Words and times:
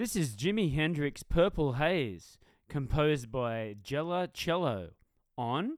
This 0.00 0.16
is 0.16 0.34
Jimi 0.34 0.74
Hendrix 0.74 1.22
Purple 1.22 1.74
Haze, 1.74 2.38
composed 2.70 3.30
by 3.30 3.76
Jela 3.84 4.32
Cello 4.32 4.92
on 5.36 5.76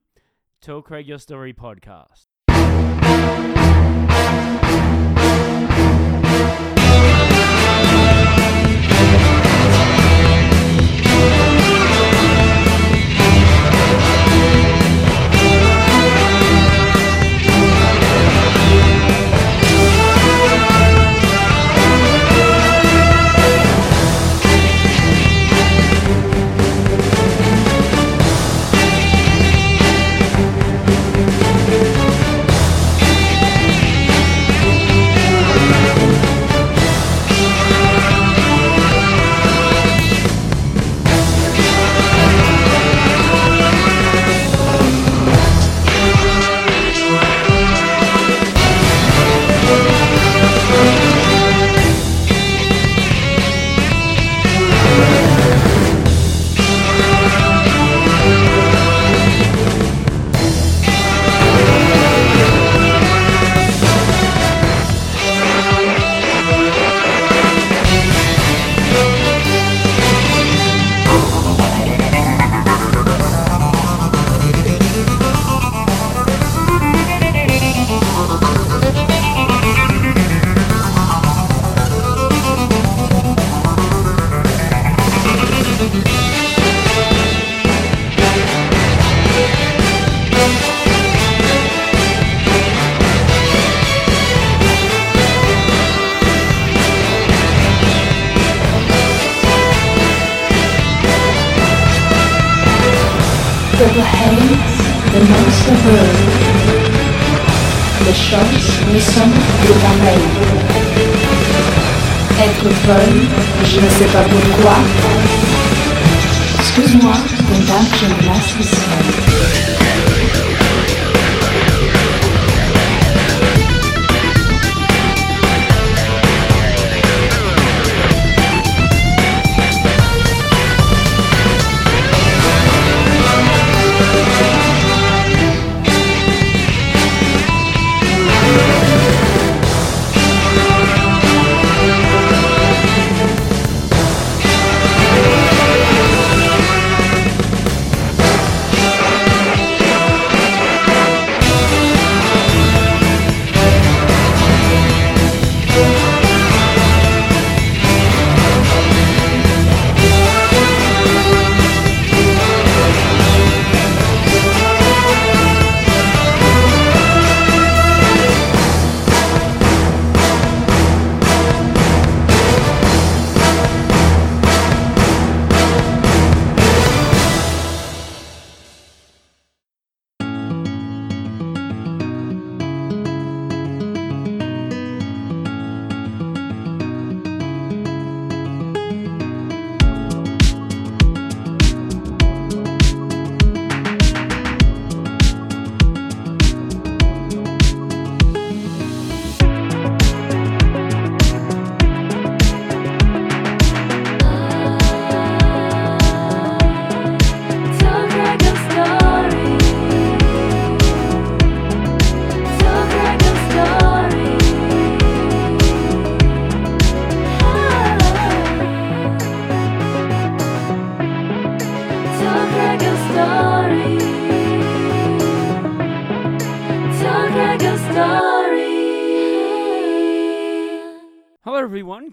Tell 0.60 0.80
Craig 0.80 1.08
Your 1.08 1.18
Story 1.18 1.52
podcast. 1.52 2.27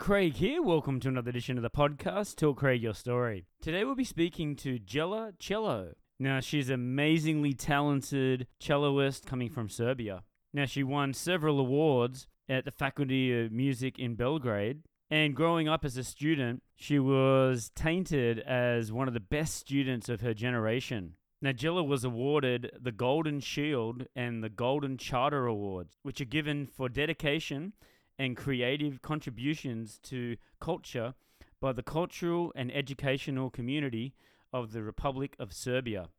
Craig 0.09 0.37
here. 0.37 0.63
Welcome 0.63 0.99
to 1.01 1.07
another 1.07 1.29
edition 1.29 1.55
of 1.55 1.61
the 1.61 1.69
podcast, 1.69 2.35
Tell 2.37 2.55
Craig 2.55 2.81
Your 2.81 2.95
Story. 2.95 3.45
Today, 3.61 3.83
we'll 3.83 3.93
be 3.93 4.03
speaking 4.03 4.55
to 4.55 4.79
Jela 4.79 5.33
Cello. 5.37 5.93
Now, 6.17 6.39
she's 6.39 6.69
an 6.69 6.73
amazingly 6.73 7.53
talented 7.53 8.47
celloist 8.59 9.27
coming 9.27 9.51
from 9.51 9.69
Serbia. 9.69 10.23
Now, 10.51 10.65
she 10.65 10.81
won 10.81 11.13
several 11.13 11.59
awards 11.59 12.25
at 12.49 12.65
the 12.65 12.71
Faculty 12.71 13.39
of 13.39 13.51
Music 13.51 13.99
in 13.99 14.15
Belgrade. 14.15 14.79
And 15.11 15.35
growing 15.35 15.69
up 15.69 15.85
as 15.85 15.95
a 15.95 16.03
student, 16.03 16.63
she 16.75 16.97
was 16.97 17.69
tainted 17.75 18.39
as 18.39 18.91
one 18.91 19.07
of 19.07 19.13
the 19.13 19.19
best 19.19 19.57
students 19.57 20.09
of 20.09 20.21
her 20.21 20.33
generation. 20.33 21.13
Now, 21.39 21.51
Jela 21.51 21.83
was 21.83 22.03
awarded 22.03 22.71
the 22.81 22.91
Golden 22.91 23.41
Shield 23.41 24.07
and 24.15 24.43
the 24.43 24.49
Golden 24.49 24.97
Charter 24.97 25.45
Awards, 25.45 25.99
which 26.01 26.19
are 26.19 26.25
given 26.25 26.65
for 26.65 26.89
dedication 26.89 27.73
and 28.19 28.37
creative 28.37 29.01
contributions 29.01 29.97
to 30.03 30.35
culture 30.59 31.15
by 31.61 31.71
the 31.71 31.81
cultural 31.81 32.51
and 32.55 32.71
educational 32.75 33.49
community 33.49 34.13
of 34.53 34.73
the 34.73 34.83
Republic 34.83 35.35
of 35.39 35.53
Serbia. 35.53 36.09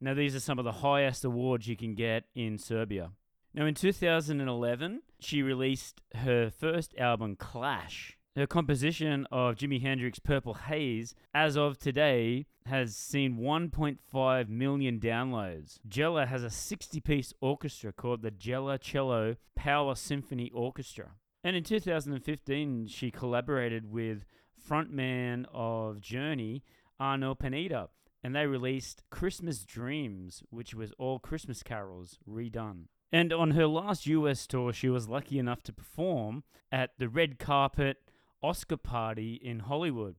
Now, 0.00 0.14
these 0.14 0.36
are 0.36 0.40
some 0.40 0.58
of 0.58 0.64
the 0.64 0.72
highest 0.72 1.24
awards 1.24 1.66
you 1.66 1.76
can 1.76 1.94
get 1.94 2.24
in 2.34 2.58
Serbia. 2.58 3.12
Now, 3.54 3.64
in 3.64 3.74
2011, 3.74 5.02
she 5.18 5.42
released 5.42 6.02
her 6.14 6.50
first 6.50 6.94
album, 6.98 7.36
Clash. 7.36 8.18
Her 8.36 8.46
composition 8.46 9.26
of 9.32 9.54
Jimi 9.54 9.80
Hendrix 9.80 10.18
Purple 10.18 10.52
Haze, 10.52 11.14
as 11.32 11.56
of 11.56 11.78
today, 11.78 12.44
has 12.66 12.94
seen 12.94 13.38
1.5 13.38 14.48
million 14.50 15.00
downloads. 15.00 15.78
Jela 15.88 16.26
has 16.26 16.42
a 16.42 16.50
60 16.50 17.00
piece 17.00 17.32
orchestra 17.40 17.92
called 17.94 18.20
the 18.20 18.30
Jela 18.30 18.78
Cello 18.78 19.36
Power 19.54 19.94
Symphony 19.94 20.50
Orchestra. 20.52 21.12
And 21.46 21.54
in 21.54 21.62
2015, 21.62 22.88
she 22.88 23.12
collaborated 23.12 23.88
with 23.88 24.24
frontman 24.68 25.44
of 25.54 26.00
Journey, 26.00 26.64
Arnel 27.00 27.38
Pineda, 27.38 27.88
and 28.20 28.34
they 28.34 28.48
released 28.48 29.04
Christmas 29.10 29.64
Dreams, 29.64 30.42
which 30.50 30.74
was 30.74 30.90
all 30.98 31.20
Christmas 31.20 31.62
carols 31.62 32.18
redone. 32.28 32.86
And 33.12 33.32
on 33.32 33.52
her 33.52 33.68
last 33.68 34.08
US 34.08 34.44
tour, 34.48 34.72
she 34.72 34.88
was 34.88 35.08
lucky 35.08 35.38
enough 35.38 35.62
to 35.62 35.72
perform 35.72 36.42
at 36.72 36.98
the 36.98 37.08
red 37.08 37.38
carpet 37.38 37.98
Oscar 38.42 38.76
party 38.76 39.34
in 39.34 39.60
Hollywood, 39.60 40.16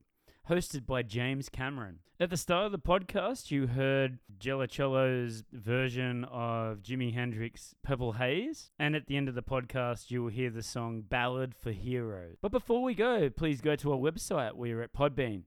hosted 0.48 0.86
by 0.86 1.02
James 1.02 1.48
Cameron. 1.48 1.98
At 2.18 2.30
the 2.30 2.36
start 2.36 2.66
of 2.66 2.72
the 2.72 2.78
podcast, 2.78 3.50
you 3.50 3.66
heard 3.66 4.18
Cello's 4.40 5.44
version 5.52 6.24
of 6.24 6.78
Jimi 6.78 7.12
Hendrix' 7.12 7.74
Purple 7.82 8.14
Haze, 8.14 8.70
and 8.78 8.96
at 8.96 9.06
the 9.06 9.16
end 9.16 9.28
of 9.28 9.34
the 9.34 9.42
podcast, 9.42 10.10
you 10.10 10.22
will 10.22 10.30
hear 10.30 10.50
the 10.50 10.62
song 10.62 11.02
Ballad 11.02 11.54
for 11.54 11.70
Heroes. 11.70 12.36
But 12.40 12.50
before 12.50 12.82
we 12.82 12.94
go, 12.94 13.28
please 13.28 13.60
go 13.60 13.76
to 13.76 13.92
our 13.92 13.98
website. 13.98 14.54
We're 14.54 14.82
at 14.82 14.94
Podbean. 14.94 15.42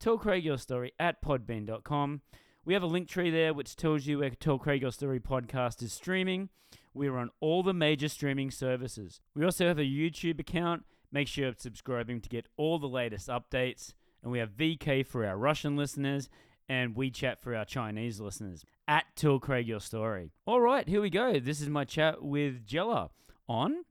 Tell 0.00 0.16
Craig 0.16 0.44
your 0.44 0.58
story 0.58 0.92
at 0.98 1.22
podbean.com. 1.22 2.22
We 2.64 2.74
have 2.74 2.82
a 2.82 2.86
link 2.86 3.08
tree 3.08 3.30
there 3.30 3.54
which 3.54 3.76
tells 3.76 4.06
you 4.06 4.18
where 4.18 4.30
Tell 4.30 4.58
Craig 4.58 4.82
Your 4.82 4.90
Story 4.90 5.20
podcast 5.20 5.82
is 5.82 5.92
streaming. 5.92 6.48
We're 6.92 7.16
on 7.16 7.30
all 7.40 7.62
the 7.62 7.72
major 7.72 8.08
streaming 8.08 8.50
services. 8.50 9.20
We 9.34 9.44
also 9.44 9.68
have 9.68 9.78
a 9.78 9.82
YouTube 9.82 10.40
account. 10.40 10.84
Make 11.12 11.28
sure 11.28 11.44
you're 11.44 11.54
subscribing 11.56 12.20
to 12.22 12.28
get 12.28 12.48
all 12.56 12.78
the 12.78 12.88
latest 12.88 13.28
updates. 13.28 13.92
And 14.26 14.32
we 14.32 14.40
have 14.40 14.50
VK 14.56 15.06
for 15.06 15.24
our 15.24 15.36
Russian 15.38 15.76
listeners 15.76 16.28
and 16.68 16.96
WeChat 16.96 17.38
for 17.38 17.54
our 17.54 17.64
Chinese 17.64 18.18
listeners. 18.18 18.64
At 18.88 19.04
Tell 19.14 19.38
Craig 19.38 19.68
Your 19.68 19.78
Story. 19.78 20.32
All 20.46 20.60
right, 20.60 20.88
here 20.88 21.00
we 21.00 21.10
go. 21.10 21.38
This 21.38 21.60
is 21.60 21.68
my 21.68 21.84
chat 21.84 22.24
with 22.24 22.66
Jela 22.66 23.10
on 23.48 23.84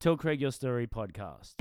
Tell 0.00 0.16
Craig 0.16 0.40
Your 0.40 0.50
Story 0.50 0.88
podcast. 0.88 1.52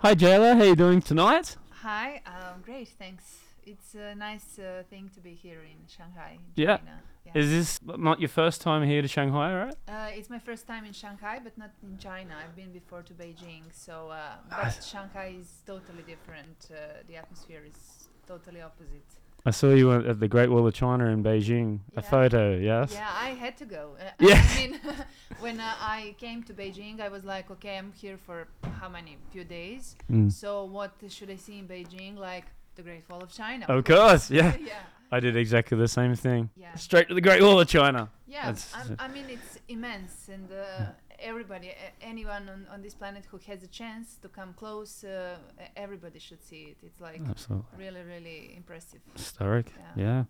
Hi 0.00 0.14
Jayla, 0.14 0.56
how 0.56 0.62
you 0.62 0.76
doing 0.76 1.02
tonight? 1.02 1.56
Hi, 1.82 2.22
um, 2.26 2.62
great, 2.64 2.88
thanks. 2.88 3.38
It's 3.64 3.94
a 3.94 4.14
nice 4.14 4.58
uh, 4.58 4.84
thing 4.88 5.10
to 5.14 5.20
be 5.20 5.34
here 5.34 5.60
in 5.62 5.86
Shanghai, 5.88 6.38
Yeah. 6.54 6.76
China. 6.78 7.00
Yeah. 7.34 7.42
Is 7.42 7.50
this 7.50 7.80
not 7.82 8.20
your 8.20 8.28
first 8.28 8.60
time 8.62 8.82
here 8.84 9.02
to 9.02 9.08
Shanghai, 9.08 9.54
right? 9.64 9.74
uh, 9.88 10.08
it's 10.18 10.30
my 10.30 10.38
first 10.38 10.66
time 10.66 10.84
in 10.84 10.92
Shanghai, 10.92 11.38
but 11.42 11.56
not 11.58 11.70
in 11.82 11.98
China. 11.98 12.34
I've 12.42 12.56
been 12.56 12.72
before 12.72 13.02
to 13.02 13.12
Beijing, 13.12 13.64
so 13.72 14.08
uh, 14.10 14.16
Ah. 14.50 14.62
but 14.64 14.82
Shanghai 14.84 15.34
is 15.40 15.48
totally 15.66 16.02
different. 16.12 16.56
Uh, 16.70 16.76
the 17.08 17.16
atmosphere 17.16 17.62
is 17.66 18.08
totally 18.26 18.62
opposite. 18.62 19.04
I 19.46 19.50
saw 19.52 19.70
you 19.70 19.92
at 19.92 20.18
the 20.20 20.28
Great 20.28 20.50
Wall 20.50 20.66
of 20.66 20.74
China 20.74 21.06
in 21.06 21.22
Beijing. 21.22 21.80
A 21.96 22.02
photo, 22.02 22.56
yes? 22.58 22.92
Yeah, 22.92 23.08
I 23.28 23.30
had 23.30 23.56
to 23.58 23.64
go. 23.66 23.96
Uh, 23.98 24.10
Yeah. 24.18 24.42
I 24.44 24.56
mean, 24.58 24.80
when 25.44 25.60
uh, 25.60 25.72
I 25.80 26.14
came 26.18 26.42
to 26.48 26.52
Beijing, 26.52 27.00
I 27.00 27.08
was 27.08 27.24
like, 27.24 27.50
okay, 27.54 27.78
I'm 27.78 27.92
here 27.92 28.18
for 28.26 28.48
how 28.80 28.88
many? 28.88 29.16
Few 29.30 29.44
days. 29.44 29.96
Mm. 30.10 30.30
So 30.32 30.64
what 30.64 30.92
should 31.08 31.30
I 31.30 31.36
see 31.36 31.58
in 31.60 31.66
Beijing? 31.68 32.16
Like 32.18 32.46
the 32.74 32.82
Great 32.82 33.08
Wall 33.08 33.22
of 33.22 33.30
China. 33.32 33.64
Of 33.68 33.84
course, 33.84 34.30
yeah. 34.30 34.56
yeah. 34.72 34.82
I 35.10 35.20
did 35.20 35.36
exactly 35.36 35.78
the 35.78 35.88
same 35.88 36.14
thing. 36.14 36.50
Yeah. 36.56 36.74
Straight 36.74 37.08
to 37.08 37.14
the 37.14 37.20
Great 37.20 37.42
Wall 37.42 37.60
of 37.60 37.68
China. 37.68 38.10
Yeah, 38.26 38.54
I 38.98 39.08
mean 39.08 39.24
it's 39.28 39.58
immense, 39.68 40.28
and 40.28 40.50
uh, 40.52 40.86
everybody, 41.18 41.72
anyone 42.00 42.48
on, 42.48 42.66
on 42.72 42.82
this 42.82 42.94
planet 42.94 43.24
who 43.30 43.38
has 43.46 43.62
a 43.62 43.66
chance 43.66 44.16
to 44.22 44.28
come 44.28 44.52
close, 44.54 45.04
uh, 45.04 45.36
everybody 45.76 46.18
should 46.18 46.42
see 46.42 46.62
it. 46.72 46.76
It's 46.82 47.00
like 47.00 47.20
Absolutely. 47.28 47.66
really, 47.78 48.02
really 48.02 48.54
impressive. 48.56 49.00
Historic. 49.14 49.72
Yeah. 49.96 50.04
Yeah. 50.04 50.24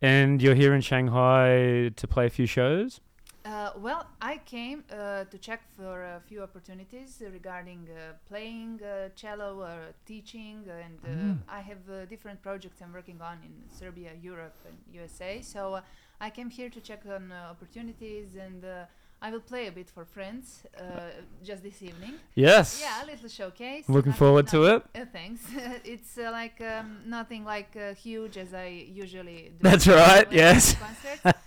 And 0.00 0.40
you're 0.40 0.54
here 0.54 0.74
in 0.74 0.80
Shanghai 0.80 1.90
to 1.96 2.06
play 2.06 2.26
a 2.26 2.30
few 2.30 2.46
shows? 2.46 3.00
Uh, 3.42 3.70
well, 3.78 4.06
I 4.20 4.36
came 4.44 4.84
uh, 4.92 5.24
to 5.24 5.38
check 5.38 5.62
for 5.74 6.02
a 6.02 6.20
few 6.28 6.42
opportunities 6.42 7.22
regarding 7.32 7.88
uh, 7.88 8.12
playing 8.28 8.80
uh, 8.82 9.08
cello 9.16 9.62
or 9.62 9.94
teaching, 10.04 10.68
and 10.68 10.98
uh, 11.04 11.08
Mm. 11.08 11.38
I 11.48 11.60
have 11.60 11.88
uh, 11.88 12.04
different 12.04 12.42
projects 12.42 12.82
I'm 12.82 12.92
working 12.92 13.20
on 13.22 13.38
in 13.42 13.52
Serbia, 13.70 14.12
Europe, 14.22 14.56
and 14.68 14.76
USA. 14.92 15.40
So 15.40 15.74
uh, 15.74 15.80
I 16.20 16.28
came 16.30 16.50
here 16.50 16.68
to 16.68 16.80
check 16.80 17.06
on 17.06 17.32
uh, 17.32 17.48
opportunities, 17.50 18.34
and 18.36 18.62
uh, 18.62 18.84
I 19.22 19.30
will 19.30 19.40
play 19.40 19.66
a 19.66 19.72
bit 19.72 19.90
for 19.90 20.06
friends 20.06 20.62
uh, 20.78 20.82
just 21.44 21.62
this 21.62 21.82
evening. 21.82 22.14
Yes. 22.34 22.80
Yeah, 22.80 23.04
a 23.04 23.06
little 23.06 23.28
showcase. 23.28 23.86
Looking 23.86 24.14
forward 24.14 24.46
to 24.48 24.64
it. 24.64 24.82
Uh, 24.94 25.04
thanks. 25.12 25.42
it's 25.84 26.16
uh, 26.16 26.30
like 26.32 26.58
um, 26.62 27.02
nothing 27.06 27.44
like 27.44 27.76
uh, 27.76 27.92
huge 27.92 28.38
as 28.38 28.54
I 28.54 28.68
usually 28.68 29.52
do. 29.58 29.58
That's 29.60 29.86
right, 29.86 30.26
yes. 30.32 30.76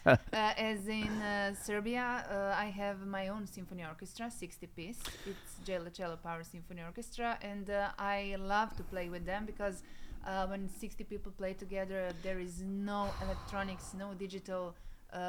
Uh, 0.06 0.18
as 0.34 0.86
in 0.90 1.08
uh, 1.22 1.56
Serbia, 1.56 2.26
uh, 2.30 2.60
I 2.60 2.66
have 2.66 3.08
my 3.08 3.30
own 3.30 3.48
symphony 3.48 3.86
orchestra, 3.86 4.30
60 4.30 4.68
piece. 4.68 5.00
It's 5.26 5.56
Jela 5.66 5.94
Cello 5.94 6.18
Power 6.18 6.44
Symphony 6.44 6.82
Orchestra, 6.82 7.38
and 7.42 7.70
uh, 7.70 7.92
I 7.98 8.36
love 8.38 8.76
to 8.76 8.84
play 8.84 9.08
with 9.08 9.26
them 9.26 9.46
because 9.46 9.82
uh, 10.28 10.46
when 10.48 10.68
60 10.68 11.06
people 11.06 11.32
play 11.38 11.54
together, 11.54 12.10
there 12.22 12.40
is 12.40 12.62
no 12.62 13.12
electronics, 13.22 13.94
no 13.98 14.14
digital 14.14 14.76
um, 15.14 15.22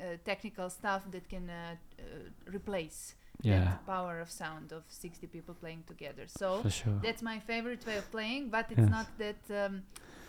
uh, 0.00 0.16
technical 0.24 0.70
stuff 0.70 1.02
that 1.10 1.28
can 1.28 1.48
uh, 1.50 1.74
uh, 1.98 2.52
replace 2.56 3.14
Yeah. 3.42 3.64
that 3.64 3.86
power 3.86 4.20
of 4.20 4.30
sound 4.30 4.72
of 4.72 4.82
60 4.88 5.26
people 5.26 5.54
playing 5.54 5.82
together. 5.86 6.24
So 6.26 6.62
sure. 6.68 6.98
that's 7.02 7.22
my 7.22 7.38
favorite 7.40 7.84
way 7.86 7.96
of 7.98 8.10
playing, 8.10 8.50
but 8.50 8.64
it's 8.70 8.80
Yes. 8.80 8.90
not 8.90 9.06
that 9.18 9.42
um, 9.64 9.82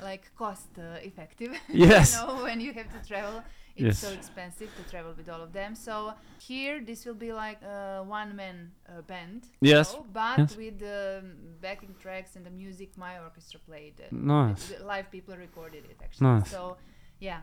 like 0.03 0.23
cost 0.35 0.67
uh, 0.77 0.99
effective. 1.09 1.51
Yes. 1.69 2.13
you 2.13 2.19
know, 2.27 2.43
when 2.43 2.59
you 2.61 2.73
have 2.73 2.89
to 2.95 3.07
travel, 3.07 3.43
it's 3.79 3.99
so 3.99 4.09
expensive 4.09 4.69
to 4.75 4.83
travel 4.91 5.13
with 5.17 5.29
all 5.29 5.41
of 5.41 5.51
them. 5.53 5.75
So 5.75 6.13
here, 6.49 6.81
this 6.85 7.05
will 7.05 7.19
be 7.27 7.31
like 7.31 7.61
a 7.63 8.03
one-man 8.03 8.71
uh, 8.89 9.01
band. 9.11 9.41
Yes. 9.61 9.95
but 10.13 10.39
Yes. 10.39 10.57
with 10.57 10.79
the 10.79 11.23
backing 11.61 11.95
tracks 12.03 12.35
and 12.35 12.43
the 12.45 12.49
music 12.63 12.89
my 12.97 13.13
orchestra 13.19 13.59
played. 13.69 13.95
uh, 14.01 14.07
Nice. 14.11 14.73
live 14.83 15.07
people 15.11 15.35
recorded 15.37 15.83
it 15.91 15.97
actually. 16.03 16.27
Nice. 16.27 16.49
So 16.51 16.77
yeah, 17.19 17.39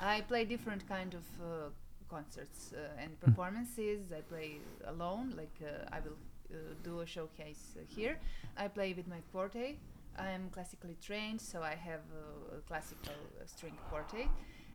I 0.00 0.20
play 0.22 0.44
different 0.44 0.86
kind 0.88 1.14
of 1.14 1.24
uh, 1.40 1.70
concerts 2.08 2.72
uh, 2.72 2.76
Hmm. 2.76 3.02
and 3.02 3.20
performances. 3.20 4.12
I 4.12 4.20
play 4.22 4.58
alone, 4.86 5.34
like 5.36 5.56
uh, 5.62 5.96
I 5.96 6.00
will 6.00 6.18
uh, 6.52 6.56
do 6.84 7.00
a 7.00 7.06
showcase 7.06 7.76
uh, 7.76 7.80
here. 7.96 8.18
I 8.56 8.68
play 8.68 8.92
with 8.94 9.06
my 9.08 9.20
forte. 9.32 9.76
I 10.18 10.30
am 10.30 10.48
classically 10.50 10.96
trained, 11.02 11.40
so 11.40 11.62
I 11.62 11.74
have 11.74 12.00
uh, 12.14 12.56
a 12.56 12.60
classical 12.68 13.12
uh, 13.40 13.46
string 13.46 13.74
forte. 13.90 14.28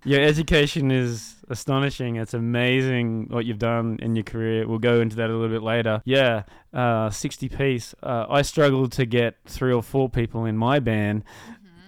Your 0.04 0.20
education 0.22 0.90
is 0.90 1.36
astonishing. 1.50 2.16
It's 2.16 2.34
amazing 2.34 3.28
what 3.30 3.46
you've 3.46 3.60
done 3.60 4.00
in 4.02 4.16
your 4.16 4.24
career. 4.24 4.68
We'll 4.68 4.80
go 4.80 5.00
into 5.00 5.16
that 5.18 5.30
a 5.30 5.34
little 5.34 5.48
bit 5.56 5.62
later. 5.64 6.02
Yeah, 6.06 6.44
uh, 6.74 7.12
60 7.12 7.50
piece. 7.50 7.94
Uh, 8.02 8.26
I 8.28 8.42
struggled 8.42 8.92
to 8.94 9.06
get 9.06 9.36
three 9.46 9.72
or 9.72 9.84
four 9.84 10.10
people 10.10 10.46
in 10.46 10.58
my 10.58 10.80
band 10.80 11.24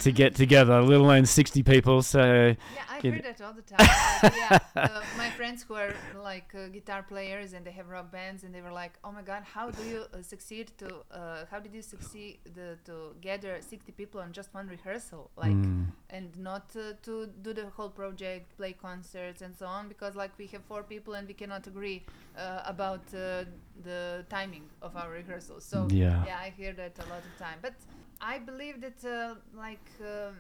to 0.03 0.12
get 0.12 0.36
together, 0.36 0.81
let 0.81 1.00
alone 1.00 1.25
60 1.25 1.63
people. 1.63 2.01
So, 2.01 2.22
Yeah, 2.24 2.83
I 2.89 3.00
hear 3.01 3.19
that 3.22 3.41
all 3.41 3.53
the 3.53 3.62
time. 3.62 3.88
like, 4.24 4.36
yeah, 4.36 4.60
uh, 4.75 5.01
my 5.17 5.29
friends 5.31 5.63
who 5.63 5.74
are 5.75 5.93
like 6.31 6.53
uh, 6.55 6.67
guitar 6.67 7.01
players 7.03 7.53
and 7.53 7.65
they 7.65 7.72
have 7.79 7.88
rock 7.89 8.12
bands, 8.12 8.43
and 8.43 8.53
they 8.55 8.62
were 8.62 8.72
like, 8.83 8.93
"Oh 9.03 9.12
my 9.12 9.22
God, 9.31 9.43
how 9.55 9.65
do 9.72 9.83
you 9.93 10.01
uh, 10.13 10.22
succeed 10.22 10.65
to? 10.81 10.88
Uh, 11.12 11.45
how 11.51 11.60
did 11.60 11.74
you 11.74 11.81
succeed 11.81 12.38
the, 12.57 12.77
to 12.86 12.93
gather 13.22 13.53
60 13.62 13.91
people 13.93 14.19
on 14.22 14.31
just 14.39 14.53
one 14.53 14.67
rehearsal, 14.67 15.24
like, 15.38 15.53
Mm. 15.63 15.86
and 16.10 16.29
not 16.38 16.65
uh, 16.75 16.93
to 17.07 17.13
do 17.45 17.53
the 17.53 17.67
whole 17.75 17.89
project, 18.01 18.45
play 18.57 18.74
concerts 18.74 19.41
and 19.41 19.55
so 19.55 19.65
on? 19.65 19.88
Because 19.88 20.13
like 20.15 20.31
we 20.38 20.48
have 20.53 20.63
four 20.72 20.83
people 20.83 21.13
and 21.17 21.27
we 21.27 21.33
cannot 21.33 21.67
agree 21.67 22.00
uh, 22.38 22.62
about 22.74 23.01
uh, 23.13 23.43
the 23.83 24.25
timing 24.29 24.65
of 24.81 24.91
our 24.95 25.10
rehearsals. 25.19 25.63
So 25.65 25.77
Yeah. 25.91 26.25
yeah, 26.29 26.38
I 26.48 26.50
hear 26.60 26.74
that 26.81 26.93
a 27.05 27.07
lot 27.13 27.24
of 27.29 27.33
time. 27.45 27.60
But 27.62 27.74
I 28.24 28.39
believe 28.39 28.77
that 28.82 29.00
uh, 29.06 29.36
like 29.65 29.88
um, 30.01 30.36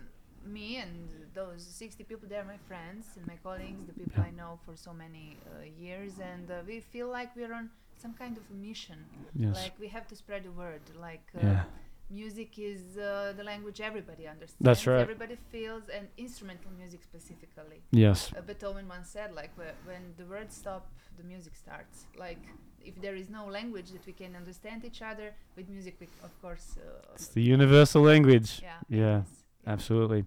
me 0.57 0.77
and 0.77 0.93
those 1.33 1.63
60 1.63 2.03
people, 2.05 2.27
they're 2.29 2.45
my 2.45 2.61
friends 2.67 3.05
and 3.17 3.27
my 3.27 3.37
colleagues, 3.43 3.81
the 3.85 3.93
people. 3.93 4.23
I 4.23 4.31
know 4.31 4.59
for 4.65 4.75
so 4.75 4.93
many 4.93 5.37
uh, 5.45 5.65
years, 5.85 6.13
and 6.31 6.49
uh, 6.49 6.55
we 6.65 6.79
feel 6.79 7.09
like 7.09 7.35
we're 7.35 7.53
on 7.53 7.69
some 8.01 8.13
kind 8.13 8.37
of 8.37 8.43
a 8.51 8.53
mission. 8.53 8.99
yes. 9.35 9.55
Like 9.55 9.73
we 9.79 9.87
have 9.89 10.07
to 10.07 10.15
spread 10.15 10.43
the 10.43 10.51
word. 10.51 10.81
Like 10.99 11.27
uh, 11.35 11.39
Yeah. 11.47 11.63
music 12.09 12.51
is 12.71 12.81
uh, 12.97 13.33
the 13.39 13.43
language 13.43 13.79
everybody 13.81 14.27
understands. 14.27 14.65
That's 14.67 14.85
right. 14.87 14.99
Everybody 15.07 15.37
feels, 15.51 15.83
and 15.97 16.07
instrumental 16.17 16.71
music 16.81 17.01
specifically. 17.03 17.79
Yes. 17.91 18.31
Uh, 18.37 18.41
Beethoven 18.41 18.87
once 18.87 19.09
said, 19.09 19.29
like, 19.41 19.51
whe- 19.59 19.77
when 19.89 20.03
the 20.19 20.25
words 20.25 20.53
stop, 20.55 20.83
the 21.19 21.23
music 21.33 21.53
starts. 21.55 22.05
Like, 22.25 22.43
if 22.85 23.01
there 23.01 23.15
is 23.15 23.29
no 23.29 23.45
language 23.45 23.91
that 23.91 24.05
we 24.05 24.13
can 24.13 24.35
understand 24.35 24.83
each 24.85 25.01
other, 25.01 25.33
with 25.55 25.69
music, 25.69 25.95
we, 25.99 26.07
of 26.23 26.41
course. 26.41 26.77
Uh, 26.77 27.13
It's 27.15 27.27
the 27.27 27.41
universal 27.41 28.01
language. 28.01 28.61
yeah. 28.61 28.73
Yeah. 28.89 28.99
yes. 29.17 29.27
Absolutely. 29.65 30.25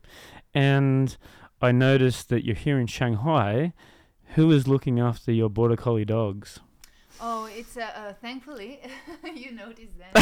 And 0.55 1.17
I 1.61 1.73
noticed 1.73 2.29
that 2.31 2.45
you're 2.45 2.55
here 2.55 2.79
in 2.79 2.87
Shanghai. 2.87 3.73
Who 4.35 4.51
is 4.51 4.67
looking 4.67 4.99
after 4.99 5.31
your 5.33 5.51
border 5.51 5.77
collie 5.77 6.05
dogs? 6.05 6.61
Oh, 7.21 7.49
it's 7.51 7.77
uh, 7.77 7.81
uh, 7.97 8.13
thankfully 8.21 8.81
you 9.35 9.53
noticed 9.53 9.97
that. 9.99 10.13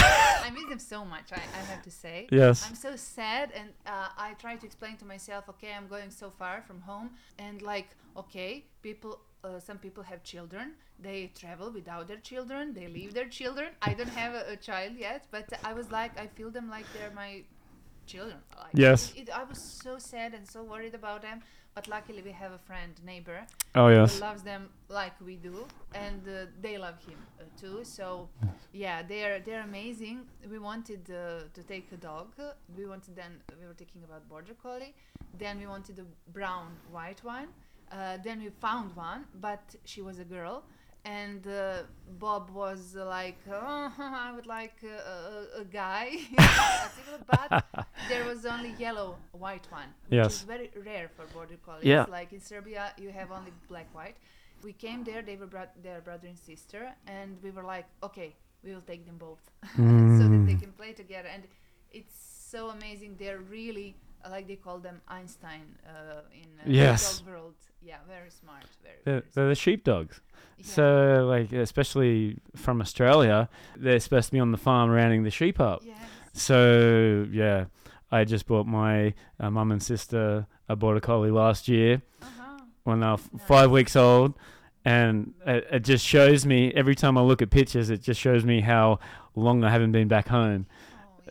I 0.44 0.50
miss 0.50 0.66
them 0.68 0.78
so 0.78 1.04
much. 1.04 1.32
I, 1.32 1.36
I 1.36 1.62
have 1.64 1.82
to 1.82 1.90
say. 1.90 2.28
Yes. 2.30 2.64
I'm 2.68 2.76
so 2.76 2.94
sad, 2.96 3.50
and 3.58 3.70
uh, 3.86 4.08
I 4.16 4.34
try 4.34 4.54
to 4.56 4.66
explain 4.66 4.96
to 4.98 5.04
myself, 5.04 5.48
okay, 5.48 5.72
I'm 5.76 5.88
going 5.88 6.10
so 6.10 6.30
far 6.30 6.62
from 6.62 6.80
home, 6.82 7.10
and 7.38 7.62
like, 7.62 7.88
okay, 8.16 8.64
people. 8.82 9.18
Uh, 9.44 9.60
some 9.60 9.76
people 9.78 10.02
have 10.02 10.22
children. 10.22 10.72
They 10.98 11.30
travel 11.38 11.70
without 11.70 12.08
their 12.08 12.16
children. 12.30 12.72
They 12.72 12.86
leave 12.88 13.12
their 13.12 13.28
children. 13.28 13.68
I 13.82 13.92
don't 13.92 14.08
have 14.08 14.32
a, 14.34 14.52
a 14.52 14.56
child 14.56 14.92
yet, 14.96 15.26
but 15.30 15.46
I 15.62 15.74
was 15.74 15.90
like, 15.90 16.18
I 16.18 16.26
feel 16.28 16.50
them 16.50 16.70
like 16.70 16.86
they're 16.94 17.10
my 17.14 17.42
children. 18.06 18.38
Like, 18.56 18.70
Yes. 18.72 19.12
It, 19.16 19.28
I 19.30 19.44
was 19.44 19.58
so 19.58 19.98
sad 19.98 20.32
and 20.34 20.48
so 20.48 20.62
worried 20.62 20.94
about 20.94 21.20
them, 21.22 21.42
but 21.74 21.88
luckily 21.88 22.22
we 22.22 22.32
have 22.32 22.52
a 22.52 22.58
friend, 22.58 22.94
neighbor, 23.04 23.40
Oh 23.74 23.88
yes. 23.88 24.14
who 24.14 24.20
loves 24.20 24.42
them 24.42 24.70
like 24.88 25.12
we 25.20 25.36
do, 25.36 25.66
and 25.94 26.22
uh, 26.26 26.46
they 26.62 26.78
love 26.78 26.98
him 27.04 27.18
uh, 27.38 27.44
too. 27.60 27.84
So, 27.84 28.28
yeah, 28.72 29.02
they're 29.02 29.40
they're 29.40 29.62
amazing. 29.62 30.20
We 30.50 30.58
wanted 30.58 31.10
uh, 31.10 31.48
to 31.52 31.62
take 31.62 31.86
a 31.92 31.96
dog. 31.96 32.28
We 32.78 32.86
wanted 32.86 33.16
then 33.16 33.32
we 33.60 33.66
were 33.66 33.74
thinking 33.74 34.02
about 34.04 34.26
border 34.28 34.54
collie. 34.62 34.94
Then 35.38 35.58
we 35.58 35.66
wanted 35.66 35.98
a 35.98 36.06
brown 36.32 36.68
white 36.90 37.22
one. 37.24 37.48
Uh, 37.92 38.18
then 38.24 38.40
we 38.42 38.50
found 38.50 38.94
one, 38.96 39.24
but 39.40 39.62
she 39.84 40.02
was 40.02 40.18
a 40.18 40.24
girl. 40.24 40.64
And 41.06 41.46
uh, 41.46 41.82
Bob 42.18 42.48
was 42.50 42.96
uh, 42.98 43.04
like, 43.04 43.36
oh, 43.52 43.92
I 43.98 44.32
would 44.34 44.46
like 44.46 44.76
uh, 44.82 45.58
a, 45.58 45.60
a 45.60 45.64
guy, 45.64 46.16
but 47.30 47.64
there 48.08 48.24
was 48.24 48.46
only 48.46 48.74
yellow 48.78 49.16
white 49.32 49.66
one, 49.70 49.88
which 50.08 50.16
Yes. 50.16 50.34
is 50.36 50.42
very 50.42 50.70
rare 50.84 51.10
for 51.14 51.24
border 51.34 51.56
collies. 51.64 51.84
Yeah. 51.84 52.06
Like 52.08 52.32
in 52.32 52.40
Serbia, 52.40 52.92
you 52.98 53.10
have 53.10 53.30
only 53.32 53.52
black 53.68 53.94
white. 53.94 54.16
We 54.62 54.72
came 54.72 55.04
there; 55.04 55.20
they 55.22 55.36
were 55.36 55.46
bro- 55.46 55.74
their 55.82 56.00
brother 56.00 56.26
and 56.26 56.38
sister, 56.38 56.90
and 57.06 57.36
we 57.42 57.50
were 57.50 57.64
like, 57.64 57.84
okay, 58.02 58.34
we 58.62 58.72
will 58.72 58.80
take 58.86 59.04
them 59.04 59.18
both, 59.18 59.42
so 59.76 59.82
that 60.32 60.44
they 60.46 60.54
can 60.54 60.72
play 60.72 60.92
together. 60.92 61.28
And 61.28 61.42
it's 61.92 62.14
so 62.50 62.70
amazing. 62.70 63.16
They're 63.18 63.40
really 63.40 63.94
like 64.30 64.46
they 64.48 64.56
call 64.56 64.78
them 64.78 65.00
Einstein 65.08 65.62
uh, 65.86 66.20
in 66.32 66.48
uh, 66.60 66.62
Yes. 66.66 67.18
dog 67.20 67.28
world. 67.28 67.54
Yeah, 67.82 67.96
very 68.08 68.30
smart. 68.30 68.64
Very. 68.82 68.96
They're, 69.04 69.14
very 69.20 69.24
they're 69.34 69.48
the 69.48 69.54
sheepdogs. 69.54 70.20
Yeah. 70.58 70.64
So, 70.66 71.26
like, 71.28 71.52
especially 71.52 72.38
from 72.56 72.80
Australia, 72.80 73.48
they're 73.76 74.00
supposed 74.00 74.26
to 74.26 74.32
be 74.32 74.40
on 74.40 74.52
the 74.52 74.58
farm 74.58 74.90
rounding 74.90 75.22
the 75.24 75.30
sheep 75.30 75.60
up. 75.60 75.82
Yes. 75.84 75.98
So, 76.32 77.26
yeah, 77.30 77.66
I 78.10 78.24
just 78.24 78.46
bought 78.46 78.66
my 78.66 79.14
uh, 79.40 79.50
mum 79.50 79.70
and 79.72 79.82
sister 79.82 80.46
a 80.68 80.76
border 80.76 81.00
collie 81.00 81.30
last 81.30 81.68
year 81.68 82.02
Uh-huh. 82.22 82.58
when 82.84 83.00
they 83.00 83.06
were 83.06 83.12
f- 83.14 83.30
five 83.46 83.70
weeks 83.70 83.96
old, 83.96 84.34
and 84.84 85.34
it, 85.46 85.66
it 85.70 85.80
just 85.84 86.04
shows 86.06 86.46
me 86.46 86.72
every 86.74 86.94
time 86.94 87.18
I 87.18 87.22
look 87.22 87.42
at 87.42 87.50
pictures, 87.50 87.90
it 87.90 88.02
just 88.02 88.20
shows 88.20 88.44
me 88.44 88.60
how 88.62 88.98
long 89.34 89.62
I 89.64 89.70
haven't 89.70 89.92
been 89.92 90.08
back 90.08 90.28
home. 90.28 90.66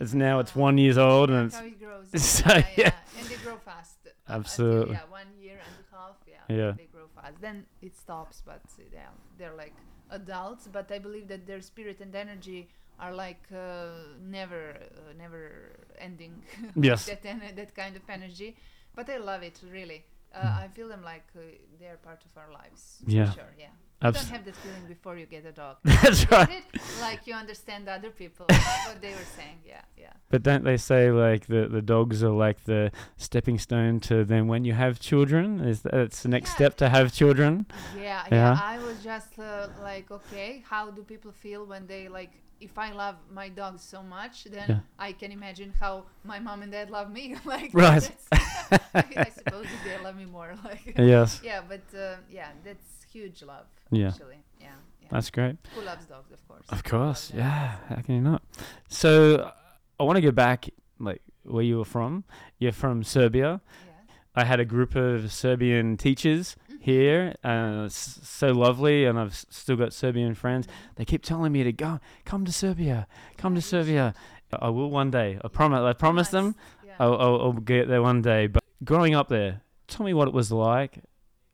It's 0.01 0.13
now 0.13 0.39
it's 0.39 0.55
one 0.55 0.77
years 0.77 0.97
old, 0.97 1.29
and 1.29 1.47
it's 1.47 1.55
how 1.55 1.65
it 1.65 1.79
grows. 1.79 2.07
so, 2.21 2.49
yeah, 2.55 2.65
yeah. 2.77 2.91
and 3.19 3.27
they 3.27 3.35
grow 3.43 3.57
fast. 3.57 3.97
uh, 4.05 4.09
until, 4.27 4.35
Absolutely. 4.39 4.93
yeah, 4.93 5.01
one 5.09 5.27
year 5.41 5.57
and 5.67 5.75
a 5.85 5.95
half. 5.95 6.15
Yeah, 6.27 6.55
Yeah. 6.55 6.71
they 6.77 6.85
grow 6.85 7.07
fast. 7.15 7.39
Then 7.41 7.65
it 7.81 7.95
stops, 7.95 8.41
but 8.45 8.61
uh, 8.79 8.83
yeah, 8.91 9.09
they're 9.37 9.53
like 9.55 9.73
adults. 10.09 10.67
But 10.71 10.91
I 10.91 10.99
believe 10.99 11.27
that 11.27 11.45
their 11.45 11.61
spirit 11.61 11.99
and 12.01 12.13
energy 12.15 12.69
are 12.99 13.13
like 13.13 13.43
uh, 13.51 13.87
never, 14.21 14.77
uh, 14.77 15.13
never 15.17 15.71
ending. 15.99 16.41
Yes. 16.75 17.05
that 17.05 17.25
en- 17.25 17.55
that 17.55 17.75
kind 17.75 17.95
of 17.95 18.01
energy. 18.09 18.55
But 18.95 19.09
I 19.09 19.17
love 19.17 19.43
it 19.43 19.59
really. 19.71 20.05
Uh, 20.33 20.63
I 20.63 20.67
feel 20.75 20.87
them 20.87 21.03
like 21.03 21.27
uh, 21.35 21.41
they're 21.79 21.97
part 21.97 22.23
of 22.25 22.31
our 22.41 22.51
lives. 22.51 22.97
for 23.03 23.09
Mm. 23.11 23.13
Yeah. 23.13 23.31
sure. 23.33 23.53
Yeah. 23.59 23.73
You 24.03 24.09
Abs- 24.09 24.23
don't 24.25 24.35
have 24.37 24.45
that 24.45 24.55
feeling 24.57 24.85
before 24.87 25.15
you 25.17 25.25
get 25.25 25.45
a 25.45 25.51
dog. 25.51 25.77
That's 25.83 26.29
right. 26.29 26.49
it? 26.49 26.81
Like 27.01 27.25
you 27.27 27.33
understand 27.33 27.87
other 27.87 28.09
people. 28.09 28.45
what 28.87 29.01
they 29.01 29.11
were 29.11 29.29
saying. 29.37 29.59
Yeah, 29.65 29.81
yeah. 29.97 30.11
But 30.29 30.43
don't 30.43 30.63
they 30.63 30.77
say 30.77 31.09
like 31.11 31.47
the, 31.47 31.67
the 31.67 31.81
dogs 31.81 32.23
are 32.23 32.29
like 32.47 32.65
the 32.65 32.91
stepping 33.17 33.57
stone 33.59 33.99
to 34.01 34.25
then 34.25 34.47
when 34.47 34.65
you 34.65 34.73
have 34.73 34.99
children? 34.99 35.59
Is 35.61 35.83
that 35.83 35.93
it's 35.93 36.21
the 36.23 36.29
next 36.29 36.49
Yeah. 36.51 36.55
step 36.55 36.77
to 36.77 36.89
have 36.89 37.13
children? 37.13 37.65
Yeah, 37.95 38.01
yeah. 38.03 38.23
Yeah. 38.31 38.59
I 38.61 38.77
was 38.79 39.01
just 39.03 39.39
uh, 39.39 39.67
like, 39.81 40.11
okay, 40.11 40.63
how 40.67 40.91
do 40.91 41.01
people 41.03 41.31
feel 41.31 41.65
when 41.65 41.87
they 41.87 42.07
like? 42.09 42.31
If 42.59 42.77
I 42.77 42.91
love 42.93 43.15
my 43.29 43.49
dog 43.49 43.79
so 43.79 44.01
much, 44.01 44.45
then 44.45 44.67
Yeah. 44.69 44.79
I 44.97 45.11
can 45.11 45.31
imagine 45.33 45.73
how 45.79 46.05
my 46.23 46.39
mom 46.39 46.61
and 46.61 46.71
dad 46.71 46.89
love 46.89 47.11
me. 47.11 47.35
like, 47.45 47.71
Right. 47.73 48.01
that's- 48.31 48.93
I 48.95 49.29
suppose 49.29 49.65
they 49.85 49.97
love 50.03 50.15
me 50.15 50.25
more. 50.25 50.53
Like, 50.63 50.93
Yes. 50.97 51.41
yeah, 51.43 51.61
but 51.67 51.81
uh, 51.97 52.15
yeah, 52.29 52.49
that's 52.63 52.87
huge 53.11 53.43
love. 53.43 53.65
Yeah. 53.95 54.07
Actually, 54.09 54.43
yeah, 54.59 54.67
yeah. 55.01 55.07
That's 55.11 55.29
great. 55.29 55.57
Who 55.75 55.81
loves 55.81 56.05
dogs, 56.05 56.31
of 56.31 56.47
course. 56.47 56.65
Of 56.69 56.83
course. 56.83 57.31
Yeah. 57.35 57.75
How 57.89 57.95
can 58.01 58.15
you 58.15 58.21
not? 58.21 58.41
So 58.89 59.51
I 59.99 60.03
want 60.03 60.17
to 60.17 60.21
go 60.21 60.31
back 60.31 60.69
like 60.99 61.21
where 61.43 61.63
you 61.63 61.77
were 61.77 61.85
from. 61.85 62.23
You're 62.59 62.71
from 62.71 63.03
Serbia. 63.03 63.61
Yeah. 63.85 63.91
I 64.35 64.43
had 64.45 64.59
a 64.59 64.65
group 64.65 64.95
of 64.95 65.31
Serbian 65.31 65.97
teachers 65.97 66.55
Mm-hmm. 66.69 66.81
here. 66.91 67.35
Uh, 67.43 67.85
s- 67.85 68.19
so 68.23 68.47
lovely, 68.51 69.05
and 69.05 69.17
I've 69.19 69.35
still 69.35 69.75
got 69.77 69.93
Serbian 69.93 70.33
friends. 70.35 70.67
They 70.95 71.05
keep 71.05 71.23
telling 71.23 71.51
me 71.53 71.63
to 71.63 71.71
go, 71.71 71.99
come 72.25 72.43
to 72.45 72.51
Serbia, 72.51 73.07
come 73.37 73.55
to. 73.55 73.61
Serbia. 73.61 74.13
I 74.59 74.69
will 74.69 74.89
one 74.91 75.09
day. 75.11 75.39
I 75.43 75.47
promise. 75.47 75.79
I 75.81 75.93
promise 75.93 76.29
them. 76.29 76.55
Yeah. 76.85 76.93
I'll, 76.99 77.15
I'll, 77.17 77.41
I'll 77.41 77.53
get 77.53 77.87
there 77.87 78.01
one 78.01 78.21
day. 78.21 78.47
But 78.47 78.63
growing 78.83 79.15
up 79.15 79.27
there, 79.29 79.61
tell 79.87 80.05
me 80.05 80.13
what 80.13 80.27
it 80.27 80.33
was 80.33 80.51
like. 80.51 80.99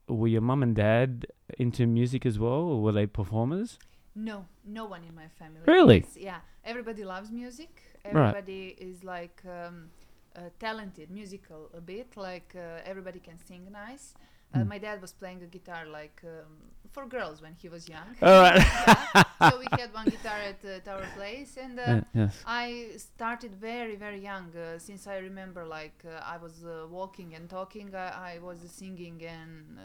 Were 0.10 0.28
your 0.28 0.42
mum 0.42 0.64
and 0.64 0.76
dad 0.76 1.28
into 1.58 1.86
music 1.86 2.26
as 2.26 2.40
well, 2.40 2.62
or 2.72 2.82
were 2.82 2.92
they 2.92 3.06
performers? 3.06 3.78
No, 4.16 4.46
no 4.66 4.86
one 4.86 5.04
in 5.04 5.16
my 5.16 5.28
family. 5.28 5.62
Really? 5.68 6.00
is. 6.00 6.18
Yeah, 6.18 6.40
everybody 6.66 7.04
loves 7.04 7.32
music. 7.32 7.82
Right. 8.04 8.30
Everybody 8.30 8.76
is 8.80 9.04
like 9.04 9.42
um, 9.46 9.90
uh, 10.36 10.50
talented, 10.60 11.12
musical 11.12 11.70
a 11.78 11.82
bit. 11.82 12.18
Like 12.18 12.54
uh, 12.56 12.82
everybody 12.86 13.20
can 13.20 13.38
sing 13.38 13.68
nice. 13.72 14.16
Uh, 14.54 14.64
Hmm. 14.64 14.68
My 14.68 14.80
dad 14.80 15.02
was 15.02 15.14
playing 15.14 15.40
the 15.40 15.46
guitar 15.48 15.86
like 15.86 16.22
um, 16.24 16.72
for 16.92 17.06
girls 17.06 17.42
when 17.42 17.54
he 17.54 17.70
was 17.70 17.88
young. 17.88 18.16
All 18.22 18.42
right. 18.42 18.58
yeah. 18.88 19.24
So 19.50 19.60
we 19.60 19.68
had 19.72 19.94
one 19.94 20.06
guitar 20.16 20.40
at, 20.52 20.60
uh, 20.66 20.78
at 20.80 20.88
our 20.88 21.06
place, 21.16 21.58
and 21.58 21.80
uh, 21.80 22.02
yes. 22.14 22.42
I 22.46 22.88
started 22.98 23.54
very, 23.56 23.96
very 23.96 24.20
young. 24.20 24.56
Uh, 24.56 24.80
since 24.80 25.06
I 25.08 25.18
remember, 25.18 25.66
like 25.66 26.04
uh, 26.06 26.22
I 26.24 26.38
was 26.38 26.66
uh, 26.66 26.88
walking 26.90 27.36
and 27.36 27.48
talking, 27.50 27.94
I, 27.96 28.36
I 28.36 28.40
was 28.42 28.60
singing 28.72 29.22
and 29.24 29.78
uh, 29.80 29.84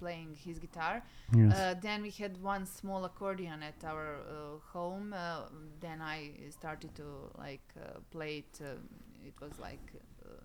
playing 0.00 0.36
his 0.44 0.58
guitar. 0.58 1.02
Yes. 1.34 1.54
Uh, 1.54 1.74
then 1.80 2.02
we 2.02 2.10
had 2.10 2.42
one 2.42 2.66
small 2.66 3.04
accordion 3.04 3.62
at 3.62 3.84
our 3.84 4.16
uh, 4.16 4.58
home. 4.72 5.14
Uh, 5.16 5.42
then 5.80 6.00
I 6.02 6.32
started 6.50 6.94
to 6.96 7.30
like 7.38 7.68
uh, 7.80 8.00
play 8.10 8.38
it. 8.38 8.60
Um, 8.60 8.88
it 9.24 9.34
was 9.40 9.52
like 9.58 9.80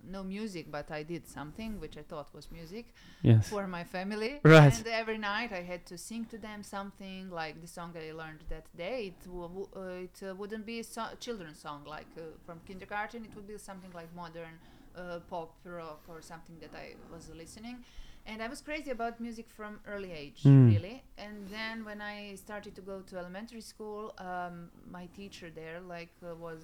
no 0.07 0.23
music, 0.23 0.71
but 0.71 0.89
I 0.91 1.03
did 1.03 1.27
something 1.27 1.79
which 1.79 1.97
I 1.97 2.01
thought 2.03 2.33
was 2.33 2.51
music 2.51 2.93
yes. 3.21 3.47
for 3.49 3.67
my 3.67 3.83
family. 3.83 4.39
Right. 4.43 4.73
And 4.77 4.87
every 4.87 5.17
night 5.17 5.51
I 5.51 5.61
had 5.61 5.85
to 5.87 5.97
sing 5.97 6.25
to 6.25 6.37
them 6.37 6.63
something 6.63 7.29
like 7.29 7.61
the 7.61 7.67
song 7.67 7.95
I 7.95 8.11
learned 8.11 8.43
that 8.49 8.65
day. 8.77 9.13
It 9.13 9.25
w- 9.25 9.67
uh, 9.75 10.05
it 10.07 10.21
uh, 10.23 10.35
wouldn't 10.35 10.65
be 10.65 10.79
a 10.79 10.83
so- 10.83 11.15
children's 11.19 11.59
song 11.59 11.83
like 11.85 12.07
uh, 12.17 12.21
from 12.45 12.59
kindergarten. 12.65 13.25
It 13.25 13.35
would 13.35 13.47
be 13.47 13.57
something 13.57 13.91
like 13.93 14.13
modern 14.15 14.55
uh, 14.95 15.19
pop 15.29 15.53
rock 15.63 16.01
or 16.07 16.21
something 16.21 16.57
that 16.61 16.73
I 16.75 16.95
was 17.13 17.29
listening. 17.35 17.77
And 18.25 18.43
I 18.43 18.47
was 18.47 18.61
crazy 18.61 18.91
about 18.91 19.19
music 19.19 19.47
from 19.49 19.79
early 19.87 20.11
age, 20.11 20.43
Mm. 20.43 20.67
really. 20.73 21.03
And 21.17 21.47
then 21.49 21.83
when 21.85 21.99
I 22.01 22.35
started 22.35 22.75
to 22.75 22.81
go 22.81 23.01
to 23.09 23.17
elementary 23.17 23.61
school, 23.61 24.13
um, 24.17 24.69
my 24.91 25.07
teacher 25.15 25.49
there 25.49 25.79
like 25.81 26.11
uh, 26.23 26.35
was. 26.35 26.61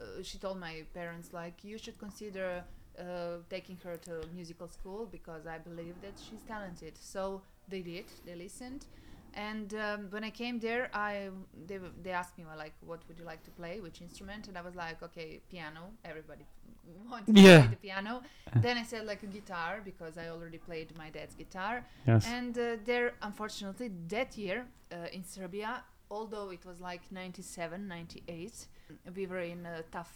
Uh, 0.00 0.22
she 0.22 0.38
told 0.38 0.58
my 0.60 0.84
parents 0.94 1.32
like 1.32 1.64
you 1.64 1.78
should 1.78 1.98
consider 1.98 2.62
uh, 2.98 3.02
taking 3.50 3.76
her 3.84 3.96
to 3.98 4.12
musical 4.34 4.68
school 4.68 5.06
because 5.10 5.46
I 5.46 5.58
believe 5.58 5.94
that 6.02 6.14
she's 6.18 6.42
talented. 6.42 6.94
So 6.98 7.42
they 7.68 7.80
did. 7.82 8.06
They 8.24 8.34
listened, 8.34 8.86
and 9.34 9.74
um, 9.74 10.06
when 10.10 10.24
I 10.24 10.30
came 10.30 10.58
there, 10.60 10.88
I 10.94 11.28
they 11.66 11.78
they 12.02 12.10
asked 12.10 12.36
me 12.38 12.44
well, 12.48 12.58
like 12.58 12.74
what 12.80 13.00
would 13.08 13.18
you 13.18 13.24
like 13.24 13.42
to 13.44 13.50
play, 13.50 13.80
which 13.80 14.00
instrument, 14.02 14.48
and 14.48 14.56
I 14.56 14.62
was 14.62 14.74
like 14.74 15.02
okay, 15.02 15.40
piano. 15.50 15.82
Everybody 16.04 16.44
wanted 17.10 17.34
to 17.34 17.40
Yeah. 17.42 17.58
play 17.60 17.70
the 17.70 17.76
piano. 17.88 18.22
then 18.64 18.76
I 18.78 18.82
said 18.84 19.06
like 19.06 19.22
a 19.22 19.26
guitar 19.38 19.80
because 19.84 20.16
I 20.18 20.28
already 20.28 20.58
played 20.58 20.88
my 20.96 21.10
dad's 21.10 21.34
guitar. 21.34 21.84
Yes. 22.06 22.26
And 22.26 22.56
uh, 22.58 22.76
there, 22.84 23.14
unfortunately, 23.22 23.90
that 24.08 24.36
year 24.38 24.66
uh, 24.92 25.08
in 25.16 25.24
Serbia, 25.24 25.82
although 26.10 26.50
it 26.50 26.64
was 26.64 26.80
like 26.80 27.02
97, 27.10 27.88
98, 27.88 28.66
we 29.14 29.26
were 29.26 29.40
in 29.40 29.66
a 29.66 29.82
tough, 29.90 30.14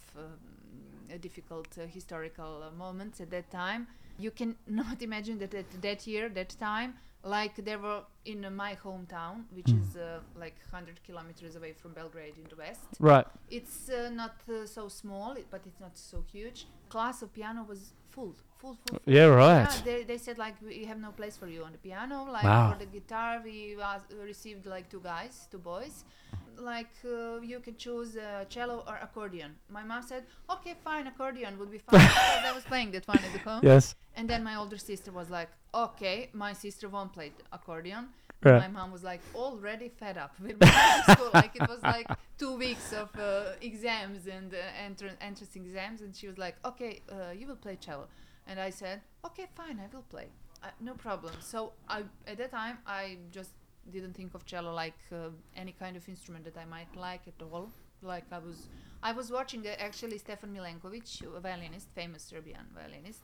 a 1.13 1.17
difficult 1.17 1.67
uh, 1.77 1.85
historical 1.87 2.63
uh, 2.63 2.71
moments 2.77 3.19
at 3.21 3.29
that 3.31 3.49
time. 3.51 3.87
You 4.17 4.31
cannot 4.31 5.01
imagine 5.09 5.39
that 5.39 5.53
at 5.53 5.81
that 5.81 6.07
year, 6.07 6.29
that 6.29 6.55
time, 6.59 6.93
Like 7.23 7.55
they 7.65 7.77
were 7.77 8.01
in 8.25 8.43
uh, 8.45 8.49
my 8.49 8.73
hometown, 8.85 9.35
which 9.55 9.69
Mm. 9.71 9.81
is 9.81 9.95
uh, 9.95 10.19
like 10.43 10.55
100 10.71 11.03
kilometers 11.07 11.55
away 11.55 11.73
from 11.73 11.93
Belgrade 11.93 12.35
in 12.41 12.45
the 12.49 12.55
west. 12.55 12.81
Right. 12.99 13.27
It's 13.49 13.89
uh, 13.89 14.09
not 14.21 14.35
uh, 14.49 14.65
so 14.65 14.87
small, 14.89 15.35
but 15.51 15.61
it's 15.67 15.79
not 15.79 15.95
so 15.97 16.17
huge. 16.33 16.65
Class 16.89 17.21
of 17.21 17.29
piano 17.31 17.61
was 17.71 17.93
full, 18.09 18.33
full, 18.59 18.75
full. 18.85 18.99
full. 19.05 19.13
Yeah, 19.17 19.27
right. 19.27 19.69
Yeah, 19.69 19.81
they, 19.85 20.03
they 20.03 20.17
said 20.17 20.37
like 20.39 20.55
we 20.61 20.85
have 20.91 20.99
no 20.99 21.11
place 21.11 21.37
for 21.37 21.47
you 21.47 21.63
on 21.63 21.71
the 21.73 21.77
piano. 21.89 22.17
Like 22.37 22.43
Wow. 22.43 22.71
for 22.71 22.79
the 22.83 22.89
guitar, 22.97 23.41
we 23.43 23.75
was, 23.77 24.01
received 24.31 24.65
like 24.65 24.85
two 24.89 25.01
guys, 25.13 25.47
two 25.51 25.59
boys. 25.73 25.95
Like 26.57 26.93
uh, 27.05 27.39
you 27.41 27.59
can 27.59 27.75
choose 27.77 28.17
uh, 28.17 28.45
cello 28.49 28.83
or 28.87 28.95
accordion. 29.01 29.55
My 29.69 29.83
mom 29.83 30.03
said, 30.03 30.23
okay, 30.49 30.75
fine, 30.83 31.07
accordion 31.07 31.57
would 31.59 31.71
be 31.71 31.79
fine 31.79 31.99
because 32.07 32.45
I 32.45 32.51
was 32.53 32.63
playing 32.63 32.91
that 32.91 33.07
one 33.07 33.19
at 33.19 33.33
the 33.33 33.39
home. 33.39 33.61
Yes. 33.63 33.95
And 34.15 34.29
then 34.29 34.43
my 34.43 34.55
older 34.55 34.77
sister 34.77 35.11
was 35.11 35.29
like, 35.29 35.49
okay, 35.73 36.29
my 36.33 36.53
sister 36.53 36.89
won't 36.89 37.13
play 37.13 37.31
accordion. 37.51 38.09
Right. 38.43 38.61
My 38.61 38.67
mom 38.67 38.91
was 38.91 39.03
like 39.03 39.21
already 39.35 39.89
fed 39.89 40.17
up 40.17 40.33
with 40.39 40.59
my 40.59 41.03
school. 41.13 41.29
Like 41.33 41.55
it 41.55 41.67
was 41.69 41.81
like 41.83 42.07
two 42.39 42.57
weeks 42.57 42.91
of 42.91 43.09
uh, 43.19 43.51
exams 43.61 44.25
and 44.27 44.53
uh, 44.53 44.57
enter- 44.83 45.15
entrance 45.21 45.55
exams, 45.55 46.01
and 46.01 46.15
she 46.15 46.27
was 46.27 46.37
like, 46.39 46.55
okay, 46.65 47.01
uh, 47.11 47.31
you 47.37 47.45
will 47.47 47.55
play 47.55 47.77
cello. 47.79 48.07
And 48.47 48.59
I 48.59 48.71
said, 48.71 49.01
okay, 49.25 49.45
fine, 49.55 49.79
I 49.79 49.95
will 49.95 50.03
play. 50.09 50.27
Uh, 50.63 50.67
no 50.79 50.93
problem. 50.93 51.33
So 51.39 51.73
I, 51.87 52.03
at 52.27 52.37
that 52.39 52.51
time, 52.51 52.79
I 52.87 53.17
just 53.31 53.51
didn't 53.89 54.13
think 54.13 54.33
of 54.35 54.45
cello 54.45 54.73
like 54.73 54.99
uh, 55.11 55.29
any 55.55 55.71
kind 55.71 55.95
of 55.97 56.07
instrument 56.07 56.45
that 56.45 56.57
I 56.57 56.65
might 56.65 56.95
like 56.95 57.21
at 57.27 57.41
all. 57.51 57.69
Like 58.03 58.25
I 58.31 58.39
was, 58.39 58.67
I 59.03 59.11
was 59.11 59.31
watching 59.31 59.65
uh, 59.67 59.75
actually 59.79 60.17
Stefan 60.17 60.53
Milenkovic, 60.55 61.21
a 61.35 61.39
violinist, 61.39 61.87
famous 61.93 62.23
Serbian 62.23 62.65
violinist. 62.75 63.21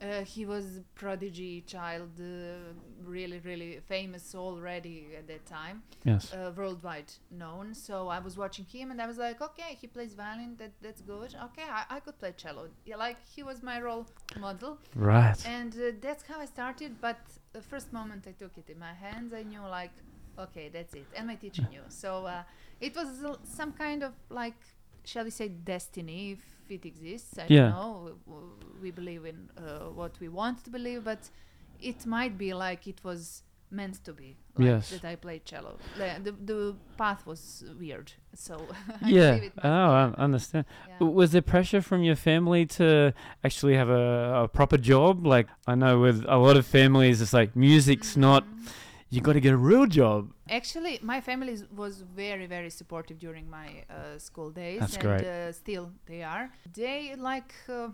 Uh, 0.00 0.22
he 0.24 0.44
was 0.44 0.80
prodigy 0.96 1.60
child, 1.64 2.10
uh, 2.20 2.72
really, 3.04 3.38
really 3.44 3.78
famous 3.86 4.34
already 4.34 5.06
at 5.16 5.28
that 5.28 5.46
time, 5.46 5.80
Yes. 6.04 6.32
uh, 6.34 6.50
worldwide 6.56 7.12
known. 7.30 7.72
So 7.72 8.08
I 8.08 8.18
was 8.18 8.36
watching 8.36 8.64
him, 8.64 8.90
and 8.90 9.00
I 9.00 9.06
was 9.06 9.16
like, 9.18 9.40
okay, 9.40 9.76
he 9.80 9.86
plays 9.86 10.14
violin. 10.14 10.56
That 10.58 10.72
that's 10.82 11.02
good. 11.02 11.36
Okay, 11.44 11.62
I, 11.70 11.84
I 11.88 12.00
could 12.00 12.18
play 12.18 12.32
cello. 12.36 12.68
Yeah, 12.84 12.96
like 12.96 13.18
he 13.34 13.44
was 13.44 13.62
my 13.62 13.80
role 13.80 14.06
model, 14.40 14.78
Right. 14.96 15.40
and 15.46 15.72
uh, 15.74 15.92
that's 16.00 16.24
how 16.24 16.40
I 16.40 16.46
started. 16.46 17.00
But 17.00 17.18
the 17.52 17.62
first 17.62 17.92
moment 17.92 18.26
I 18.26 18.32
took 18.32 18.56
it 18.58 18.70
in 18.70 18.78
my 18.78 18.92
hands, 18.94 19.32
I 19.32 19.42
knew 19.42 19.60
like, 19.62 19.92
okay, 20.38 20.68
that's 20.68 20.94
it. 20.94 21.08
And 21.14 21.26
my 21.26 21.36
teacher 21.36 21.64
knew. 21.68 21.82
So 21.88 22.26
uh, 22.26 22.42
it 22.80 22.96
was 22.96 23.22
uh, 23.24 23.36
some 23.44 23.72
kind 23.72 24.02
of 24.02 24.14
like, 24.30 24.60
shall 25.04 25.24
we 25.24 25.30
say, 25.30 25.48
destiny, 25.48 26.32
if 26.32 26.44
it 26.70 26.84
exists. 26.86 27.38
I 27.38 27.48
Yeah. 27.48 27.58
don't 27.58 27.68
know. 27.68 28.16
W- 28.26 28.52
We 28.80 28.90
believe 28.90 29.24
in 29.26 29.50
uh, 29.56 29.90
what 29.90 30.18
we 30.20 30.28
want 30.28 30.64
to 30.64 30.70
believe, 30.70 31.04
but 31.04 31.30
it 31.78 32.06
might 32.06 32.36
be 32.38 32.52
like 32.54 32.86
it 32.86 33.02
was 33.04 33.42
meant 33.72 34.04
to 34.04 34.12
be. 34.12 34.36
Like 34.56 34.66
Yes. 34.66 34.90
That 34.90 35.04
I 35.04 35.16
played 35.16 35.44
cello. 35.44 35.78
The, 35.96 36.08
the, 36.22 36.32
the 36.32 36.74
path 36.98 37.26
was 37.26 37.64
weird. 37.80 38.12
So 38.34 38.54
I 39.02 39.08
Yeah. 39.08 39.34
it 39.34 39.52
Oh, 39.64 39.68
I 39.68 40.02
understand. 40.18 40.64
yeah. 40.88 41.06
Was 41.06 41.32
there 41.32 41.42
pressure 41.42 41.80
from 41.82 42.02
your 42.02 42.16
family 42.16 42.66
to 42.78 43.12
actually 43.42 43.76
have 43.76 43.88
a, 43.88 44.42
a 44.44 44.48
proper 44.48 44.76
job? 44.76 45.26
Like 45.26 45.48
I 45.66 45.74
know 45.74 45.98
with 46.00 46.24
a 46.28 46.36
lot 46.36 46.56
of 46.56 46.66
families, 46.66 47.20
it's 47.22 47.32
like 47.32 47.56
music's 47.56 48.16
not. 48.16 48.44
Mhm. 48.44 48.68
You 49.14 49.20
got 49.20 49.34
to 49.34 49.40
get 49.40 49.52
a 49.52 49.58
real 49.58 49.86
job. 49.86 50.32
Actually, 50.48 50.98
my 51.02 51.20
family 51.20 51.54
was 51.76 52.00
very, 52.00 52.46
very 52.46 52.70
supportive 52.70 53.18
during 53.18 53.46
my 53.50 53.84
uh, 53.90 54.16
school 54.18 54.50
days, 54.50 54.80
That's 54.80 54.94
and 54.94 55.02
great. 55.02 55.24
Uh, 55.26 55.52
still 55.52 55.92
they 56.06 56.22
are. 56.22 56.50
They 56.72 57.14
like 57.16 57.52
uh, 57.68 57.88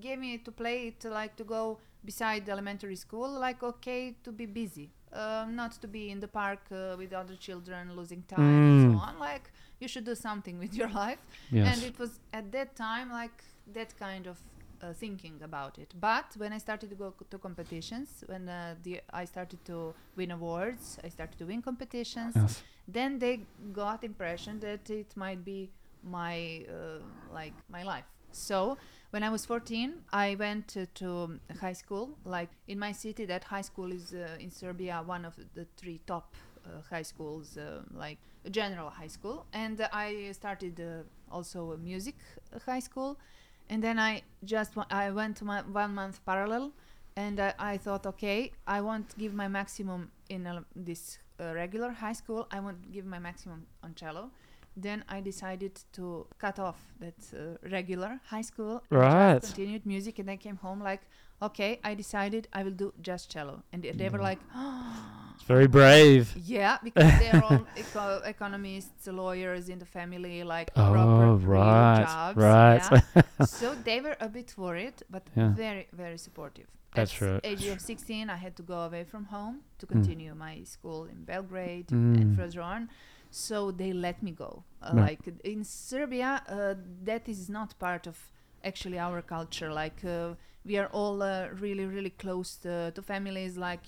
gave 0.00 0.18
me 0.18 0.38
to 0.38 0.50
play 0.50 0.88
it, 0.88 1.04
like 1.04 1.36
to 1.36 1.44
go 1.44 1.80
beside 2.02 2.48
elementary 2.48 2.96
school, 2.96 3.28
like 3.38 3.62
okay 3.62 4.14
to 4.24 4.32
be 4.32 4.46
busy, 4.46 4.90
uh, 5.14 5.46
not 5.50 5.72
to 5.82 5.88
be 5.88 6.10
in 6.10 6.20
the 6.20 6.28
park 6.28 6.60
uh, 6.72 6.94
with 6.98 7.12
other 7.12 7.36
children 7.36 7.94
losing 7.96 8.22
time 8.24 8.40
and 8.40 8.74
Mm. 8.80 8.92
so 8.92 8.98
on. 8.98 9.18
Like 9.18 9.50
you 9.80 9.88
should 9.88 10.04
do 10.04 10.14
something 10.14 10.58
with 10.58 10.74
your 10.74 10.88
life, 11.04 11.20
Yes. 11.50 11.66
and 11.76 11.82
it 11.84 11.98
was 11.98 12.20
at 12.32 12.50
that 12.52 12.74
time 12.76 13.10
like 13.10 13.42
that 13.72 13.96
kind 13.98 14.26
of 14.26 14.38
uh, 14.82 14.92
thinking 14.92 15.40
about 15.42 15.78
it. 15.78 15.94
But 16.00 16.34
when 16.36 16.52
I 16.52 16.58
started 16.58 16.90
to 16.90 16.96
go 16.96 17.14
to 17.30 17.38
competitions, 17.38 18.24
when 18.26 18.48
uh, 18.48 18.74
the 18.82 19.00
I 19.12 19.24
started 19.24 19.64
to 19.66 19.94
win 20.16 20.30
awards, 20.30 20.98
I 21.04 21.08
started 21.10 21.38
to 21.38 21.46
win 21.46 21.62
competitions. 21.62 22.34
yes. 22.36 22.62
Then 22.86 23.18
they 23.18 23.40
got 23.72 24.04
impression 24.04 24.60
that 24.60 24.90
it 24.90 25.16
might 25.16 25.42
be 25.44 25.70
my 26.02 26.66
uh, 26.68 26.98
like 27.32 27.54
my 27.70 27.82
life. 27.82 28.04
So 28.32 28.76
when 29.14 29.22
I 29.22 29.30
was 29.30 29.46
14, 29.46 29.94
I 30.12 30.34
went 30.34 30.66
to, 30.74 30.86
to 30.86 31.38
high 31.60 31.72
school. 31.72 32.18
Like 32.24 32.48
in 32.66 32.80
my 32.80 32.90
city, 32.90 33.24
that 33.26 33.44
high 33.44 33.60
school 33.60 33.92
is 33.92 34.12
uh, 34.12 34.36
in 34.40 34.50
Serbia 34.50 35.04
one 35.06 35.24
of 35.24 35.36
the 35.54 35.68
three 35.76 36.00
top 36.04 36.34
uh, 36.66 36.80
high 36.90 37.02
schools, 37.02 37.56
uh, 37.56 37.82
like 37.94 38.18
a 38.44 38.50
general 38.50 38.90
high 38.90 39.12
school. 39.16 39.46
And 39.52 39.80
uh, 39.80 39.88
I 39.92 40.32
started 40.32 40.80
uh, 40.80 41.04
also 41.32 41.74
a 41.74 41.76
music 41.76 42.16
uh, 42.52 42.58
high 42.66 42.80
school. 42.80 43.16
And 43.68 43.80
then 43.84 44.00
I 44.00 44.22
just 44.44 44.72
I 44.90 45.12
went 45.12 45.36
to 45.36 45.44
my 45.44 45.62
one 45.62 45.94
month 45.94 46.18
parallel, 46.26 46.72
and 47.14 47.38
I, 47.38 47.54
I 47.56 47.76
thought, 47.76 48.06
okay, 48.06 48.50
I 48.66 48.80
won't 48.80 49.16
give 49.16 49.32
my 49.32 49.46
maximum 49.46 50.10
in 50.28 50.44
uh, 50.44 50.62
this 50.74 51.18
regular 51.38 51.92
high 51.92 52.14
school. 52.14 52.48
I 52.50 52.58
won't 52.58 52.90
give 52.90 53.06
my 53.06 53.20
maximum 53.20 53.68
on 53.80 53.94
cello. 53.94 54.32
Then 54.76 55.04
I 55.08 55.20
decided 55.20 55.80
to 55.92 56.26
cut 56.38 56.58
off 56.58 56.78
that 57.00 57.14
uh, 57.32 57.68
regular 57.70 58.20
high 58.26 58.42
school. 58.42 58.82
Right. 58.90 59.40
Continued 59.40 59.86
music, 59.86 60.18
and 60.18 60.28
I 60.30 60.36
came 60.36 60.56
home 60.56 60.80
like, 60.82 61.02
okay, 61.40 61.78
I 61.84 61.94
decided 61.94 62.48
I 62.52 62.62
will 62.64 62.72
do 62.84 62.92
just 63.00 63.30
cello, 63.30 63.62
and 63.72 63.82
they, 63.82 63.92
they 63.92 64.08
were 64.08 64.20
like, 64.20 64.38
It's 65.34 65.44
very 65.44 65.66
brave. 65.66 66.32
yeah, 66.36 66.78
because 66.82 67.12
they're 67.18 67.42
all 67.44 67.66
eco- 67.76 68.22
economists, 68.24 69.06
lawyers 69.08 69.68
in 69.68 69.78
the 69.78 69.84
family, 69.86 70.42
like 70.44 70.70
Oh, 70.76 70.92
proper 70.92 71.36
right, 71.46 72.04
jobs. 72.06 72.36
right. 72.36 73.02
yeah. 73.16 73.44
so 73.46 73.74
they 73.84 74.00
were 74.00 74.16
a 74.20 74.28
bit 74.28 74.54
worried, 74.56 74.94
but 75.10 75.24
Yeah. 75.36 75.48
very, 75.54 75.86
very 75.92 76.18
supportive. 76.18 76.66
That's 76.94 77.20
At 77.20 77.28
right. 77.28 77.40
age 77.42 77.66
of 77.66 77.80
16, 77.80 78.30
I 78.30 78.36
had 78.36 78.54
to 78.56 78.62
go 78.62 78.78
away 78.82 79.02
from 79.04 79.24
home 79.24 79.62
to 79.80 79.86
continue 79.86 80.34
my 80.36 80.62
school 80.64 81.04
in 81.04 81.24
Belgrade 81.24 81.88
Mm. 81.88 82.16
and 82.20 82.36
further 82.36 82.62
on. 82.62 82.88
So 83.34 83.70
they 83.72 83.92
let 83.92 84.22
me 84.22 84.30
go. 84.30 84.62
Uh, 84.82 84.92
Yeah. 84.94 85.02
Like 85.06 85.20
in 85.44 85.64
Serbia, 85.64 86.42
uh, 86.48 86.74
that 87.04 87.28
is 87.28 87.48
not 87.48 87.78
part 87.78 88.06
of 88.06 88.16
actually 88.62 88.98
our 88.98 89.22
culture. 89.22 89.72
Like 89.72 90.04
uh, 90.04 90.34
we 90.64 90.78
are 90.78 90.88
all 90.92 91.22
uh, 91.22 91.48
really, 91.60 91.86
really 91.86 92.10
close 92.10 92.56
to, 92.62 92.90
to 92.92 93.02
families. 93.02 93.56
Like 93.56 93.86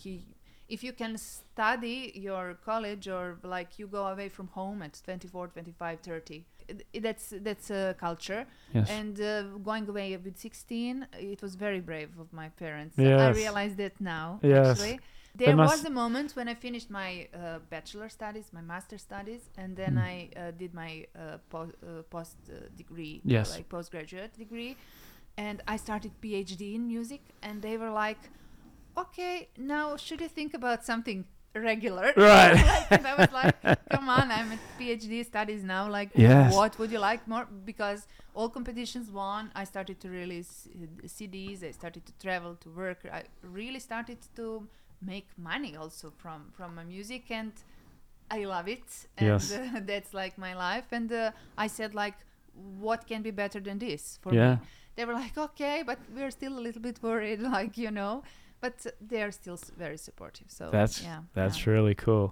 if 0.68 0.82
you 0.84 0.92
can 0.92 1.16
study 1.18 2.12
your 2.14 2.54
college 2.64 3.06
or 3.08 3.38
like 3.44 3.78
you 3.78 3.86
go 3.86 4.06
away 4.06 4.28
from 4.28 4.48
home 4.48 4.82
at 4.82 5.00
24, 5.04 5.48
25, 5.48 6.00
30. 6.00 6.44
i- 6.68 7.00
That's 7.00 7.32
that's 7.42 7.70
a 7.70 7.94
culture, 8.06 8.46
Yes. 8.74 8.90
and 8.90 9.20
uh, 9.20 9.42
going 9.64 9.88
away 9.88 10.16
with 10.16 10.36
16, 10.36 11.06
it 11.12 11.40
was 11.42 11.54
very 11.54 11.80
brave 11.80 12.10
of 12.18 12.32
my 12.32 12.48
parents. 12.48 12.94
Yes. 12.98 13.20
I 13.20 13.30
realize 13.30 13.76
that 13.76 14.00
now. 14.00 14.40
Yes. 14.42 14.66
Actually, 14.70 14.98
there 15.36 15.56
was 15.56 15.84
a 15.84 15.90
moment 15.90 16.32
when 16.36 16.48
I 16.48 16.54
finished 16.54 16.90
my 16.90 17.28
uh, 17.34 17.58
bachelor 17.70 18.08
studies, 18.08 18.46
my 18.52 18.60
master 18.72 18.98
studies, 18.98 19.42
and 19.56 19.76
then 19.76 19.94
Mm. 19.94 20.02
I 20.12 20.12
uh, 20.36 20.50
did 20.62 20.72
my 20.74 21.06
uh, 21.14 21.38
po- 21.52 21.72
uh, 21.82 22.02
post 22.14 22.36
uh, 22.50 22.54
degree, 22.76 23.20
Yes. 23.24 23.50
like 23.54 23.68
postgraduate 23.68 24.32
degree, 24.44 24.76
and 25.36 25.62
I 25.74 25.76
started 25.78 26.12
PhD 26.22 26.74
in 26.74 26.86
music, 26.86 27.22
and 27.42 27.62
they 27.62 27.76
were 27.76 27.90
like, 27.90 28.22
"Okay, 28.96 29.48
now 29.56 29.96
should 29.96 30.20
you 30.20 30.28
think 30.28 30.54
about 30.54 30.84
something?" 30.84 31.24
regular 31.54 32.12
Right. 32.18 32.52
like, 32.54 32.92
and 32.92 33.06
i 33.06 33.14
was 33.16 33.32
like 33.32 33.54
come 33.88 34.10
on 34.10 34.30
i'm 34.30 34.52
at 34.52 34.58
phd 34.78 35.24
studies 35.24 35.62
now 35.64 35.88
like 35.88 36.10
Yes. 36.14 36.52
what 36.54 36.78
would 36.78 36.90
you 36.92 36.98
like 36.98 37.26
more 37.26 37.46
because 37.64 38.06
all 38.34 38.50
competitions 38.50 39.10
won 39.10 39.50
i 39.54 39.64
started 39.64 39.98
to 40.00 40.10
release 40.10 40.68
uh, 40.74 41.06
cds 41.08 41.64
i 41.64 41.70
started 41.70 42.04
to 42.04 42.12
travel 42.18 42.54
to 42.56 42.68
work 42.68 42.98
i 43.10 43.22
really 43.42 43.80
started 43.80 44.18
to 44.36 44.68
make 45.00 45.28
money 45.36 45.76
also 45.76 46.10
from 46.16 46.50
from 46.52 46.74
my 46.74 46.84
music 46.84 47.30
and 47.30 47.52
i 48.30 48.44
love 48.44 48.68
it 48.68 49.06
and 49.18 49.28
Yes. 49.28 49.52
uh, 49.52 49.80
that's 49.86 50.12
like 50.14 50.36
my 50.38 50.54
life 50.54 50.86
and 50.92 51.12
uh, 51.12 51.30
i 51.58 51.66
said 51.68 51.94
like 51.94 52.14
what 52.80 53.06
can 53.06 53.22
be 53.22 53.30
better 53.30 53.60
than 53.60 53.78
this 53.78 54.18
for 54.22 54.32
Yeah. 54.34 54.54
me 54.54 54.58
they 54.96 55.04
were 55.04 55.12
like 55.14 55.36
okay 55.38 55.82
but 55.86 55.98
we're 56.14 56.30
still 56.30 56.58
a 56.58 56.62
little 56.66 56.82
bit 56.82 57.02
worried 57.02 57.40
like 57.54 57.76
you 57.76 57.90
know 57.90 58.22
but 58.66 58.76
uh, 58.86 58.90
they're 59.10 59.32
still 59.40 59.58
very 59.84 59.98
supportive 60.08 60.48
so 60.58 60.64
That's 60.78 60.96
yeah 61.08 61.20
that's 61.38 61.58
yeah. 61.58 61.72
really 61.74 61.94
cool. 62.06 62.26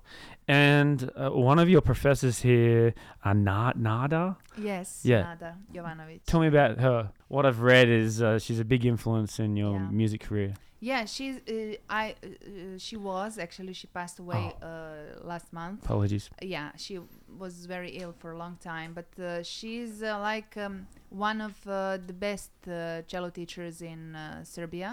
And 0.48 0.98
uh, 1.16 1.30
one 1.50 1.58
of 1.62 1.68
your 1.74 1.82
professors 1.92 2.36
here, 2.50 2.94
uh, 3.24 3.32
Na- 3.48 3.72
Nada. 3.88 4.24
yes 4.70 4.88
Yeah. 5.12 5.22
Nada 5.28 5.50
Jovanovic 5.74 6.20
Tell 6.30 6.40
me 6.44 6.48
about 6.54 6.72
her. 6.86 6.98
What 7.34 7.44
I've 7.48 7.62
read 7.72 7.88
is 8.02 8.12
uh, 8.20 8.38
she's 8.44 8.60
a 8.66 8.68
big 8.74 8.82
influence 8.94 9.32
in 9.44 9.50
your 9.62 9.74
Yeah. 9.78 9.90
music 10.00 10.20
career. 10.28 10.52
Yeah, 10.92 11.02
she's. 11.16 11.36
Uh, 11.48 11.76
I. 12.02 12.04
Uh, 12.22 12.26
uh, 12.26 12.78
she 12.86 12.96
was 13.10 13.32
actually. 13.46 13.72
She 13.80 13.86
passed 13.98 14.18
away 14.24 14.44
Oh. 14.62 14.66
uh, 14.70 15.26
last 15.30 15.48
month. 15.60 15.78
Apologies. 15.86 16.24
Yeah, 16.54 16.68
she 16.84 16.94
was 17.42 17.54
very 17.74 17.90
ill 18.02 18.12
for 18.20 18.28
a 18.36 18.38
long 18.44 18.54
time, 18.72 18.90
but 19.00 19.10
uh, 19.18 19.42
she's 19.54 19.92
uh, 20.02 20.10
like 20.30 20.52
um, 20.66 20.74
one 21.28 21.38
of 21.48 21.54
uh, 21.66 21.96
the 22.10 22.16
best 22.26 22.50
uh, 22.68 22.72
cello 23.10 23.30
teachers 23.40 23.76
in 23.92 24.00
uh, 24.14 24.44
Serbia, 24.54 24.90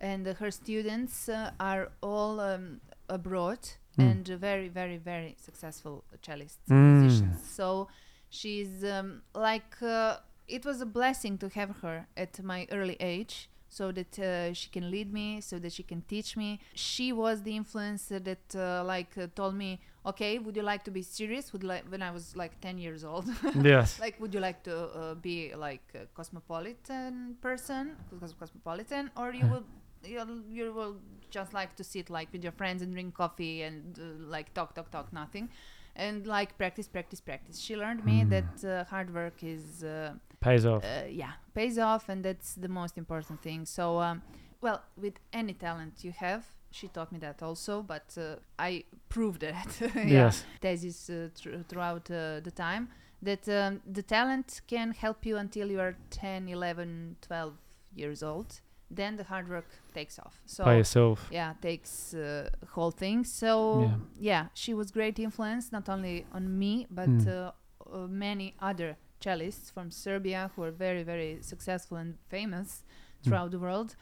and 0.00 0.26
her 0.26 0.50
students 0.50 1.28
uh, 1.28 1.50
are 1.60 1.90
all 2.02 2.40
um, 2.40 2.80
abroad 3.08 3.58
Mm. 3.96 4.10
and 4.10 4.26
very, 4.40 4.66
very, 4.68 4.96
very 4.96 5.36
successful 5.38 6.02
cellists, 6.20 6.66
Mm. 6.68 7.02
musician. 7.02 7.38
So 7.58 7.86
she's 8.28 8.82
um, 8.84 9.22
like 9.36 9.80
uh, 9.82 10.16
it 10.48 10.64
was 10.64 10.80
a 10.80 10.86
blessing 10.86 11.38
to 11.38 11.48
have 11.50 11.70
her 11.82 12.06
at 12.16 12.42
my 12.42 12.66
early 12.72 12.96
age 12.98 13.48
so 13.68 13.92
that 13.92 14.18
uh, 14.18 14.52
she 14.52 14.68
can 14.70 14.90
lead 14.90 15.12
me 15.12 15.40
so 15.40 15.58
that 15.60 15.72
she 15.72 15.84
can 15.84 16.00
teach 16.02 16.36
me 16.36 16.58
she 16.74 17.12
was 17.12 17.42
the 17.42 17.54
influence 17.54 18.06
that 18.08 18.46
uh, 18.56 18.82
like 18.84 19.16
uh, 19.16 19.26
told 19.36 19.54
me 19.54 19.80
okay 20.04 20.38
would 20.38 20.56
you 20.56 20.62
like 20.62 20.82
to 20.84 20.90
be 20.90 21.02
serious 21.02 21.52
would 21.52 21.64
like 21.64 21.84
when 21.92 22.02
i 22.02 22.10
was 22.10 22.36
like 22.36 22.60
10 22.60 22.78
years 22.78 23.04
old 23.04 23.26
yes. 23.62 23.98
like 24.00 24.20
would 24.20 24.32
you 24.34 24.40
like 24.40 24.62
to 24.62 24.76
uh, 24.76 25.14
be 25.14 25.52
like 25.56 25.82
a 25.94 26.06
cosmopolitan 26.14 27.36
person 27.40 27.96
cos- 28.20 28.34
cosmopolitan 28.38 29.10
or 29.16 29.32
you 29.32 29.44
Yeah. 29.46 29.60
Will 30.06 30.42
you 30.48 30.64
you 30.64 30.72
will 30.72 30.96
just 31.30 31.52
like 31.54 31.74
to 31.76 31.84
sit 31.84 32.10
like 32.10 32.28
with 32.32 32.42
your 32.42 32.52
friends 32.52 32.82
and 32.82 32.92
drink 32.92 33.14
coffee 33.14 33.62
and 33.62 33.98
uh, 33.98 34.02
like 34.30 34.52
talk 34.54 34.74
talk 34.74 34.90
talk 34.90 35.12
nothing. 35.12 35.48
And 35.96 36.26
like 36.26 36.56
practice 36.58 36.88
practice 36.88 37.20
practice. 37.20 37.58
She 37.60 37.76
learned 37.76 38.04
me 38.04 38.24
Mm. 38.24 38.30
that 38.34 38.64
uh, 38.64 38.84
hard 38.90 39.08
work 39.14 39.42
is 39.42 39.84
uh, 39.84 40.14
Pays 40.40 40.66
off. 40.66 40.84
uh, 40.84 41.06
yeah 41.08 41.32
pays 41.54 41.78
off 41.78 42.08
and 42.08 42.24
that's 42.24 42.54
the 42.54 42.68
most 42.68 42.98
important 42.98 43.40
thing. 43.42 43.64
So 43.66 44.00
um, 44.00 44.22
well 44.60 44.80
with 44.96 45.14
any 45.32 45.52
talent 45.54 46.04
you 46.04 46.12
have 46.12 46.44
she 46.70 46.88
taught 46.88 47.12
me 47.12 47.18
that 47.20 47.40
also 47.42 47.82
but 47.82 48.08
uh, 48.18 48.34
i 48.58 48.82
proved 49.08 49.40
that 49.42 49.70
yeah. 49.94 50.04
Yes. 50.24 50.44
thesis 50.60 51.08
uh, 51.10 51.28
thr- 51.38 51.62
throughout 51.68 52.10
uh, 52.10 52.40
the 52.40 52.50
time. 52.50 52.88
That 53.22 53.48
um, 53.48 53.80
the 53.86 54.02
talent 54.02 54.60
can 54.66 54.92
help 54.92 55.24
you 55.24 55.36
until 55.38 55.70
you 55.70 55.80
are 55.80 55.96
10 56.10 56.48
11 56.48 57.16
12 57.22 57.52
years 57.94 58.22
old 58.22 58.60
then 58.96 59.16
the 59.16 59.24
hard 59.24 59.48
work 59.48 59.66
takes 59.94 60.18
off 60.18 60.40
so 60.46 60.64
By 60.64 60.76
yourself. 60.76 61.28
yeah 61.30 61.52
takes 61.60 62.14
uh, 62.14 62.48
whole 62.74 62.90
thing 62.92 63.24
so 63.24 63.50
Yeah. 63.82 63.96
yeah. 64.30 64.44
she 64.54 64.74
was 64.74 64.90
great 64.90 65.18
influence 65.18 65.72
not 65.72 65.88
only 65.88 66.24
on 66.32 66.58
me 66.58 66.86
but 66.90 67.08
Mm. 67.08 67.26
uh, 67.26 67.52
uh, 67.92 68.06
many 68.08 68.54
other 68.60 68.96
cellists 69.20 69.72
from 69.72 69.90
serbia 69.90 70.50
who 70.54 70.62
are 70.62 70.70
very 70.86 71.02
very 71.02 71.38
successful 71.42 71.96
and 71.98 72.14
famous 72.28 72.82
Mm. 72.82 73.24
throughout 73.24 73.50
the 73.50 73.58
world 73.58 73.96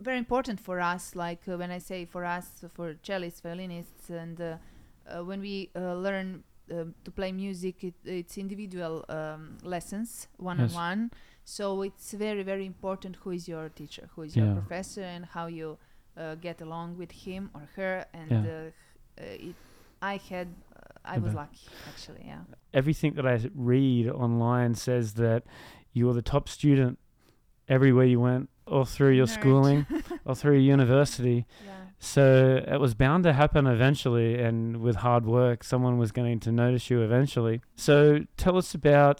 very 0.00 0.18
important 0.18 0.60
for 0.60 0.78
us 0.80 1.14
like 1.16 1.42
uh, 1.48 1.56
when 1.60 1.70
i 1.70 1.78
say 1.78 2.04
for 2.04 2.24
us 2.24 2.46
for 2.76 2.94
cellists 3.02 3.40
violinists 3.42 4.10
and 4.10 4.40
uh, 4.40 4.56
uh, 5.10 5.24
when 5.24 5.40
we 5.40 5.70
uh, 5.74 5.94
learn 6.06 6.42
to 7.04 7.10
play 7.10 7.32
music 7.32 7.82
it, 7.82 7.94
it's 8.04 8.36
individual 8.36 9.02
um, 9.08 9.56
lessons 9.62 10.28
one 10.36 10.58
Yes. 10.58 10.70
on 10.76 10.76
one 10.90 11.10
so 11.56 11.64
it's 11.88 12.08
very 12.26 12.42
very 12.52 12.66
important 12.74 13.12
who 13.22 13.30
is 13.38 13.42
your 13.54 13.66
teacher 13.80 14.04
who 14.14 14.20
is 14.26 14.32
Yeah. 14.36 14.42
your 14.44 14.54
professor 14.60 15.06
and 15.16 15.22
how 15.36 15.46
you 15.58 15.68
uh, 16.16 16.34
get 16.46 16.56
along 16.66 16.88
with 17.02 17.12
him 17.24 17.42
or 17.56 17.64
her 17.78 17.94
and 18.20 18.30
Yeah. 18.30 18.44
uh, 18.54 19.22
uh, 19.22 19.48
it, 19.48 19.56
i 20.12 20.14
had 20.30 20.48
uh, 20.76 21.14
i 21.14 21.16
was 21.24 21.32
lucky 21.42 21.68
actually 21.90 22.24
yeah 22.32 22.42
Everything 22.80 23.12
that 23.18 23.26
I 23.34 23.36
read 23.74 24.04
online 24.26 24.72
says 24.86 25.06
that 25.24 25.40
you 25.96 26.02
were 26.06 26.16
the 26.22 26.28
top 26.34 26.44
student 26.58 26.94
everywhere 27.76 28.04
you 28.14 28.20
went, 28.28 28.44
all 28.72 28.84
through 28.94 29.14
your 29.20 29.26
Nerd. 29.26 29.38
schooling, 29.38 29.80
all 30.26 30.34
through 30.40 30.56
your 30.58 30.66
university. 30.78 31.38
yeah 31.68 31.72
So 31.98 32.24
it 32.74 32.80
was 32.86 32.92
bound 33.04 33.20
to 33.28 33.32
happen 33.42 33.62
eventually, 33.66 34.30
and 34.46 34.58
with 34.86 34.96
hard 35.06 35.24
work, 35.38 35.58
someone 35.72 35.96
was 36.04 36.10
going 36.12 36.38
to 36.46 36.50
notice 36.64 36.84
you 36.90 36.98
eventually. 37.10 37.56
So 37.74 37.94
tell 38.36 38.56
us 38.62 38.74
about 38.82 39.18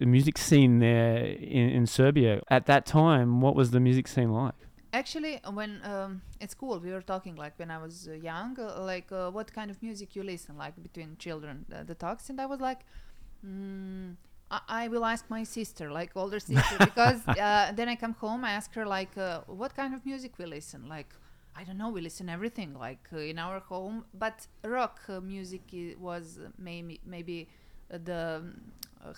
the 0.00 0.06
music 0.06 0.38
scene 0.38 0.78
there 0.78 1.18
in, 1.58 1.68
in 1.78 1.86
Serbia. 1.86 2.40
At 2.48 2.64
that 2.66 2.86
time, 2.86 3.40
what 3.42 3.54
was 3.54 3.70
the 3.70 3.80
music 3.80 4.08
scene 4.08 4.32
like? 4.32 4.54
Actually, 4.92 5.38
when 5.52 5.80
um, 5.84 6.22
at 6.40 6.50
school 6.50 6.80
we 6.80 6.90
were 6.90 7.02
talking 7.02 7.36
like 7.36 7.54
when 7.58 7.70
I 7.70 7.78
was 7.78 8.08
uh, 8.08 8.14
young, 8.14 8.58
uh, 8.58 8.82
like 8.82 9.12
uh, 9.12 9.30
what 9.30 9.52
kind 9.52 9.70
of 9.70 9.80
music 9.82 10.16
you 10.16 10.22
listen, 10.24 10.56
like 10.56 10.74
between 10.82 11.16
children, 11.18 11.66
uh, 11.72 11.84
the 11.84 11.94
talks, 11.94 12.30
and 12.30 12.40
I 12.40 12.46
was 12.46 12.60
like, 12.60 12.80
mm, 13.46 14.16
I-, 14.50 14.66
I 14.82 14.88
will 14.88 15.04
ask 15.04 15.26
my 15.28 15.44
sister, 15.44 15.92
like 15.92 16.10
older 16.16 16.40
sister, 16.40 16.76
because 16.90 17.20
uh, 17.28 17.70
then 17.76 17.88
I 17.88 17.94
come 17.94 18.14
home, 18.14 18.44
I 18.44 18.52
ask 18.52 18.74
her 18.74 18.86
like, 18.86 19.16
uh, 19.18 19.42
what 19.46 19.76
kind 19.76 19.94
of 19.94 20.04
music 20.04 20.32
we 20.38 20.46
listen, 20.46 20.88
like. 20.88 21.14
I 21.56 21.64
don't 21.64 21.78
know. 21.78 21.90
We 21.90 22.00
listen 22.00 22.28
everything 22.28 22.74
like 22.78 23.04
uh, 23.12 23.18
in 23.18 23.36
our 23.36 23.58
home, 23.58 24.04
but 24.14 24.46
rock 24.64 25.00
uh, 25.08 25.20
music 25.20 25.62
was 25.98 26.38
maybe 26.56 27.00
maybe 27.04 27.48
the 27.88 28.44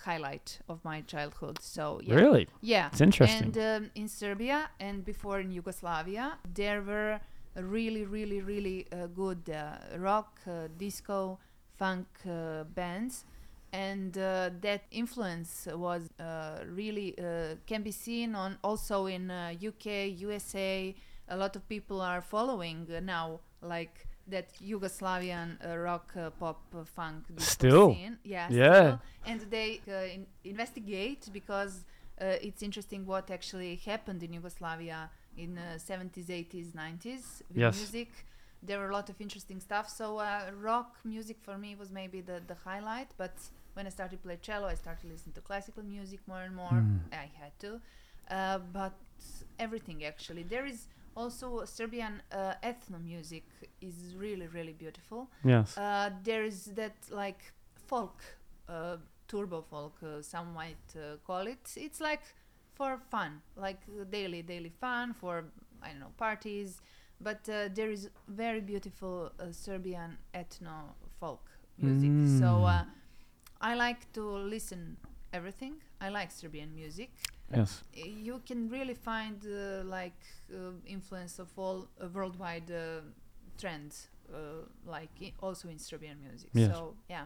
highlight 0.05 0.59
of 0.69 0.83
my 0.83 1.01
childhood. 1.01 1.57
So 1.61 1.99
yeah, 2.03 2.15
Really? 2.15 2.47
yeah, 2.61 2.87
It's 2.91 3.01
interesting. 3.01 3.43
and 3.43 3.57
um, 3.57 3.91
in 3.95 4.07
Serbia 4.07 4.69
and 4.79 5.03
before 5.05 5.39
in 5.39 5.51
Yugoslavia, 5.51 6.37
there 6.53 6.81
were 6.81 7.19
really, 7.55 8.05
really, 8.05 8.41
really 8.41 8.87
uh, 8.91 9.07
good 9.07 9.49
uh, 9.49 9.97
rock, 9.97 10.39
uh, 10.47 10.67
disco, 10.77 11.39
funk 11.77 12.07
uh, 12.27 12.63
bands. 12.63 13.25
And 13.71 14.15
uh, 14.17 14.51
that 14.61 14.83
influence 14.91 15.67
was 15.73 16.03
uh, 16.19 16.59
really 16.67 17.17
uh, 17.17 17.55
can 17.65 17.81
be 17.81 17.91
seen 17.91 18.35
on 18.35 18.57
also 18.63 19.07
in 19.07 19.31
uh, 19.31 19.53
UK, 19.69 20.13
USA. 20.21 20.95
A 21.29 21.37
lot 21.37 21.55
of 21.55 21.67
people 21.67 21.99
are 22.01 22.21
following 22.21 22.87
uh, 22.95 22.99
now, 22.99 23.39
like 23.63 24.07
that 24.27 24.53
Yugoslavian 24.61 25.57
uh, 25.65 25.77
rock, 25.77 26.13
uh, 26.15 26.29
pop, 26.31 26.61
uh, 26.73 26.83
funk 26.83 27.25
Still? 27.37 27.93
scene. 27.93 28.17
Yeah, 28.23 28.47
Yeah. 28.49 28.73
still. 28.73 29.01
And 29.25 29.41
they 29.49 29.81
uh, 29.87 29.91
in- 30.15 30.27
investigate 30.43 31.29
because 31.33 31.83
uh, 32.21 32.35
it's 32.41 32.61
interesting 32.63 33.05
what 33.05 33.29
actually 33.31 33.75
happened 33.85 34.23
in 34.23 34.33
Yugoslavia 34.33 35.09
in 35.37 35.57
uh, 35.57 35.77
70s, 35.77 36.27
80s, 36.27 36.71
90s 36.73 37.41
with 37.49 37.57
Yes. 37.57 37.75
music. 37.75 38.09
There 38.61 38.79
were 38.79 38.89
a 38.89 38.93
lot 38.93 39.09
of 39.09 39.19
interesting 39.19 39.59
stuff. 39.59 39.89
So 39.89 40.19
uh, 40.19 40.51
rock 40.61 40.95
music 41.03 41.37
for 41.41 41.57
me 41.57 41.75
was 41.75 41.91
maybe 41.91 42.21
the, 42.21 42.41
the 42.47 42.55
highlight. 42.63 43.09
But 43.17 43.33
when 43.73 43.85
I 43.87 43.89
started 43.89 44.17
to 44.17 44.23
play 44.23 44.37
cello, 44.41 44.67
I 44.67 44.75
started 44.75 45.01
to 45.01 45.07
listen 45.11 45.33
to 45.33 45.41
classical 45.41 45.83
music 45.83 46.19
more 46.27 46.43
and 46.43 46.55
more. 46.55 46.71
Mm. 46.71 46.99
I 47.11 47.29
had 47.41 47.51
to. 47.59 47.81
Uh, 48.31 48.59
but 48.71 48.93
everything 49.59 50.05
actually. 50.05 50.43
There 50.43 50.65
is 50.65 50.87
also 51.15 51.65
Serbian 51.65 52.21
uh, 52.31 52.53
ethno 52.63 52.99
music 53.03 53.43
is 53.81 54.15
really, 54.17 54.47
really 54.47 54.73
beautiful. 54.73 55.29
Yes. 55.43 55.77
Uh, 55.77 56.09
there 56.23 56.43
is 56.43 56.65
that 56.75 56.95
like 57.09 57.39
folk, 57.87 58.21
uh, 58.69 58.97
turbo 59.27 59.61
folk, 59.61 59.95
uh, 60.03 60.21
some 60.21 60.53
might 60.53 60.95
uh, 60.95 61.17
call 61.25 61.47
it. 61.47 61.71
It's 61.75 61.99
like 62.01 62.21
for 62.73 62.99
fun, 63.09 63.41
like 63.55 63.81
daily, 64.09 64.41
daily 64.41 64.71
fun 64.81 65.13
for 65.13 65.45
I 65.81 65.89
don't 65.89 65.99
know 65.99 66.11
parties. 66.17 66.81
But 67.21 67.47
uh, 67.47 67.69
there 67.73 67.91
is 67.91 68.09
very 68.27 68.61
beautiful 68.61 69.31
uh, 69.39 69.51
Serbian 69.51 70.17
ethno 70.33 70.93
folk 71.19 71.41
music. 71.77 72.11
So 72.39 72.45
Mm. 72.45 72.81
uh, 72.81 72.85
I 73.61 73.75
like 73.75 74.11
to 74.13 74.23
listen 74.53 74.97
everything. 75.31 75.75
I 76.01 76.09
like 76.09 76.31
Serbian 76.31 76.73
music 76.75 77.11
yes. 77.57 77.83
you 77.93 78.41
can 78.45 78.69
really 78.69 78.93
find 78.95 79.37
uh, 79.45 79.83
like 79.85 80.19
uh, 80.53 80.71
influence 80.87 81.39
of 81.39 81.49
all 81.57 81.87
uh, 82.01 82.07
worldwide 82.13 82.69
uh, 82.71 83.01
trends 83.57 84.07
uh, 84.33 84.37
like 84.85 85.09
i- 85.21 85.33
also 85.41 85.67
in 85.69 85.77
Serbian 85.79 86.17
music 86.21 86.49
Yes. 86.53 86.71
so 86.75 86.93
yeah 87.09 87.25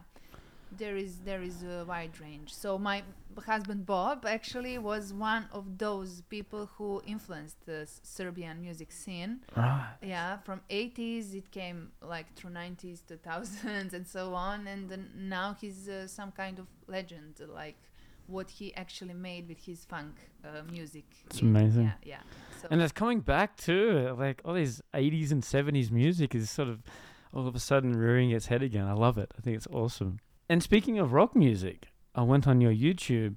there 0.78 0.98
is 0.98 1.20
there 1.24 1.42
is 1.42 1.64
a 1.64 1.86
wide 1.86 2.20
range 2.20 2.54
so 2.54 2.78
my 2.78 3.02
husband 3.46 3.86
Bob 3.86 4.26
actually 4.26 4.78
was 4.78 5.14
one 5.14 5.46
of 5.54 5.78
those 5.78 6.22
people 6.30 6.70
who 6.78 7.02
influenced 7.08 7.56
the 7.66 7.82
S- 7.84 8.02
Serbian 8.04 8.60
music 8.60 8.92
scene 8.92 9.40
Right. 9.56 9.96
yeah 10.02 10.38
from 10.40 10.60
80s 10.70 11.34
it 11.36 11.50
came 11.52 11.92
like 12.02 12.34
through 12.36 12.50
90s 12.52 13.02
2000s 13.08 13.94
and 13.94 14.06
so 14.06 14.34
on 14.34 14.68
and 14.68 14.90
then 14.90 15.10
now 15.16 15.56
he's 15.62 15.88
uh, 15.88 16.06
some 16.08 16.32
kind 16.34 16.60
of 16.60 16.68
legend 16.88 17.40
like 17.62 17.78
what 18.28 18.50
he 18.50 18.74
actually 18.76 19.14
made 19.14 19.48
with 19.48 19.60
his 19.66 19.86
funk 19.86 20.16
uh, 20.46 20.62
music 20.72 21.06
It's 21.28 21.42
amazing. 21.42 21.84
yeah 21.86 21.94
yeah 22.04 22.22
so 22.62 22.68
And 22.72 22.82
it's 22.82 22.92
coming 22.94 23.22
back 23.22 23.56
too. 23.58 24.16
Like 24.18 24.42
all 24.46 24.54
these 24.54 24.82
80s 24.94 25.32
and 25.32 25.44
70s 25.44 25.92
music 25.92 26.36
is 26.36 26.50
sort 26.50 26.70
of 26.70 26.82
all 27.34 27.48
of 27.48 27.56
a 27.56 27.60
sudden 27.60 27.94
rearing 27.96 28.32
its 28.32 28.48
head 28.48 28.62
again. 28.64 28.86
I 28.86 28.94
love 28.94 29.18
it. 29.18 29.32
I 29.38 29.42
think 29.42 29.56
it's 29.58 29.68
awesome. 29.68 30.20
And 30.50 30.64
speaking 30.64 30.98
of 31.00 31.14
rock 31.14 31.36
music, 31.36 31.90
I 32.16 32.24
went 32.24 32.48
on 32.48 32.62
your 32.62 32.74
YouTube. 32.74 33.36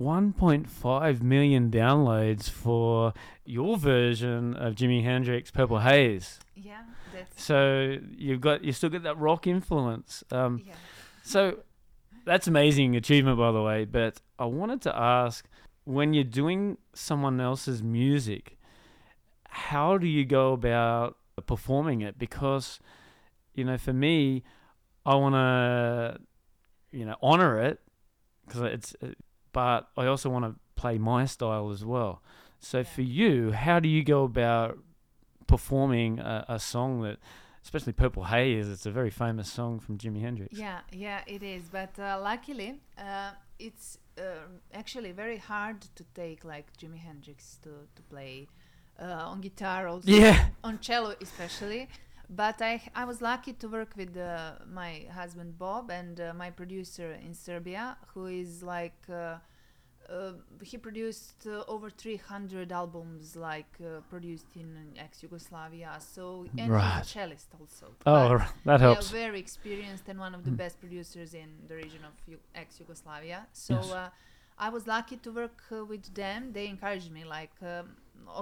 1.5 0.00 1.22
million 1.22 1.70
downloads 1.70 2.48
for 2.48 3.12
your 3.44 3.76
version 3.76 4.54
of 4.56 4.74
Jimi 4.74 5.02
Hendrix 5.04 5.50
Purple 5.50 5.80
Haze. 5.80 6.38
yeah 6.54 6.82
that's 7.12 7.42
So 7.42 7.96
you've 8.16 8.40
got 8.40 8.64
you 8.64 8.72
still 8.72 8.90
get 8.90 9.02
that 9.02 9.18
rock 9.18 9.46
influence. 9.46 10.24
Um, 10.30 10.62
yeah 10.66 10.74
so 11.22 11.58
that's 12.24 12.46
amazing 12.46 12.96
achievement, 12.96 13.38
by 13.38 13.52
the 13.52 13.62
way. 13.62 13.84
But 13.84 14.20
I 14.38 14.44
wanted 14.46 14.80
to 14.82 14.96
ask, 14.96 15.46
when 15.84 16.14
you're 16.14 16.24
doing 16.24 16.78
someone 16.94 17.40
else's 17.40 17.82
music, 17.82 18.58
how 19.48 19.98
do 19.98 20.06
you 20.06 20.24
go 20.24 20.52
about 20.52 21.16
performing 21.46 22.00
it? 22.00 22.18
Because, 22.18 22.78
you 23.54 23.64
know, 23.64 23.76
for 23.76 23.92
me, 23.92 24.44
I 25.04 25.14
want 25.14 25.34
to, 25.34 26.20
you 26.92 27.04
know, 27.04 27.16
honor 27.22 27.60
it 27.60 27.80
because 28.46 28.62
it's, 28.62 28.94
uh, 29.02 29.08
but 29.52 29.88
I 29.96 30.06
also 30.06 30.28
want 30.30 30.44
to 30.44 30.54
play 30.76 30.98
my 30.98 31.24
style 31.24 31.70
as 31.70 31.84
well. 31.84 32.22
So 32.60 32.84
for 32.84 33.02
you, 33.02 33.52
how 33.52 33.80
do 33.80 33.88
you 33.88 34.04
go 34.04 34.24
about 34.24 34.78
performing 35.46 36.18
a, 36.20 36.44
a 36.48 36.58
song 36.58 37.02
that 37.02 37.18
especially 37.62 37.92
Purple 37.92 38.24
Haze. 38.24 38.68
It's 38.68 38.86
a 38.86 38.90
very 38.90 39.10
famous 39.10 39.50
song 39.52 39.80
from 39.80 39.98
Jimi 39.98 40.20
Hendrix. 40.20 40.58
Yeah, 40.58 40.80
yeah, 40.92 41.20
it 41.26 41.42
is. 41.42 41.64
But 41.70 41.98
uh, 41.98 42.18
luckily, 42.22 42.80
uh, 42.98 43.32
it's 43.58 43.98
uh, 44.18 44.22
actually 44.74 45.12
very 45.12 45.38
hard 45.38 45.80
to 45.96 46.04
take 46.14 46.44
like 46.44 46.66
Jimi 46.78 46.98
Hendrix 46.98 47.58
to 47.62 47.70
to 47.96 48.02
play 48.10 48.48
uh, 49.00 49.30
on 49.32 49.40
guitar, 49.40 49.88
also 49.88 50.10
Yeah. 50.10 50.46
on 50.64 50.78
cello 50.80 51.14
especially. 51.20 51.88
But 52.28 52.62
I 52.62 52.80
I 52.94 53.04
was 53.04 53.20
lucky 53.20 53.52
to 53.54 53.66
work 53.68 53.92
with 53.96 54.16
uh, 54.16 54.52
my 54.80 55.06
husband 55.12 55.58
Bob 55.58 55.90
and 55.90 56.20
uh, 56.20 56.32
my 56.34 56.50
producer 56.50 57.12
in 57.26 57.34
Serbia, 57.34 57.96
who 58.14 58.26
is 58.26 58.62
like. 58.62 59.00
Uh, 60.10 60.32
he 60.70 60.76
produced 60.76 61.46
uh, 61.46 61.62
over 61.74 61.88
300 61.88 62.72
albums 62.72 63.36
like 63.36 63.72
uh, 63.80 64.00
produced 64.12 64.50
in 64.56 64.68
ex-Yugoslavia 64.98 65.92
so 66.14 66.46
and 66.58 66.72
he's 66.74 67.00
a 67.02 67.04
cellist 67.14 67.48
also 67.60 67.86
Oh, 68.06 68.12
But- 68.12 68.30
r- 68.32 68.48
that 68.64 68.80
helps. 68.80 69.12
yeah, 69.12 69.18
very 69.24 69.38
experienced 69.38 70.08
and 70.08 70.18
one 70.18 70.34
of 70.34 70.42
the 70.44 70.50
Mm. 70.50 70.56
best 70.62 70.80
producers 70.80 71.30
in 71.34 71.48
the 71.68 71.76
region 71.84 72.02
of 72.10 72.14
Yu- 72.30 72.40
ex-Yugoslavia. 72.62 73.46
So 73.52 73.74
Yes. 73.74 73.90
uh, 73.92 74.10
I 74.66 74.68
was 74.76 74.82
lucky 74.96 75.16
to 75.18 75.30
work 75.42 75.58
uh, 75.70 75.84
with 75.92 76.04
them. 76.22 76.40
They 76.56 76.66
encouraged 76.74 77.10
me, 77.18 77.22
like, 77.38 77.54
um, 77.62 77.86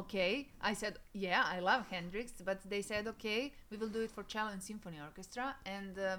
okay. 0.03 0.33
I 0.71 0.73
said, 0.75 0.95
yeah, 1.13 1.43
I 1.57 1.59
love 1.61 1.83
Hendrix, 1.95 2.27
but 2.49 2.59
they 2.73 2.83
said, 2.91 3.07
okay, 3.15 3.41
we 3.71 3.77
will 3.81 3.93
do 3.99 4.01
it 4.07 4.11
for 4.17 4.23
cello 4.33 4.51
and 4.55 4.63
symphony 4.71 4.99
orchestra, 5.09 5.47
and 5.77 5.93
uh, 5.99 6.17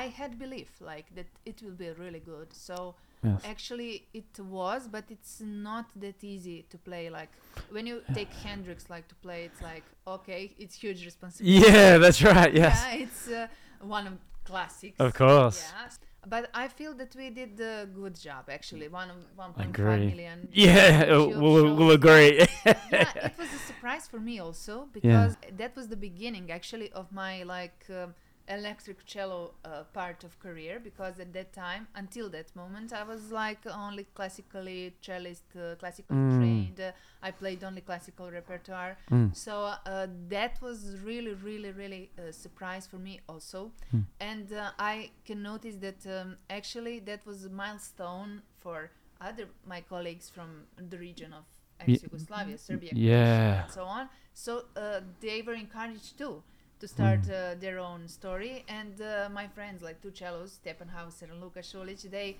I 0.00 0.02
had 0.20 0.30
belief, 0.38 0.70
like, 0.80 1.06
that 1.16 1.26
it 1.50 1.56
will 1.62 1.76
be 1.84 1.90
really 2.04 2.20
good. 2.34 2.48
So 2.68 2.94
Yes. 3.24 3.42
actually, 3.44 4.06
it 4.12 4.38
was, 4.38 4.86
but 4.88 5.04
it's 5.08 5.40
not 5.40 5.86
that 5.96 6.22
easy 6.22 6.66
to 6.70 6.78
play. 6.78 7.10
Like 7.10 7.30
when 7.70 7.86
you 7.86 8.02
take 8.14 8.32
Hendrix, 8.32 8.90
like 8.90 9.08
to 9.08 9.14
play, 9.16 9.44
it's 9.44 9.62
like, 9.62 9.84
okay, 10.06 10.52
it's 10.58 10.74
huge 10.74 11.04
responsibility. 11.04 11.66
Yeah, 11.66 11.98
that's 12.02 12.22
right. 12.22 12.52
Yes. 12.52 12.84
Yeah, 12.84 13.02
it's 13.04 13.28
uh, 13.28 13.46
one 13.80 14.06
of 14.06 14.14
classics. 14.44 15.00
Of 15.00 15.14
course. 15.14 15.62
Yeah. 15.62 15.88
But 16.26 16.48
I 16.54 16.68
feel 16.68 16.94
that 16.94 17.14
we 17.14 17.28
did 17.30 17.60
a 17.60 17.86
good 17.86 18.18
job 18.18 18.48
actually. 18.48 18.88
One 18.88 19.10
of 19.10 19.16
1.5 19.36 20.48
Yeah, 20.52 21.04
uh, 21.08 21.26
we'll, 21.26 21.62
shows. 21.62 21.78
we'll 21.78 21.90
agree. 21.90 22.46
yeah, 22.64 22.74
it 22.90 23.38
was 23.38 23.52
a 23.52 23.58
surprise 23.58 24.06
for 24.08 24.18
me 24.18 24.38
also 24.38 24.88
because 24.92 25.36
that 25.56 25.76
was 25.76 25.88
the 25.88 25.96
beginning 25.96 26.50
actually 26.50 26.90
of 26.92 27.12
my 27.12 27.42
like 27.42 27.84
um 27.90 28.14
electric 28.48 29.04
cello 29.06 29.54
uh, 29.64 29.82
part 29.94 30.22
of 30.24 30.38
career 30.38 30.78
because 30.78 31.18
at 31.18 31.32
that 31.32 31.52
time 31.52 31.86
until 31.94 32.28
that 32.28 32.54
moment 32.54 32.92
I 32.92 33.02
was 33.02 33.32
like 33.32 33.60
only 33.66 34.04
classically 34.14 34.94
cellist 35.00 35.44
uh, 35.56 35.76
classically 35.76 36.16
Mm. 36.16 36.38
trained 36.38 36.80
uh, 36.80 36.92
I 37.22 37.30
played 37.30 37.64
only 37.64 37.80
classical 37.80 38.30
repertoire 38.30 38.96
Mm. 39.10 39.34
so 39.34 39.54
uh, 39.86 40.06
that 40.28 40.60
was 40.60 40.96
really 41.02 41.34
really 41.34 41.70
really 41.72 42.10
a 42.18 42.32
surprise 42.32 42.86
for 42.86 42.98
me 42.98 43.20
also 43.28 43.72
Mm. 43.94 44.04
and 44.20 44.52
uh, 44.52 44.70
I 44.78 45.10
can 45.24 45.42
notice 45.42 45.76
that 45.76 46.06
um, 46.06 46.36
actually 46.50 47.00
that 47.00 47.24
was 47.26 47.44
a 47.46 47.50
milestone 47.50 48.42
for 48.60 48.90
other 49.20 49.46
my 49.66 49.80
colleagues 49.80 50.28
from 50.28 50.66
the 50.90 50.98
region 50.98 51.32
of 51.32 51.44
ex-Yugoslavia 51.80 52.58
Serbia 52.58 52.92
Yeah. 52.94 53.62
and 53.64 53.70
so 53.70 53.84
on. 53.84 54.08
So 54.32 54.64
uh, 54.76 55.00
they 55.20 55.42
were 55.42 55.54
encouraged 55.54 56.16
too 56.18 56.42
to 56.80 56.86
start 56.88 57.22
Mm. 57.22 57.30
uh, 57.30 57.54
their 57.60 57.78
own 57.78 58.08
story. 58.08 58.64
And 58.68 59.00
uh, 59.00 59.28
my 59.40 59.46
friends, 59.48 59.82
like 59.82 60.00
two 60.02 60.12
cellos, 60.14 60.58
Stjepan 60.58 60.90
Hauser 60.96 61.26
and 61.32 61.40
Luka 61.40 61.60
Šulić, 61.60 62.10
they 62.10 62.36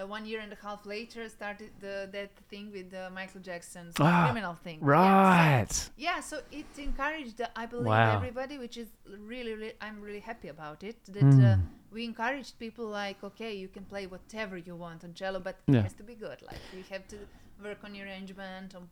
uh, 0.00 0.06
one 0.06 0.24
year 0.24 0.40
and 0.40 0.50
a 0.54 0.56
half 0.66 0.86
later 0.86 1.28
started 1.28 1.70
the, 1.80 2.08
that 2.12 2.30
thing 2.48 2.72
with 2.72 2.94
uh, 2.94 3.10
Michael 3.12 3.42
Jackson's 3.42 3.94
Ah, 4.00 4.24
criminal 4.24 4.54
thing. 4.54 4.78
Yeah, 4.80 4.86
so- 4.86 4.90
Right. 4.90 5.90
Yeah, 5.98 6.20
so 6.20 6.36
it 6.50 6.64
encouraged, 6.78 7.38
uh, 7.42 7.48
I 7.54 7.66
believe, 7.66 7.88
Wow. 7.88 8.16
everybody, 8.16 8.56
which 8.56 8.78
is 8.78 8.88
really, 9.32 9.52
really, 9.52 9.74
I'm 9.82 10.00
really 10.00 10.20
happy 10.20 10.48
about 10.48 10.82
it. 10.82 10.96
That 11.16 11.24
uh, 11.24 11.56
Mm. 11.56 11.66
we 11.90 12.04
encouraged 12.04 12.58
people 12.58 12.86
like, 12.86 13.18
okay, 13.22 13.52
you 13.62 13.68
can 13.68 13.84
play 13.84 14.06
whatever 14.06 14.56
you 14.56 14.74
want 14.76 15.04
on 15.04 15.12
cello, 15.12 15.40
but 15.40 15.56
Yeah. 15.66 15.80
it 15.80 15.82
has 15.82 15.94
to 16.02 16.04
be 16.04 16.14
good. 16.14 16.38
Like 16.50 16.62
we 16.74 16.82
have 16.94 17.06
to 17.08 17.16
work 17.62 17.84
on 17.84 17.94
your 17.94 18.06
arrangement, 18.06 18.74
on 18.74 18.84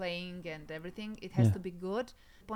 playing 0.00 0.40
and 0.54 0.66
everything. 0.78 1.10
It 1.26 1.32
has 1.38 1.46
Yeah. 1.46 1.56
to 1.56 1.60
be 1.68 1.72
good. 1.88 2.06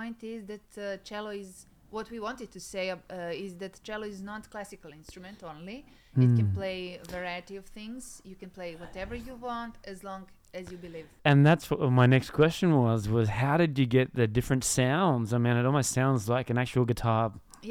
Point 0.01 0.19
is 0.35 0.41
that 0.53 0.69
uh, 0.79 0.85
cello 1.09 1.31
is 1.45 1.51
what 1.97 2.07
we 2.15 2.19
wanted 2.29 2.49
to 2.57 2.61
say 2.73 2.85
uh, 2.91 3.45
is 3.47 3.53
that 3.63 3.73
cello 3.87 4.07
is 4.15 4.21
not 4.31 4.43
classical 4.55 4.91
instrument 5.01 5.39
only. 5.53 5.79
It 6.25 6.31
can 6.39 6.49
Mm. 6.49 6.55
play 6.61 6.79
a 7.05 7.07
variety 7.19 7.57
of 7.63 7.65
things. 7.79 8.03
You 8.31 8.37
can 8.43 8.51
play 8.59 8.71
whatever 8.83 9.15
you 9.29 9.35
want 9.51 9.75
as 9.93 9.99
long 10.09 10.23
as 10.59 10.65
you 10.73 10.79
believe. 10.87 11.09
And 11.31 11.39
that's 11.49 11.65
what 11.71 11.79
my 12.03 12.07
next 12.17 12.31
question 12.41 12.69
was: 12.87 13.01
was 13.17 13.27
how 13.43 13.55
did 13.63 13.73
you 13.81 13.87
get 13.99 14.07
the 14.21 14.27
different 14.39 14.65
sounds? 14.79 15.27
I 15.37 15.39
mean, 15.45 15.57
it 15.61 15.67
almost 15.71 15.91
sounds 16.01 16.23
like 16.37 16.47
an 16.55 16.59
actual 16.65 16.85
guitar. 16.93 17.25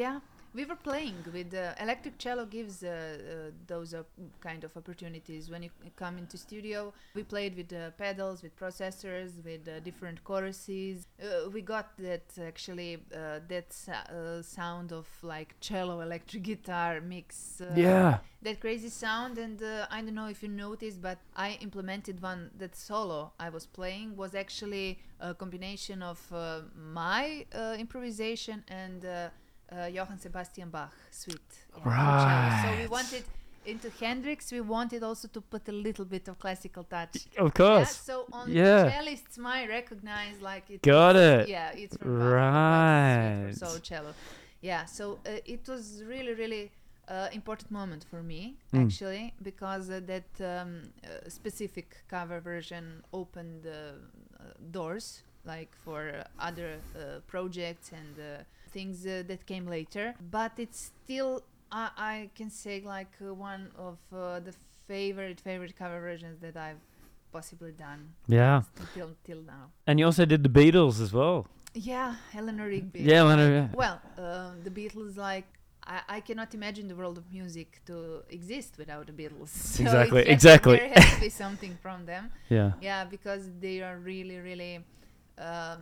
Yeah, 0.04 0.18
we 0.54 0.66
were 0.66 0.76
playing 0.76 1.16
with 1.34 1.54
uh, 1.54 1.74
electric 1.80 2.18
cello 2.18 2.46
gives 2.46 2.84
uh, 2.84 2.90
uh, 2.90 3.52
those 3.68 3.94
uh, 3.94 4.04
kind 4.40 4.64
of 4.64 4.76
opportunities 4.78 5.50
when 5.50 5.64
you 5.64 5.70
come 5.96 6.18
into 6.18 6.38
studio. 6.38 6.94
We 7.16 7.24
played 7.24 7.56
with 7.56 7.74
uh, 7.74 7.92
pedals, 7.92 8.44
with 8.44 8.56
processors, 8.60 9.44
with 9.44 9.68
uh, 9.68 9.80
different 9.80 10.24
choruses. 10.24 11.08
Uh, 11.22 11.50
we 11.50 11.62
got 11.62 11.98
that 11.98 12.24
actually 12.46 12.98
uh, 13.16 13.40
that 13.48 13.76
uh, 13.90 14.42
sound 14.42 14.92
of 14.92 15.08
like 15.24 15.56
cello 15.60 16.02
electric 16.02 16.44
guitar 16.44 17.02
mix. 17.02 17.62
Uh, 17.62 17.74
yeah. 17.76 18.18
that 18.44 18.60
crazy 18.60 18.90
sound 18.90 19.38
and 19.38 19.64
uh, 19.64 19.88
i 19.90 20.02
don't 20.02 20.14
know 20.16 20.28
if 20.28 20.44
you 20.44 20.50
noticed 20.50 21.02
but 21.02 21.18
i 21.38 21.58
implemented 21.62 22.22
one 22.22 22.52
that 22.58 22.76
solo 22.76 23.32
i 23.40 23.48
was 23.50 23.66
playing 23.66 24.18
was 24.18 24.36
actually 24.36 25.00
a 25.22 25.34
combination 25.34 26.04
of 26.04 26.20
uh, 26.34 26.60
my 26.76 27.46
uh, 27.56 27.76
improvisation 27.80 28.62
and 28.68 29.06
uh, 29.72 29.86
johann 29.96 30.20
sebastian 30.20 30.70
bach 30.70 30.94
suite 31.12 31.54
yeah, 31.86 32.24
cello. 32.24 32.50
so 32.64 32.82
we 32.82 32.88
wanted 32.88 33.24
into 33.66 33.90
hendrix 34.00 34.52
we 34.52 34.60
wanted 34.62 35.02
also 35.04 35.28
to 35.28 35.40
put 35.42 35.68
a 35.70 35.72
little 35.72 36.06
bit 36.06 36.28
of 36.28 36.38
classical 36.38 36.84
touch 36.84 37.16
Of 37.38 37.48
yeah, 37.48 37.50
course. 37.54 37.96
so 37.96 38.26
on 38.32 38.52
Yeah. 38.52 38.90
cellists 38.92 39.38
might 39.38 39.68
recognize 39.70 40.42
like 40.42 40.70
it 40.70 40.82
Got 40.82 41.16
it. 41.16 41.48
yeah 41.48 41.72
it's 41.72 41.96
from 41.98 42.20
Bach, 42.20 42.34
Right. 42.34 43.50
for 43.52 43.66
solo 43.66 43.80
cello 43.80 44.14
yeah 44.62 44.86
so 44.86 45.20
uh, 45.26 45.38
it 45.46 45.68
was 45.68 46.04
really 46.06 46.34
really 46.34 46.72
uh, 47.08 47.28
important 47.34 47.70
moment 47.72 48.04
for 48.10 48.22
me 48.24 48.42
Mm. 48.74 48.86
actually 48.86 49.34
because 49.42 49.90
uh, 49.90 50.00
that 50.12 50.30
um, 50.42 50.82
uh, 51.04 51.30
specific 51.30 51.88
cover 52.10 52.40
version 52.42 53.04
opened 53.14 53.66
uh, 53.66 53.72
uh, 53.74 54.54
doors 54.72 55.24
like 55.46 55.72
for 55.86 56.24
other 56.40 56.70
uh, 56.96 57.20
projects 57.28 57.92
and 57.92 58.18
uh, 58.20 58.44
things 58.74 59.06
uh, 59.06 59.24
that 59.30 59.42
came 59.52 59.66
later 59.78 60.06
but 60.38 60.52
it's 60.58 60.80
still 61.04 61.32
I, 61.72 61.90
I 62.14 62.30
can 62.38 62.50
say 62.50 62.76
like 62.96 63.14
uh, 63.22 63.34
one 63.52 63.64
of 63.78 63.98
uh, 64.12 64.40
the 64.48 64.54
favorite 64.88 65.40
favorite 65.50 65.76
cover 65.82 66.00
versions 66.10 66.38
that 66.46 66.56
I've 66.58 66.82
possibly 67.32 67.72
done 67.88 68.02
Yeah. 68.28 68.62
till 68.94 69.12
till 69.28 69.42
now 69.56 69.64
And 69.88 70.00
you 70.00 70.06
also 70.06 70.26
did 70.34 70.42
the 70.48 70.54
Beatles 70.60 70.98
as 71.06 71.12
well. 71.20 71.38
yeah 71.92 72.10
Eleanor 72.40 72.68
Rigby 72.76 73.00
Yeah, 73.12 73.22
Eleanor, 73.26 73.50
yeah. 73.60 73.68
well 73.84 73.98
um, 74.26 74.52
the 74.68 74.74
Beatles 74.80 75.16
like 75.30 75.48
I, 75.96 75.98
I 76.18 76.20
cannot 76.28 76.50
imagine 76.60 76.86
the 76.92 76.98
world 77.02 77.18
of 77.18 77.26
music 77.40 77.70
to 77.90 77.96
exist 78.38 78.72
without 78.82 79.04
the 79.10 79.16
Beatles 79.22 79.50
So 79.76 79.82
Exactly, 79.86 80.22
exactly. 80.38 80.76
there 80.78 80.90
has 80.96 81.08
to 81.16 81.20
be 81.28 81.30
something 81.44 81.74
from 81.86 82.00
them 82.12 82.24
Yeah. 82.58 82.72
yeah 82.90 83.02
because 83.16 83.44
they 83.66 83.78
are 83.88 83.98
really 84.12 84.38
really 84.50 84.74
um 85.48 85.78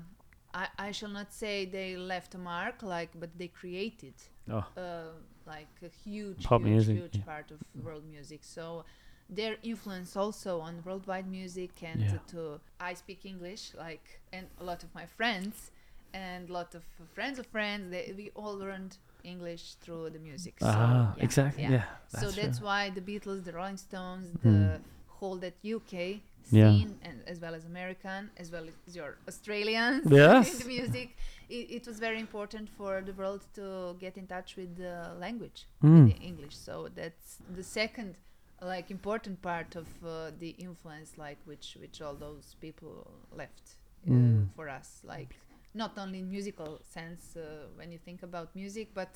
I, 0.53 0.67
I 0.87 0.91
shall 0.91 1.09
not 1.09 1.33
say 1.33 1.65
they 1.65 1.95
left 1.97 2.35
a 2.35 2.37
mark 2.37 2.83
like 2.83 3.11
but 3.19 3.29
they 3.37 3.47
created 3.47 4.13
Oh. 4.49 4.65
uh, 4.77 5.11
like 5.45 5.69
a 5.83 5.89
huge 6.03 6.43
Pop 6.43 6.61
huge 6.61 6.69
music, 6.71 6.95
huge 6.97 7.15
yeah. 7.17 7.23
part 7.23 7.51
of 7.51 7.59
world 7.85 8.03
music 8.05 8.41
so 8.43 8.83
their 9.29 9.55
influence 9.63 10.17
also 10.17 10.59
on 10.59 10.81
worldwide 10.85 11.27
music 11.27 11.71
and 11.83 12.01
Yeah. 12.01 12.11
to, 12.11 12.19
to 12.31 12.59
I 12.79 12.93
speak 12.95 13.25
English 13.25 13.73
like 13.77 14.19
and 14.33 14.47
a 14.59 14.63
lot 14.63 14.83
of 14.83 14.93
my 14.93 15.05
friends 15.05 15.71
and 16.13 16.49
a 16.49 16.53
lot 16.53 16.75
of 16.75 16.83
friends 17.13 17.39
of 17.39 17.45
friends 17.47 17.91
they, 17.91 18.13
we 18.17 18.31
all 18.35 18.55
learned 18.57 18.97
English 19.23 19.75
through 19.81 20.09
the 20.09 20.19
music 20.19 20.55
so 20.59 20.65
ah, 20.67 21.13
yeah, 21.15 21.23
exactly. 21.23 21.63
Yeah. 21.63 21.83
so 22.07 22.21
that's 22.25 22.35
that's 22.35 22.57
true. 22.57 22.67
why 22.67 22.89
the 22.89 23.01
Beatles, 23.09 23.43
the 23.45 23.53
Rolling 23.53 23.77
Stones, 23.77 24.27
Hmm. 24.41 24.51
the 24.51 24.81
whole 25.07 25.37
that 25.37 25.53
UK 25.63 26.21
Yeah. 26.49 26.69
and 27.03 27.17
as 27.27 27.39
well 27.39 27.53
as 27.55 27.65
American, 27.65 28.29
as 28.37 28.51
well 28.51 28.65
as 28.87 28.95
your 28.95 29.17
Australians 29.27 30.05
Yes. 30.11 30.53
in 30.53 30.59
the 30.63 30.65
music, 30.65 31.15
it, 31.49 31.65
it 31.77 31.87
was 31.87 31.99
very 31.99 32.19
important 32.19 32.69
for 32.69 33.01
the 33.01 33.13
world 33.13 33.41
to 33.55 33.95
get 33.99 34.17
in 34.17 34.27
touch 34.27 34.55
with 34.55 34.75
the 34.77 35.11
language, 35.19 35.67
Mm. 35.83 36.05
with 36.05 36.15
the 36.15 36.21
English. 36.23 36.55
So 36.55 36.89
that's 36.95 37.37
the 37.55 37.63
second, 37.63 38.15
like 38.61 38.91
important 38.91 39.41
part 39.41 39.75
of 39.75 39.87
uh, 40.05 40.31
the 40.39 40.49
influence, 40.57 41.17
like 41.17 41.37
which 41.45 41.77
which 41.81 42.01
all 42.01 42.15
those 42.15 42.55
people 42.61 42.93
left 43.41 43.65
uh, 44.07 44.11
Mm. 44.11 44.47
for 44.55 44.67
us, 44.69 45.01
like 45.03 45.35
not 45.73 45.97
only 45.97 46.19
in 46.19 46.29
musical 46.29 46.79
sense 46.83 47.23
uh, 47.37 47.67
when 47.77 47.91
you 47.91 47.99
think 47.99 48.23
about 48.23 48.47
music, 48.55 48.87
but 48.93 49.13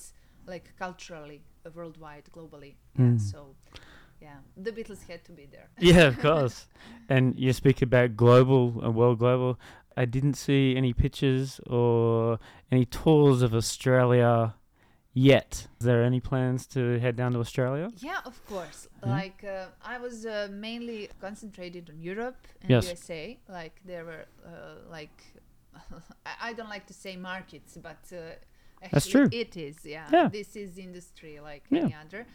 like 0.47 0.65
culturally, 0.77 1.41
uh, 1.65 1.69
worldwide, 1.75 2.25
globally. 2.35 2.73
Yeah, 2.97 3.05
Mm. 3.15 3.19
so 3.19 3.55
yeah, 4.21 4.37
the 4.57 4.71
Beatles 4.71 5.07
had 5.07 5.23
to 5.25 5.31
be 5.31 5.45
there. 5.51 5.67
yeah, 5.79 6.03
of 6.07 6.19
course. 6.27 6.67
And 7.09 7.37
you 7.39 7.53
speak 7.53 7.81
about 7.81 8.15
global 8.15 8.81
and 8.83 8.95
world 8.95 9.19
global. 9.19 9.59
I 9.97 10.05
didn't 10.05 10.33
see 10.35 10.75
any 10.75 10.93
pictures 10.93 11.59
or 11.67 12.39
any 12.71 12.85
tours 12.85 13.41
of 13.41 13.53
Australia 13.53 14.55
yet. 15.13 15.67
Is 15.79 15.85
there 15.85 16.03
any 16.03 16.19
plans 16.19 16.67
to 16.67 16.99
head 16.99 17.15
down 17.15 17.31
to 17.33 17.39
Australia? 17.39 17.89
Yeah, 17.97 18.19
of 18.25 18.45
course. 18.47 18.87
Yeah. 19.03 19.09
Like 19.11 19.43
uh, 19.43 19.67
I 19.81 19.97
was 19.97 20.25
uh, 20.25 20.49
mainly 20.51 21.09
concentrated 21.21 21.89
on 21.89 22.01
Europe 22.01 22.45
and 22.61 22.71
Yes. 22.71 22.85
USA. 22.87 23.37
Like 23.47 23.79
there 23.85 24.03
were 24.05 24.25
uh, 24.45 24.89
like 24.89 25.17
I- 26.25 26.49
I 26.49 26.53
don't 26.53 26.69
like 26.69 26.87
to 26.87 26.93
say 26.93 27.15
markets, 27.15 27.77
but 27.81 27.97
uh, 28.11 28.17
actually 28.81 28.89
That's 28.91 29.07
true. 29.07 29.29
it 29.31 29.55
is. 29.55 29.77
Yeah. 29.85 30.07
Yeah. 30.11 30.27
This 30.27 30.55
is 30.55 30.77
industry 30.77 31.39
like 31.39 31.63
Yeah. 31.69 31.83
any 31.83 31.95
other. 32.05 32.25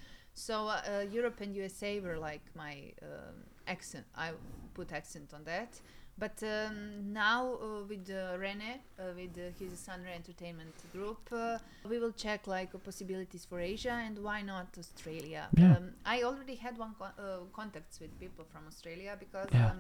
So 0.41 0.69
uh, 0.69 0.81
uh, 0.89 1.01
Europe 1.19 1.39
and 1.43 1.55
USA 1.55 2.01
were 2.01 2.19
like 2.19 2.41
my 2.55 2.75
um, 3.03 3.35
accent. 3.67 4.07
I 4.17 4.31
put 4.75 4.91
accent 4.93 5.35
on 5.35 5.45
that. 5.45 5.79
But 6.19 6.43
um, 6.43 7.13
now 7.13 7.43
uh, 7.55 7.83
with 7.89 8.11
uh, 8.11 8.39
Rene, 8.39 8.81
uh, 8.99 9.05
with 9.17 9.37
uh, 9.39 9.53
his 9.59 9.79
Sanre 9.79 10.13
Entertainment 10.15 10.75
Group, 10.93 11.21
uh, 11.33 11.59
we 11.89 11.99
will 11.99 12.13
check 12.13 12.47
like 12.47 12.71
possibilities 12.85 13.45
for 13.47 13.59
Asia 13.61 13.97
and 14.07 14.19
why 14.19 14.43
not 14.43 14.69
Australia. 14.79 15.49
Yeah. 15.57 15.77
Um, 15.77 15.85
I 16.05 16.23
already 16.23 16.57
had 16.57 16.77
one 16.79 16.95
con- 16.99 17.17
uh, 17.19 17.45
contacts 17.53 18.01
with 18.01 18.13
people 18.19 18.45
from 18.53 18.63
Australia 18.67 19.17
because 19.19 19.49
Yeah. 19.53 19.71
um, 19.71 19.79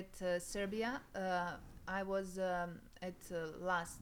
at 0.00 0.12
uh, 0.22 0.38
Serbia 0.38 1.00
uh, 1.14 1.52
I 1.98 2.02
was 2.02 2.38
um, 2.38 2.70
at 3.02 3.20
uh, 3.32 3.36
last 3.70 4.00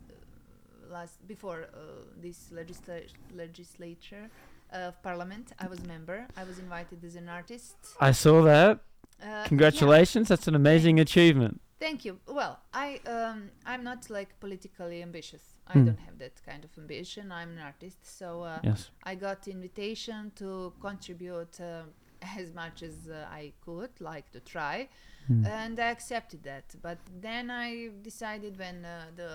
last 0.90 1.26
before 1.26 1.60
uh, 1.62 1.78
this 2.20 2.50
legisla- 2.52 3.10
legislature 3.34 4.30
of 4.72 5.02
parliament. 5.02 5.52
I 5.58 5.66
was 5.68 5.78
a 5.80 5.86
member. 5.86 6.26
I 6.36 6.44
was 6.44 6.58
invited 6.58 7.04
as 7.04 7.16
an 7.16 7.28
artist. 7.28 7.76
I 8.00 8.12
saw 8.12 8.42
that. 8.42 8.78
Uh, 9.22 9.26
yeah. 9.26 9.44
Congratulations. 9.46 10.28
That's 10.28 10.48
an 10.48 10.54
amazing 10.54 10.98
achievement. 11.00 11.60
Thank 11.78 12.04
you. 12.04 12.18
Well, 12.28 12.58
I 12.72 13.00
um, 13.06 13.50
I'm 13.66 13.82
not 13.84 14.08
like 14.10 14.38
politically 14.40 15.02
ambitious. 15.02 15.42
I 15.68 15.72
Hmm. 15.74 15.84
don't 15.86 16.00
have 16.06 16.18
that 16.18 16.36
kind 16.44 16.64
of 16.64 16.70
ambition. 16.78 17.30
I'm 17.32 17.50
an 17.56 17.58
artist, 17.70 17.98
so 18.18 18.42
uh, 18.42 18.58
Yes. 18.62 18.90
I 19.04 19.14
got 19.14 19.46
invitation 19.48 20.32
to 20.36 20.72
contribute 20.80 21.60
uh, 21.60 21.82
as 22.38 22.52
much 22.54 22.82
as 22.82 22.94
uh, 23.08 23.26
I 23.30 23.52
could, 23.64 23.90
like 24.00 24.30
to 24.32 24.40
try, 24.40 24.88
Hmm. 25.28 25.44
and 25.46 25.78
I 25.78 25.88
accepted 25.96 26.42
that. 26.44 26.66
But 26.82 26.98
then 27.20 27.50
I 27.50 27.90
decided 28.02 28.58
when 28.58 28.84
uh, 28.84 28.92
the 29.16 29.30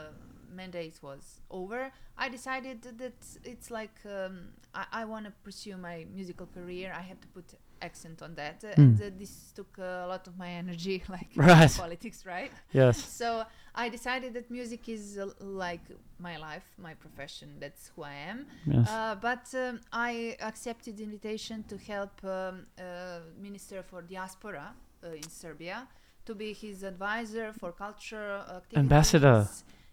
mandate 0.53 0.99
was 1.01 1.41
over, 1.49 1.91
I 2.17 2.29
decided 2.29 2.81
that 2.81 3.13
it's 3.43 3.69
like 3.71 3.95
um, 4.05 4.49
I, 4.73 4.85
I 4.91 5.05
want 5.05 5.25
to 5.25 5.31
pursue 5.43 5.77
my 5.77 6.05
musical 6.13 6.47
career. 6.47 6.93
I 6.95 7.01
have 7.01 7.19
to 7.21 7.27
put 7.27 7.45
accent 7.81 8.21
on 8.23 8.33
that, 8.35 8.63
uh, 8.63 8.73
and 8.81 8.99
uh, 8.99 9.09
this 9.19 9.51
took 9.55 9.77
a 9.77 10.05
lot 10.07 10.25
of 10.27 10.37
my 10.37 10.49
energy, 10.63 11.03
like 11.09 11.29
Right. 11.35 11.71
politics, 11.77 12.25
right? 12.25 12.51
Yes. 12.73 12.97
So 13.21 13.43
I 13.75 13.89
decided 13.89 14.33
that 14.33 14.49
music 14.49 14.89
is 14.89 15.17
uh, 15.19 15.29
like 15.39 15.81
my 16.19 16.37
life, 16.37 16.65
my 16.77 16.95
profession. 16.95 17.49
That's 17.59 17.91
who 17.95 18.03
I 18.03 18.13
am. 18.31 18.47
Yes. 18.65 18.89
Uh, 18.89 19.15
but 19.21 19.45
um, 19.53 19.79
I 19.93 20.35
accepted 20.41 20.97
the 20.97 21.03
invitation 21.03 21.63
to 21.69 21.77
help 21.77 22.23
um, 22.23 22.65
uh, 22.79 23.19
Minister 23.39 23.83
for 23.83 24.01
Diaspora 24.01 24.73
uh, 25.03 25.09
in 25.11 25.29
Serbia 25.29 25.87
to 26.25 26.35
be 26.35 26.51
his 26.53 26.83
advisor 26.83 27.53
for 27.53 27.71
culture 27.71 28.43
activities. 28.49 28.77
Ambassador. 28.77 29.47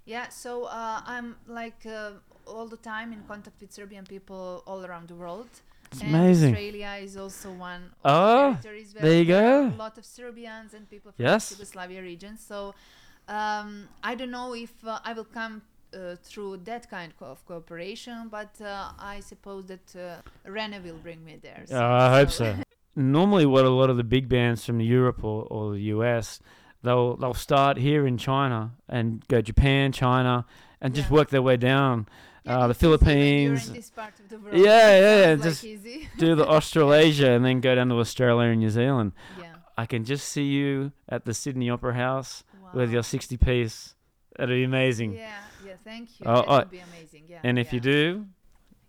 Yeah, 0.06 0.28
so 0.28 0.64
uh, 0.64 1.00
I'm 1.06 1.36
like 1.46 1.86
uh, 1.86 2.12
all 2.46 2.66
the 2.68 2.76
time 2.76 3.12
in 3.12 3.22
contact 3.26 3.60
with 3.60 3.72
Serbian 3.72 4.04
people 4.04 4.62
all 4.66 4.84
around 4.84 5.08
the 5.08 5.14
world. 5.14 5.48
It's 5.92 6.00
and 6.02 6.14
amazing. 6.14 6.52
Australia 6.54 6.96
is 7.00 7.16
also 7.16 7.50
one 7.52 7.82
of 8.04 8.10
Oh, 8.12 8.58
the 8.60 8.68
there 9.00 9.18
you 9.18 9.24
there 9.24 9.24
go. 9.24 9.66
A 9.68 9.76
lot 9.76 9.96
of 9.96 10.04
Serbians 10.04 10.74
and 10.74 10.88
people 10.90 11.12
from 11.12 11.24
Yes. 11.24 11.50
Yugoslavia 11.52 12.02
region. 12.02 12.36
So 12.36 12.74
um, 13.28 13.88
I 14.02 14.14
don't 14.14 14.30
know 14.30 14.54
if 14.54 14.72
uh, 14.86 14.98
I 15.04 15.12
will 15.12 15.24
come 15.24 15.62
uh, 15.94 16.16
through 16.22 16.58
that 16.64 16.90
kind 16.90 17.12
of 17.20 17.44
cooperation, 17.46 18.28
but 18.28 18.60
uh, 18.60 18.90
I 18.98 19.20
suppose 19.20 19.66
that 19.66 19.96
uh, 19.96 20.50
Rene 20.50 20.80
will 20.80 20.98
bring 20.98 21.24
me 21.24 21.38
there. 21.40 21.64
Uh, 21.72 21.78
I 21.80 22.18
hope 22.18 22.30
so. 22.40 22.56
Normally, 22.96 23.46
what 23.46 23.64
a 23.64 23.70
lot 23.70 23.90
of 23.90 23.96
the 23.96 24.04
big 24.04 24.28
bands 24.28 24.64
from 24.64 24.80
Europe 24.80 25.24
or, 25.24 25.44
or 25.50 25.72
the 25.72 25.80
US, 25.96 26.40
they'll 26.84 27.16
they'll 27.16 27.34
start 27.34 27.76
here 27.78 28.06
in 28.06 28.16
China 28.18 28.72
and 28.88 29.26
go 29.28 29.40
Japan, 29.40 29.90
China, 29.92 30.46
and 30.80 30.94
just 30.94 31.08
Yeah. 31.10 31.14
work 31.16 31.30
their 31.30 31.42
way 31.42 31.56
down. 31.56 32.06
Yeah, 32.44 32.58
uh, 32.58 32.66
the 32.68 32.74
Philippines, 32.74 33.68
in 33.68 33.74
this 33.74 33.90
part 33.90 34.20
of 34.20 34.28
the 34.28 34.38
world. 34.38 34.54
Yeah, 34.56 34.64
yeah, 34.64 35.00
yeah, 35.00 35.36
sounds 35.42 35.64
like 35.64 35.82
just- 35.82 36.18
do 36.18 36.34
the 36.34 36.46
Australasia, 36.56 37.30
and 37.32 37.42
then 37.44 37.60
go 37.60 37.74
down 37.74 37.88
to 37.88 37.96
Australia 37.96 38.50
and 38.50 38.60
New 38.60 38.70
Zealand. 38.70 39.12
yeah. 39.40 39.54
I 39.76 39.86
can 39.86 40.04
just 40.04 40.28
see 40.28 40.44
you 40.44 40.92
at 41.08 41.24
the 41.24 41.34
Sydney 41.34 41.68
Opera 41.70 41.94
House 41.94 42.44
with 42.74 42.92
your 42.92 43.02
60 43.02 43.36
piece. 43.38 43.94
That'd 44.36 44.54
be 44.54 44.62
amazing. 44.62 45.14
Yeah, 45.14 45.32
yeah, 45.66 45.72
thank 45.82 46.20
you. 46.20 46.26
Oh, 46.26 46.34
that 46.36 46.44
oh, 46.48 46.58
would 46.58 46.70
be 46.70 46.78
amazing. 46.92 47.24
Yeah. 47.28 47.40
And 47.42 47.58
if 47.58 47.72
you 47.72 47.80
do, 47.80 48.26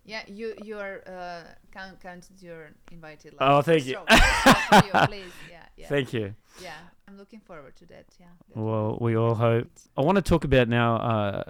Yeah, 0.04 0.22
you 0.28 0.54
you 0.62 0.78
are 0.78 1.02
uh, 1.06 1.42
count 1.72 1.98
counted. 2.00 2.40
You're 2.40 2.70
invited. 2.92 3.32
Like, 3.32 3.40
Oh, 3.50 3.62
thank 3.62 3.86
you. 3.86 3.96
row 3.96 4.04
for 4.06 4.84
you, 4.86 5.06
please. 5.06 5.32
Yeah, 5.50 5.64
yeah. 5.76 5.88
thank 5.88 6.12
you. 6.12 6.34
Yeah, 6.62 6.78
I'm 7.08 7.16
looking 7.18 7.40
forward 7.40 7.76
to 7.76 7.86
that. 7.86 8.06
Yeah. 8.18 8.26
that 8.48 8.60
Well, 8.60 8.98
we 9.00 9.16
all 9.16 9.34
hope. 9.34 9.68
I 9.96 10.00
want 10.02 10.16
to 10.16 10.22
talk 10.22 10.44
about 10.44 10.68
now 10.68 10.96
uh, 10.96 11.42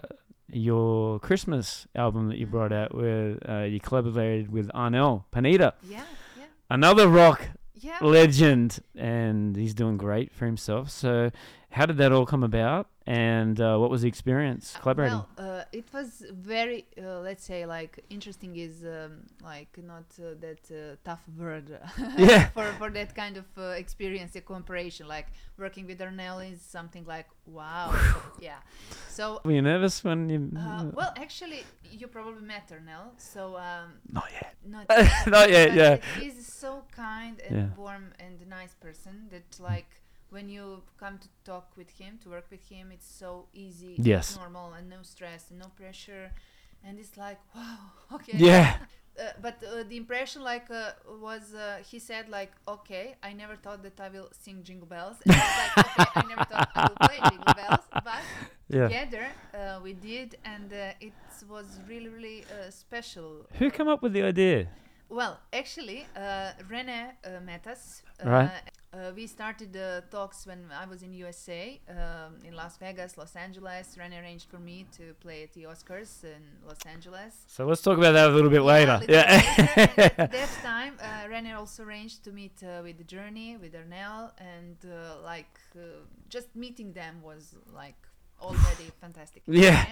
your 0.51 1.19
Christmas 1.21 1.87
album 1.95 2.29
that 2.29 2.39
you 2.39 2.47
brought 2.47 2.73
out, 2.73 2.95
where 2.95 3.39
uh, 3.49 3.65
you 3.65 3.81
collaborated 3.81 4.53
with 4.53 4.69
Arnel 4.75 5.25
Pineda, 5.31 5.75
Yeah, 5.89 6.03
yeah, 6.39 6.45
another 6.71 7.09
rock 7.09 7.49
yeah. 7.75 7.99
legend, 8.03 8.81
and 8.97 9.57
he's 9.57 9.75
doing 9.75 9.97
great 9.97 10.33
for 10.33 10.45
himself. 10.47 10.91
So, 10.91 11.31
how 11.71 11.87
did 11.87 11.97
that 11.99 12.13
all 12.13 12.27
come 12.27 12.43
about, 12.43 12.89
and 13.07 13.61
uh, 13.61 13.77
what 13.79 13.91
was 13.91 14.03
the 14.03 14.09
experience 14.09 14.75
Uh, 14.77 14.81
collaborating? 14.83 15.23
Well, 15.39 15.61
uh, 15.61 15.65
it 15.73 15.85
was 15.93 16.25
very, 16.33 16.87
uh, 16.99 17.21
let's 17.21 17.45
say, 17.45 17.65
like 17.67 18.05
interesting 18.11 18.57
is 18.57 18.85
um, 18.85 19.23
like 19.43 19.73
not 19.79 20.05
uh, 20.19 20.35
that 20.41 20.63
uh, 20.71 20.97
tough 21.05 21.23
word 21.39 21.67
Yeah. 22.19 22.47
for 22.55 22.67
for 22.79 22.91
that 22.91 23.15
kind 23.15 23.37
of 23.37 23.47
uh, 23.57 23.63
experience, 23.85 24.35
a 24.37 24.41
cooperation. 24.41 25.07
Like 25.09 25.29
working 25.59 25.87
with 25.87 26.01
Arnel 26.01 26.41
is 26.53 26.61
something 26.61 27.05
like 27.07 27.29
wow, 27.47 27.95
yeah. 28.41 28.59
So 29.09 29.41
Were 29.45 29.53
you 29.53 29.63
nervous 29.63 30.03
when 30.05 30.29
you? 30.29 30.51
Uh, 30.59 30.85
well, 30.93 31.13
actually, 31.17 31.63
you 31.91 32.07
probably 32.09 32.43
met 32.43 32.71
Arnel, 32.73 33.13
so 33.19 33.57
um, 33.57 33.89
not 34.13 34.29
yet. 34.33 34.55
not 34.67 34.87
Not 35.27 35.51
yet, 35.51 35.75
yeah. 35.75 35.97
He's 36.21 36.47
so 36.47 36.83
kind 36.91 37.41
and 37.49 37.57
Yeah. 37.57 37.69
warm 37.77 38.13
and 38.19 38.37
nice 38.49 38.75
person 38.75 39.29
that 39.31 39.61
like 39.61 39.91
when 40.31 40.49
you 40.49 40.83
come 40.99 41.19
to 41.19 41.29
talk 41.45 41.73
with 41.77 41.91
him, 41.91 42.19
to 42.23 42.31
work 42.31 42.47
with 42.51 42.65
him, 42.69 42.91
it's 42.93 43.07
so 43.09 43.47
easy, 43.53 43.99
Yes. 44.03 44.37
normal, 44.37 44.73
and 44.75 44.89
no 44.91 45.03
stress 45.03 45.51
and 45.51 45.59
no 45.59 45.69
pressure, 45.77 46.33
and 46.85 46.99
it's 46.99 47.17
like 47.17 47.39
wow, 47.55 47.79
okay. 48.15 48.39
Yeah. 48.39 48.77
Uh, 49.19 49.31
but 49.41 49.63
uh, 49.65 49.83
the 49.89 49.97
impression 49.97 50.43
like 50.43 50.71
uh, 50.71 50.91
was 51.21 51.55
uh, 51.55 51.79
he 51.91 51.99
said 51.99 52.29
like 52.29 52.53
okay 52.69 53.15
i 53.23 53.33
never 53.33 53.57
thought 53.57 53.83
that 53.83 53.99
i 53.99 54.11
will 54.11 54.29
sing 54.31 54.63
jingle 54.63 54.87
bells 54.87 55.17
and 55.27 55.41
I 55.41 55.49
like 55.57 55.75
okay 55.87 56.07
i 56.15 56.23
never 56.23 56.43
thought 56.45 56.67
i 56.75 56.85
will 56.85 56.97
play 56.97 57.23
jingle 57.27 57.51
bells 57.51 57.81
but 58.05 58.27
Yeah. 58.69 58.89
together 58.89 59.27
uh, 59.55 59.81
we 59.83 59.95
did 59.95 60.37
and 60.45 60.71
uh, 60.71 60.93
it 61.01 61.15
was 61.49 61.81
really 61.89 62.11
really 62.11 62.45
uh, 62.51 62.71
special 62.71 63.47
Who 63.59 63.71
come 63.71 63.89
up 63.89 64.03
with 64.03 64.13
the 64.13 64.23
idea? 64.23 64.69
well 65.09 65.41
actually 65.51 66.11
uh, 66.15 66.51
rene 66.69 67.13
uh, 67.25 67.41
met 67.41 67.67
us 67.67 68.03
uh, 68.23 68.29
Right. 68.29 68.51
Uh, 68.97 69.13
we 69.15 69.27
started 69.27 69.73
the 69.75 70.03
talks 70.11 70.47
when 70.47 70.61
i 70.83 70.87
was 70.87 71.03
in 71.03 71.13
usa 71.13 71.79
um, 71.91 72.33
in 72.45 72.55
las 72.55 72.79
vegas 72.79 73.19
los 73.19 73.37
angeles 73.37 73.97
rene 73.99 74.17
arranged 74.19 74.49
for 74.49 74.59
me 74.59 74.87
to 74.97 75.13
play 75.21 75.43
at 75.43 75.53
the 75.53 75.65
oscars 75.65 76.25
in 76.25 76.43
los 76.67 76.79
angeles 76.87 77.45
So 77.47 77.67
let's 77.67 77.83
talk 77.83 77.99
about 77.99 78.13
that 78.13 78.31
a 78.31 78.33
little 78.33 78.51
bit 78.51 78.63
later. 78.63 79.01
Yeah. 79.09 79.41
bit 79.77 79.97
later. 79.99 80.15
At 80.19 80.33
that 80.33 80.49
time, 80.63 80.95
uh, 81.01 81.17
also 81.59 81.85
arranged 81.85 82.25
to 82.25 82.33
meet 82.33 82.63
uh, 82.63 82.83
with 82.83 82.99
the 82.99 83.05
Journey, 83.05 83.57
with 83.57 83.73
Arnel, 83.75 84.31
and 84.39 84.77
uh, 84.85 85.23
like 85.23 85.59
uh, 85.75 85.81
just 86.29 86.55
meeting 86.55 86.93
them 86.93 87.23
was 87.23 87.55
like 87.75 88.01
already 88.41 88.91
fantastic. 89.01 89.43
Yeah. 89.47 89.87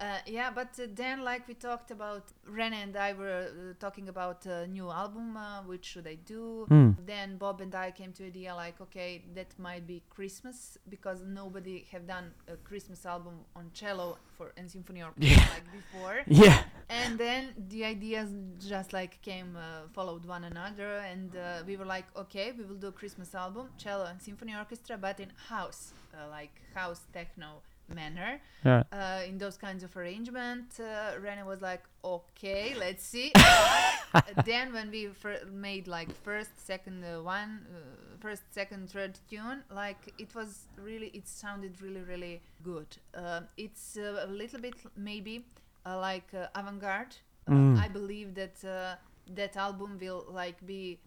Uh, 0.00 0.18
yeah, 0.26 0.50
but 0.54 0.68
uh, 0.80 0.86
then 0.94 1.22
like 1.22 1.46
we 1.46 1.54
talked 1.54 1.90
about 1.90 2.24
Rene 2.46 2.76
and 2.82 2.96
I 2.96 3.12
were 3.12 3.46
uh, 3.48 3.74
talking 3.78 4.08
about 4.08 4.44
a 4.46 4.66
new 4.66 4.90
album. 4.90 5.36
Uh, 5.36 5.62
which 5.62 5.84
should 5.84 6.06
I 6.06 6.16
do? 6.16 6.66
Hmm. 6.68 6.90
Then 7.06 7.36
Bob 7.36 7.60
and 7.60 7.74
I 7.74 7.90
came 7.90 8.12
to 8.14 8.26
idea 8.26 8.54
like, 8.54 8.80
okay, 8.80 9.22
that 9.34 9.56
might 9.58 9.86
be 9.86 10.02
Christmas 10.10 10.78
because 10.88 11.22
nobody 11.24 11.86
have 11.92 12.06
done 12.06 12.32
a 12.48 12.56
Christmas 12.56 13.06
album 13.06 13.34
on 13.54 13.70
cello 13.72 14.18
for 14.36 14.52
and 14.56 14.68
symphony 14.70 15.02
orchestra 15.02 15.30
Yeah. 15.40 15.48
like 15.54 15.66
before 15.72 16.22
Yeah. 16.26 16.62
and 16.88 17.16
then 17.18 17.54
the 17.68 17.84
ideas 17.84 18.30
just 18.58 18.92
like 18.92 19.22
came 19.22 19.56
uh, 19.56 19.86
followed 19.92 20.24
one 20.26 20.42
another 20.44 20.96
and 21.10 21.36
uh, 21.36 21.62
we 21.66 21.76
were 21.76 21.84
like 21.84 22.04
okay 22.16 22.52
we 22.58 22.64
will 22.64 22.74
do 22.74 22.88
a 22.88 22.92
christmas 22.92 23.32
album 23.34 23.68
cello 23.78 24.04
and 24.06 24.20
symphony 24.20 24.54
orchestra 24.56 24.96
but 24.98 25.20
in 25.20 25.30
house 25.48 25.92
uh, 26.12 26.28
like 26.28 26.50
house 26.74 27.02
techno 27.12 27.62
manner 27.88 28.40
Yeah. 28.64 28.84
uh, 28.92 29.22
in 29.28 29.38
those 29.38 29.56
kinds 29.56 29.82
of 29.84 29.96
arrangement. 29.96 30.78
Uh, 30.80 31.18
Rene 31.20 31.42
was 31.44 31.60
like, 31.60 31.82
okay, 32.04 32.74
let's 32.78 33.04
see. 33.04 33.32
Then 34.44 34.72
when 34.72 34.90
we 34.90 35.08
fir- 35.08 35.44
made 35.50 35.88
like 35.88 36.10
first, 36.22 36.64
second 36.66 37.04
uh, 37.04 37.22
one, 37.22 37.66
uh, 37.74 38.16
first, 38.20 38.42
second, 38.52 38.90
third 38.90 39.18
tune, 39.28 39.62
like 39.70 40.12
it 40.18 40.34
was 40.34 40.66
really, 40.78 41.08
it 41.08 41.26
sounded 41.28 41.80
really, 41.82 42.02
really 42.02 42.42
good. 42.62 42.86
Uh, 43.14 43.40
it's 43.56 43.96
uh, 43.96 44.24
a 44.26 44.30
little 44.30 44.60
bit 44.60 44.74
maybe 44.96 45.44
uh, 45.84 45.98
like 45.98 46.32
uh, 46.34 46.46
avant-garde. 46.54 47.16
Mm. 47.48 47.78
I 47.78 47.88
believe 47.88 48.34
that 48.36 48.64
uh, 48.64 48.94
that 49.34 49.56
album 49.56 49.98
will 50.00 50.24
like 50.30 50.64
be 50.64 50.98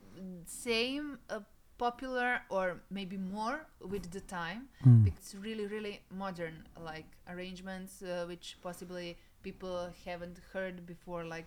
same 0.46 1.18
uh, 1.30 1.40
popular 1.78 2.42
or 2.50 2.66
maybe 2.90 3.18
more 3.18 3.58
with 3.94 4.10
the 4.12 4.22
time 4.22 4.62
Mm. 4.86 5.08
it's 5.08 5.36
really 5.36 5.66
really 5.68 6.02
modern 6.24 6.56
like 6.90 7.06
arrangements 7.30 8.02
uh, 8.02 8.26
which 8.28 8.58
possibly 8.62 9.18
people 9.44 9.90
haven't 10.06 10.38
heard 10.54 10.86
before 10.86 11.24
like 11.24 11.46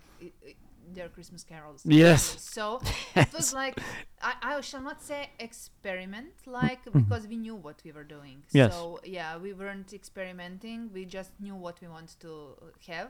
their 0.93 1.09
christmas 1.09 1.43
carols 1.43 1.81
Yes. 1.85 2.23
so 2.41 2.81
it 3.15 3.31
was 3.33 3.53
like 3.53 3.75
I, 4.21 4.33
I 4.41 4.61
shall 4.61 4.81
not 4.81 5.01
say 5.01 5.29
experiment 5.39 6.33
like 6.45 6.81
because 6.91 7.27
we 7.27 7.37
knew 7.37 7.55
what 7.55 7.81
we 7.85 7.91
were 7.91 8.03
doing 8.03 8.37
Mm-hmm. 8.47 8.57
Yes. 8.57 8.73
so 8.73 8.99
yeah 9.03 9.37
we 9.37 9.53
weren't 9.53 9.93
experimenting 9.93 10.89
we 10.93 11.05
just 11.05 11.31
knew 11.39 11.55
what 11.55 11.79
we 11.81 11.87
wanted 11.87 12.19
to 12.21 12.31
have 12.87 13.09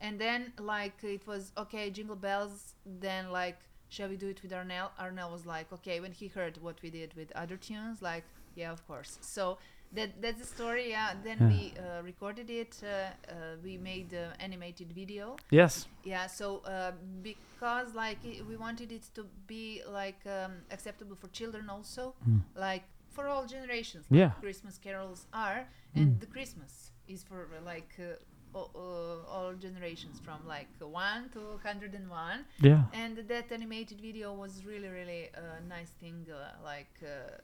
and 0.00 0.18
then 0.18 0.52
like 0.58 0.94
it 1.04 1.26
was 1.26 1.52
okay 1.58 1.90
jingle 1.90 2.16
bells 2.16 2.74
then 2.86 3.30
like 3.30 3.58
shall 3.94 4.08
we 4.08 4.16
do 4.16 4.28
it 4.34 4.40
with 4.42 4.52
arnel 4.52 4.88
arnel 5.04 5.30
was 5.36 5.44
like 5.56 5.68
okay 5.76 6.00
when 6.00 6.12
he 6.20 6.26
heard 6.28 6.54
what 6.66 6.76
we 6.82 6.90
did 7.00 7.10
with 7.20 7.30
other 7.42 7.56
tunes 7.56 8.00
like 8.10 8.24
yeah 8.54 8.70
of 8.72 8.80
course 8.86 9.18
so 9.20 9.58
that 9.92 10.10
that's 10.22 10.40
the 10.40 10.46
story 10.56 10.86
yeah 10.96 11.10
then 11.26 11.38
Yeah. 11.40 11.48
we 11.52 11.60
uh, 11.84 12.02
recorded 12.10 12.48
it 12.62 12.72
uh, 12.82 12.88
uh, 12.88 13.56
we 13.66 13.76
made 13.76 14.10
uh, 14.14 14.32
animated 14.46 14.88
video 15.02 15.36
Yes. 15.50 15.72
yeah 16.04 16.26
so 16.28 16.46
uh, 16.74 16.92
because 17.22 17.94
like 17.94 18.18
we 18.48 18.56
wanted 18.56 18.92
it 18.92 19.04
to 19.14 19.22
be 19.46 19.82
like 20.00 20.20
um, 20.26 20.52
acceptable 20.70 21.16
for 21.16 21.28
children 21.40 21.68
also 21.76 22.14
Mm. 22.28 22.40
like 22.54 22.84
for 23.16 23.24
all 23.28 23.44
generations 23.56 24.04
like 24.10 24.18
Yeah. 24.20 24.32
christmas 24.44 24.78
carols 24.78 25.26
are 25.32 25.60
and 25.96 26.06
Mm. 26.06 26.20
the 26.20 26.26
christmas 26.34 26.92
is 27.08 27.20
for 27.24 27.40
like 27.72 27.92
uh, 27.98 28.14
all, 28.54 28.70
uh, 28.74 29.30
all 29.32 29.52
generations 29.54 30.20
from 30.20 30.38
like 30.46 30.68
1 30.78 31.30
to 31.34 31.38
101 31.62 32.44
Yeah. 32.60 32.82
and 32.92 33.16
that 33.28 33.52
animated 33.52 34.00
video 34.00 34.32
was 34.34 34.64
really 34.64 34.88
really 34.88 35.30
a 35.34 35.60
nice 35.68 35.90
thing 36.00 36.26
uh, 36.32 36.36
like 36.64 36.94
uh, 37.02 37.38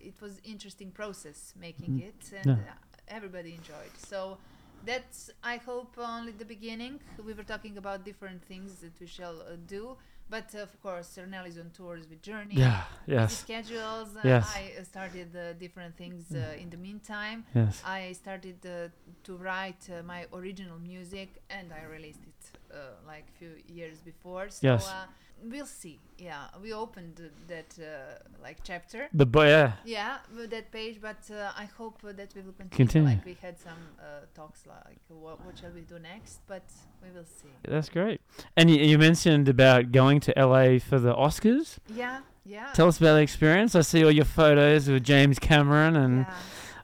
it 0.00 0.20
was 0.20 0.40
interesting 0.44 0.90
process 0.90 1.54
making 1.58 1.92
Mm. 1.98 2.08
it 2.08 2.32
and 2.40 2.46
Yeah. 2.46 2.74
everybody 3.08 3.54
enjoyed 3.54 3.94
so 3.96 4.38
that's 4.84 5.30
i 5.42 5.56
hope 5.56 5.96
only 5.98 6.32
the 6.32 6.44
beginning 6.44 7.00
we 7.26 7.32
were 7.32 7.44
talking 7.54 7.76
about 7.78 8.04
different 8.04 8.40
things 8.44 8.70
that 8.82 8.94
we 9.00 9.06
shall 9.06 9.36
uh, 9.40 9.56
do 9.66 9.96
but 10.28 10.54
of 10.54 10.70
course 10.82 11.18
Arnel 11.18 11.46
is 11.46 11.58
on 11.58 11.70
tours 11.70 12.08
with 12.10 12.20
journey 12.22 12.56
Yeah. 12.56 12.82
Yes. 13.06 13.38
schedules 13.44 14.08
uh, 14.16 14.20
Yes. 14.24 14.44
i 14.56 14.82
started 14.82 15.28
uh, 15.36 15.52
different 15.64 15.96
things 15.96 16.24
uh, 16.34 16.62
in 16.62 16.68
the 16.70 16.76
meantime 16.88 17.44
Yes. 17.54 17.82
I 17.84 18.12
started 18.12 18.58
uh, 18.66 18.88
to 19.26 19.32
write 19.36 19.82
uh, 19.90 20.02
my 20.02 20.26
original 20.32 20.78
music 20.78 21.28
and 21.50 21.66
I 21.72 21.82
released 21.96 22.24
it 22.32 22.40
uh, 22.76 23.06
like 23.06 23.24
a 23.34 23.38
few 23.38 23.52
years 23.68 23.98
before. 24.00 24.48
So 24.50 24.60
Yes. 24.62 24.88
uh, 24.88 25.06
we'll 25.42 25.66
see. 25.66 25.98
Yeah, 26.18 26.44
we 26.62 26.72
opened 26.72 27.20
that 27.48 27.70
uh, 27.78 28.18
like 28.42 28.58
chapter. 28.64 29.08
The. 29.12 29.26
Yeah. 29.34 29.72
Yeah, 29.84 30.18
with 30.36 30.50
that 30.50 30.70
page, 30.72 30.98
but 31.00 31.22
uh, 31.30 31.52
I 31.56 31.66
hope 31.78 32.00
that 32.02 32.30
we 32.34 32.42
will 32.42 32.52
continue. 32.52 32.76
Continue. 32.76 33.08
Like 33.08 33.24
we 33.24 33.36
had 33.40 33.58
some 33.58 33.82
uh, 34.00 34.26
talks 34.34 34.60
like 34.66 35.00
what, 35.08 35.44
what 35.44 35.58
shall 35.58 35.70
we 35.70 35.82
do 35.82 35.98
next, 35.98 36.40
but 36.46 36.64
we 37.02 37.10
will 37.10 37.24
see. 37.24 37.50
That's 37.68 37.88
great. 37.88 38.20
And 38.56 38.70
you, 38.70 38.76
you 38.76 38.98
mentioned 38.98 39.48
about 39.48 39.92
going 39.92 40.20
to 40.20 40.32
LA 40.36 40.78
for 40.78 40.98
the 40.98 41.14
Oscars. 41.14 41.78
Yeah, 41.94 42.20
yeah. 42.44 42.72
Tell 42.72 42.88
us 42.88 42.98
about 42.98 43.14
the 43.14 43.22
experience. 43.22 43.74
I 43.74 43.82
see 43.82 44.04
all 44.04 44.10
your 44.10 44.24
photos 44.24 44.88
with 44.88 45.04
James 45.04 45.38
Cameron 45.38 45.96
and 45.96 46.18
yeah. 46.20 46.34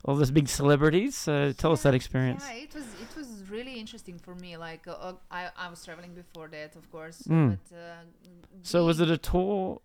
all 0.05 0.15
those 0.17 0.31
big 0.31 0.49
celebrities. 0.49 1.17
So 1.17 1.53
tell 1.53 1.73
us 1.73 1.83
that 1.85 1.95
experience. 1.95 2.45
Yeah, 2.47 2.55
it 2.65 2.75
was 2.75 2.85
it 2.85 3.09
was 3.09 3.12
really 3.53 3.75
interesting 3.85 4.19
for 4.19 4.35
me. 4.35 4.57
Like 4.57 4.85
uh, 4.89 5.09
uh, 5.09 5.15
I 5.31 5.43
I 5.65 5.67
was 5.73 5.85
traveling 5.85 6.15
before 6.23 6.49
that, 6.57 6.77
of 6.81 6.91
course. 6.91 7.19
Mm. 7.29 7.59
But 7.71 7.77
uh, 7.77 8.03
So 8.63 8.77
was 8.89 8.99
it 9.05 9.11
a 9.11 9.19
tour 9.19 9.81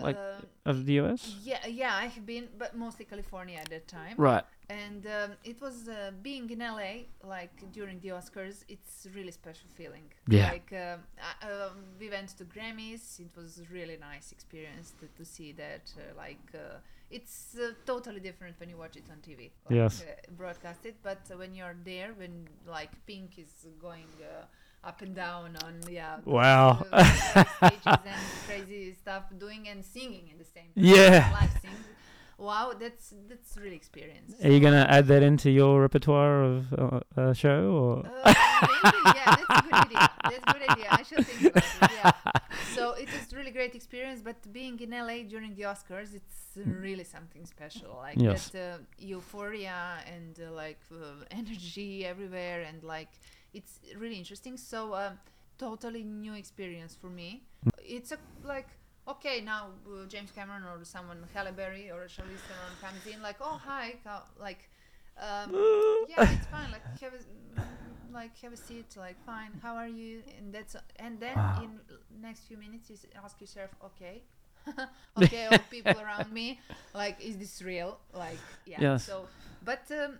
like 0.00 0.16
uh, 0.16 0.70
of 0.70 0.86
the 0.86 0.94
US? 1.00 1.36
Yeah, 1.42 1.66
yeah, 1.66 1.94
I 1.94 2.06
have 2.14 2.26
been, 2.26 2.48
but 2.62 2.76
mostly 2.76 3.04
California 3.04 3.58
at 3.58 3.70
that 3.70 3.86
time. 3.88 4.14
Right. 4.16 4.44
And 4.70 5.06
um, 5.06 5.30
it 5.44 5.60
was 5.60 5.88
uh, 5.88 6.10
being 6.22 6.50
in 6.50 6.58
LA, 6.58 6.92
like 7.24 7.54
during 7.72 8.00
the 8.00 8.10
Oscars, 8.18 8.64
it's 8.68 9.06
really 9.14 9.30
special 9.30 9.68
feeling. 9.78 10.06
Yeah. 10.28 10.50
Like 10.52 10.70
um, 10.72 11.00
I, 11.30 11.50
um, 11.50 11.76
we 11.98 12.10
went 12.10 12.28
to 12.38 12.44
Grammys. 12.44 13.18
It 13.18 13.34
was 13.40 13.62
really 13.72 13.96
nice 13.96 14.30
experience 14.30 14.92
to, 15.00 15.06
to 15.18 15.24
see 15.24 15.52
that. 15.52 15.84
Uh, 15.96 16.02
like 16.16 16.46
uh, 16.54 16.78
it's 17.10 17.56
uh, 17.58 17.72
totally 17.86 18.20
different 18.20 18.58
when 18.60 18.68
you 18.68 18.76
watch 18.76 18.96
it 18.96 19.04
on 19.10 19.18
TV. 19.18 19.50
Like, 19.68 19.76
Yes. 19.76 20.02
Uh, 20.02 20.12
broadcasted, 20.36 20.94
but 21.02 21.20
uh, 21.32 21.36
when 21.38 21.54
you're 21.54 21.76
there, 21.84 22.12
when 22.16 22.46
like 22.66 22.90
Pink 23.06 23.38
is 23.38 23.66
going. 23.80 24.08
Uh, 24.22 24.44
up 24.84 25.02
and 25.02 25.12
down 25.12 25.56
on 25.64 25.74
yeah 25.90 26.18
Wow. 26.24 26.86
stages 27.56 27.82
and 27.84 28.22
crazy 28.46 28.94
stuff 28.94 29.24
doing 29.36 29.68
and 29.68 29.84
singing 29.84 30.28
in 30.30 30.38
the 30.38 30.44
same 30.44 30.66
time 30.66 30.84
Yeah. 30.84 31.28
live 31.32 31.50
sing. 31.60 31.70
Wow, 32.38 32.72
that's 32.78 33.12
that's 33.28 33.56
really 33.56 33.74
experience. 33.74 34.34
Are 34.44 34.50
you 34.50 34.60
gonna 34.60 34.86
add 34.88 35.06
that 35.08 35.22
into 35.24 35.50
your 35.50 35.80
repertoire 35.80 36.44
of 36.44 36.72
uh, 36.72 37.00
uh, 37.16 37.32
show 37.32 37.60
or? 37.72 38.06
Uh, 38.06 38.34
maybe, 38.82 38.96
yeah, 39.06 39.36
that's 39.36 39.50
a 39.50 39.62
good 39.62 39.74
idea. 39.74 40.10
That's 40.22 40.44
a 40.46 40.52
good 40.52 40.70
idea. 40.70 40.86
I 40.90 41.02
should 41.02 41.26
think 41.26 41.50
about 41.50 41.64
it. 41.82 41.90
Yeah. 41.92 42.12
So 42.74 42.92
it 42.92 43.08
is 43.08 43.34
really 43.34 43.50
great 43.50 43.74
experience, 43.74 44.20
but 44.22 44.36
being 44.52 44.78
in 44.78 44.90
LA 44.90 45.22
during 45.28 45.54
the 45.56 45.62
Oscars, 45.62 46.14
it's 46.14 46.56
really 46.64 47.02
something 47.02 47.44
special. 47.44 47.96
Like 47.96 48.18
Yes. 48.20 48.50
that 48.50 48.74
uh, 48.74 48.78
euphoria 48.98 49.98
and 50.06 50.38
uh, 50.38 50.52
like 50.52 50.78
uh, 50.92 51.24
energy 51.32 52.06
everywhere, 52.06 52.62
and 52.68 52.84
like 52.84 53.08
it's 53.52 53.80
really 53.96 54.16
interesting. 54.16 54.56
So 54.56 54.94
um, 54.94 55.18
totally 55.58 56.04
new 56.04 56.34
experience 56.34 56.94
for 56.94 57.10
me. 57.10 57.42
It's 57.82 58.12
a 58.12 58.18
like 58.44 58.68
okay 59.08 59.40
now 59.40 59.68
uh, 59.88 60.06
James 60.06 60.30
Cameron 60.30 60.64
or 60.64 60.84
someone 60.84 61.24
Halle 61.34 61.52
Berry 61.52 61.90
or 61.90 62.06
Charlize 62.08 62.42
Theron 62.46 62.76
comes 62.80 63.06
in 63.06 63.22
like 63.22 63.36
oh 63.40 63.60
hi 63.64 63.94
like 64.40 64.70
um, 65.20 65.52
yeah 66.06 66.30
it's 66.30 66.46
fine 66.46 66.70
like 66.70 66.82
have 67.00 67.12
a 67.14 67.18
like 68.12 68.36
have 68.40 68.52
a 68.52 68.56
seat 68.56 68.94
like 68.96 69.20
fine 69.24 69.52
how 69.62 69.74
are 69.76 69.88
you 69.88 70.22
and 70.38 70.52
that's 70.52 70.76
and 70.96 71.20
then 71.20 71.38
Wow. 71.38 71.54
in 71.54 71.80
next 72.20 72.40
few 72.46 72.56
minutes 72.56 72.90
you 72.90 72.96
ask 73.22 73.40
yourself 73.40 73.70
okay 73.84 74.22
okay 75.16 75.46
all 75.46 75.62
people 75.62 75.98
around 76.00 76.32
me 76.32 76.60
like 76.94 77.20
is 77.20 77.36
this 77.38 77.62
real 77.62 77.98
like 78.14 78.56
yeah 78.66 78.82
Yes. 78.82 78.96
so 78.96 79.28
but 79.62 79.82
um, 79.92 80.18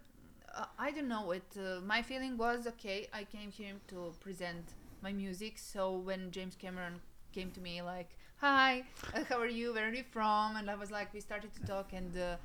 uh, 0.55 0.65
I 0.79 0.91
don't 0.91 1.09
know 1.09 1.31
it 1.33 1.57
uh, 1.59 1.81
my 1.81 2.03
feeling 2.03 2.37
was 2.37 2.67
okay 2.67 3.09
I 3.13 3.25
came 3.25 3.51
here 3.51 3.75
to 3.89 4.15
present 4.21 4.75
my 5.03 5.13
music 5.13 5.59
so 5.59 5.93
when 5.99 6.31
James 6.31 6.57
Cameron 6.57 7.01
came 7.33 7.51
to 7.53 7.61
me 7.61 7.83
like 7.83 8.17
hi 8.39 8.85
uh, 9.15 9.25
how 9.29 9.39
are 9.39 9.47
you 9.49 9.73
where 9.75 9.89
are 9.89 9.95
you 9.95 10.05
from 10.11 10.57
and 10.57 10.71
I 10.71 10.75
was 10.77 10.91
like 10.91 11.13
we 11.13 11.21
started 11.21 11.53
to 11.55 11.61
talk 11.65 11.93
and 11.93 12.17
uh, 12.17 12.37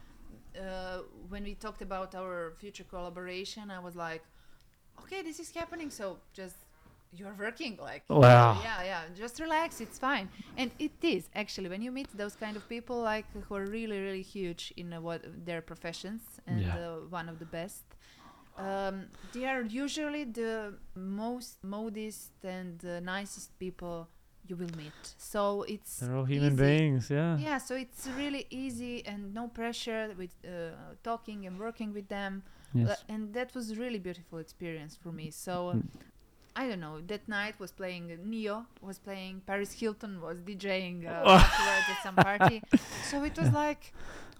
uh, 0.59 0.99
when 1.29 1.43
we 1.43 1.55
talked 1.55 1.81
about 1.81 2.15
our 2.15 2.53
future 2.59 2.83
collaboration 2.83 3.71
I 3.71 3.79
was 3.79 3.95
like 3.95 4.23
okay 5.01 5.21
this 5.21 5.39
is 5.39 5.51
happening 5.51 5.89
so 5.91 6.19
just 6.33 6.57
you're 7.13 7.35
working 7.39 7.77
like 7.81 8.03
Wow. 8.09 8.57
yeah 8.63 8.83
yeah 8.83 9.03
just 9.15 9.39
relax 9.39 9.81
it's 9.81 9.99
fine 9.99 10.29
and 10.57 10.71
it 10.79 10.93
is 11.03 11.29
actually 11.35 11.69
when 11.69 11.81
you 11.81 11.91
meet 11.91 12.09
those 12.17 12.35
kind 12.35 12.57
of 12.57 12.67
people 12.69 13.01
like 13.01 13.27
who 13.47 13.55
are 13.55 13.65
really 13.65 13.99
really 13.99 14.23
huge 14.23 14.73
in 14.77 14.93
uh, 14.93 15.01
what 15.01 15.21
their 15.45 15.61
professions 15.61 16.21
and 16.47 16.61
Yeah. 16.63 16.75
uh, 16.75 16.95
one 17.09 17.29
of 17.29 17.39
the 17.39 17.45
best 17.45 17.83
um, 18.57 19.07
they 19.31 19.45
are 19.45 19.61
usually 19.63 20.25
the 20.25 20.75
most 20.95 21.63
modest 21.63 22.31
and 22.43 22.83
uh, 22.85 22.99
nicest 22.99 23.57
people 23.59 24.09
you 24.47 24.55
will 24.55 24.73
meet 24.77 24.91
so 25.17 25.63
it's 25.63 25.99
They're 25.99 26.15
all 26.17 26.25
human 26.25 26.53
easy. 26.53 26.63
beings. 26.65 27.09
Yeah. 27.09 27.37
yeah 27.37 27.57
so 27.57 27.75
it's 27.75 28.07
really 28.17 28.45
easy 28.49 29.05
and 29.05 29.33
no 29.33 29.47
pressure 29.47 30.13
with 30.17 30.33
uh, 30.45 30.71
talking 31.03 31.45
and 31.47 31.57
working 31.59 31.93
with 31.93 32.07
them 32.09 32.43
Yes. 32.75 32.89
uh, 32.89 33.13
and 33.13 33.33
that 33.33 33.53
was 33.53 33.77
really 33.77 33.99
beautiful 33.99 34.39
experience 34.39 34.93
for 35.03 35.11
me 35.11 35.29
so 35.31 35.53
uh, 35.69 35.73
Mm. 35.75 35.83
i 36.61 36.67
don't 36.67 36.79
know 36.87 36.97
that 37.11 37.23
night 37.27 37.55
was 37.63 37.71
playing 37.71 38.11
uh, 38.11 38.15
ne-yo 38.31 38.65
was 38.81 38.97
playing 39.07 39.41
paris 39.49 39.71
hilton 39.79 40.13
was 40.25 40.37
djing 40.47 40.97
uh, 41.05 41.39
at 41.91 42.03
some 42.03 42.15
party 42.15 42.57
so 43.09 43.23
it 43.29 43.35
was 43.41 43.49
like 43.63 43.83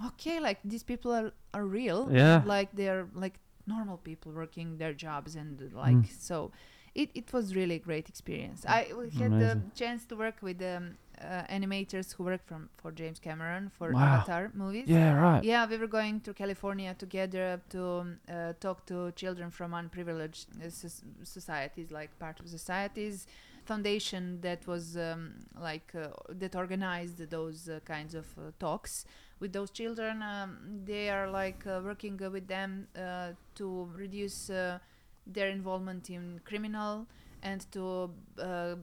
okay 0.09 0.39
like 0.47 0.59
these 0.73 0.83
people 0.91 1.11
are, 1.19 1.31
are 1.53 1.65
real 1.65 2.01
Yeah. 2.11 2.41
like 2.45 2.69
they're 2.79 3.07
like 3.23 3.35
normal 3.67 3.97
people 3.97 4.31
working 4.31 4.77
their 4.81 4.93
jobs 5.05 5.35
and 5.41 5.61
uh, 5.61 5.65
like 5.85 5.95
Mm. 6.05 6.21
so 6.29 6.51
it, 6.95 7.09
it 7.13 7.33
was 7.33 7.55
really 7.55 7.75
a 7.75 7.79
great 7.79 8.07
experience 8.09 8.65
i 8.67 8.83
had 9.17 9.31
the 9.39 9.57
chance 9.75 10.05
to 10.05 10.15
work 10.15 10.35
with 10.41 10.61
um, 10.61 10.97
uh, 11.21 11.43
animators 11.49 12.13
who 12.13 12.23
work 12.23 12.45
from 12.45 12.69
for 12.77 12.91
James 12.91 13.19
Cameron 13.19 13.69
for 13.77 13.91
Wow. 13.91 14.01
Avatar 14.15 14.51
movies. 14.53 14.89
Yeah, 14.89 15.13
right. 15.13 15.43
Yeah, 15.43 15.65
we 15.67 15.77
were 15.77 15.87
going 15.87 16.19
to 16.21 16.33
California 16.33 16.93
together 16.97 17.61
to 17.69 17.83
um, 17.85 18.17
uh, 18.29 18.53
talk 18.59 18.85
to 18.87 19.11
children 19.11 19.49
from 19.51 19.73
unprivileged 19.73 20.47
uh, 20.61 20.69
soc- 20.69 21.03
societies, 21.23 21.91
like 21.91 22.17
part 22.19 22.39
of 22.39 22.49
societies. 22.49 23.27
Foundation 23.65 24.41
that 24.41 24.67
was 24.67 24.97
um, 24.97 25.35
like 25.59 25.93
uh, 25.95 26.07
that 26.29 26.55
organized 26.55 27.29
those 27.29 27.69
uh, 27.69 27.79
kinds 27.85 28.13
of 28.13 28.25
uh, 28.37 28.51
talks 28.59 29.05
with 29.39 29.53
those 29.53 29.71
children. 29.71 30.21
Um, 30.21 30.81
they 30.83 31.09
are 31.09 31.29
like 31.29 31.65
uh, 31.65 31.79
working 31.83 32.19
uh, 32.21 32.29
with 32.29 32.47
them 32.47 32.87
uh, 32.97 33.29
to 33.55 33.89
reduce 33.95 34.49
uh, 34.49 34.79
their 35.25 35.49
involvement 35.49 36.09
in 36.09 36.39
criminal 36.45 37.07
and 37.41 37.65
to 37.71 38.09
uh, 38.39 38.75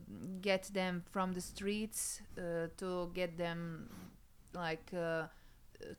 get 0.42 0.64
them 0.74 1.02
from 1.10 1.32
the 1.32 1.40
streets 1.40 2.20
uh, 2.38 2.66
to 2.76 3.10
get 3.14 3.36
them 3.38 3.88
like 4.54 4.90
uh, 4.96 5.24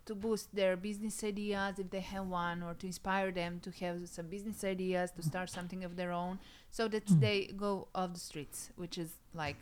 to 0.06 0.14
boost 0.14 0.54
their 0.56 0.76
business 0.78 1.24
ideas 1.24 1.80
if 1.80 1.90
they 1.90 2.00
have 2.02 2.28
one 2.28 2.62
or 2.62 2.74
to 2.76 2.86
inspire 2.86 3.32
them 3.32 3.60
to 3.62 3.72
have 3.84 4.08
some 4.08 4.28
business 4.28 4.64
ideas 4.64 5.12
to 5.12 5.24
start 5.24 5.50
something 5.50 5.84
of 5.84 5.96
their 5.96 6.12
own 6.12 6.38
so 6.70 6.88
that 6.88 7.04
they 7.20 7.52
go 7.58 7.88
off 7.96 8.14
the 8.14 8.20
streets 8.20 8.70
which 8.76 8.98
is 8.98 9.14
like 9.34 9.58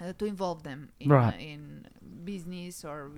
uh, 0.00 0.12
to 0.18 0.24
involve 0.26 0.62
them 0.64 0.88
in, 1.00 1.08
Right. 1.08 1.38
in 1.40 1.86
business 2.24 2.84
or 2.84 3.10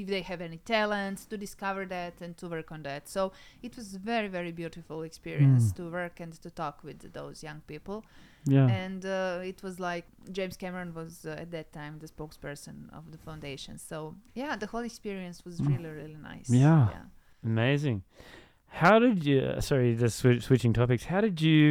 if 0.00 0.06
they 0.12 0.22
have 0.30 0.40
any 0.48 0.58
talents 0.76 1.20
to 1.30 1.34
discover 1.46 1.82
that 1.96 2.14
and 2.24 2.32
to 2.40 2.44
work 2.56 2.68
on 2.76 2.80
that 2.88 3.02
so 3.16 3.20
it 3.66 3.72
was 3.78 3.86
very 4.12 4.28
very 4.38 4.52
beautiful 4.62 4.98
experience 5.10 5.64
to 5.78 5.82
work 6.00 6.16
and 6.24 6.32
to 6.44 6.48
talk 6.62 6.76
with 6.88 6.98
those 7.18 7.36
young 7.48 7.60
people 7.72 7.98
Yeah. 8.56 8.68
and 8.84 9.02
uh, 9.04 9.52
it 9.52 9.58
was 9.66 9.74
like 9.90 10.04
James 10.38 10.56
Cameron 10.62 10.90
was 11.00 11.12
uh, 11.26 11.42
at 11.44 11.50
that 11.56 11.68
time 11.80 11.92
the 12.04 12.08
spokesperson 12.14 12.76
of 12.98 13.04
the 13.12 13.18
foundation. 13.28 13.74
So 13.90 13.96
yeah, 14.40 14.52
the 14.62 14.68
whole 14.72 14.84
experience 14.92 15.38
was 15.46 15.54
Mm. 15.60 15.66
really 15.70 15.90
really 16.00 16.20
nice. 16.32 16.48
Yeah. 16.64 16.86
Amazing. 17.52 17.98
How 18.82 18.94
did 19.04 19.18
you? 19.28 19.38
uh, 19.40 19.60
Sorry, 19.70 19.88
just 20.04 20.16
swi- 20.22 20.42
switching 20.48 20.72
topics. 20.80 21.04
How 21.12 21.20
did 21.26 21.38
you 21.48 21.64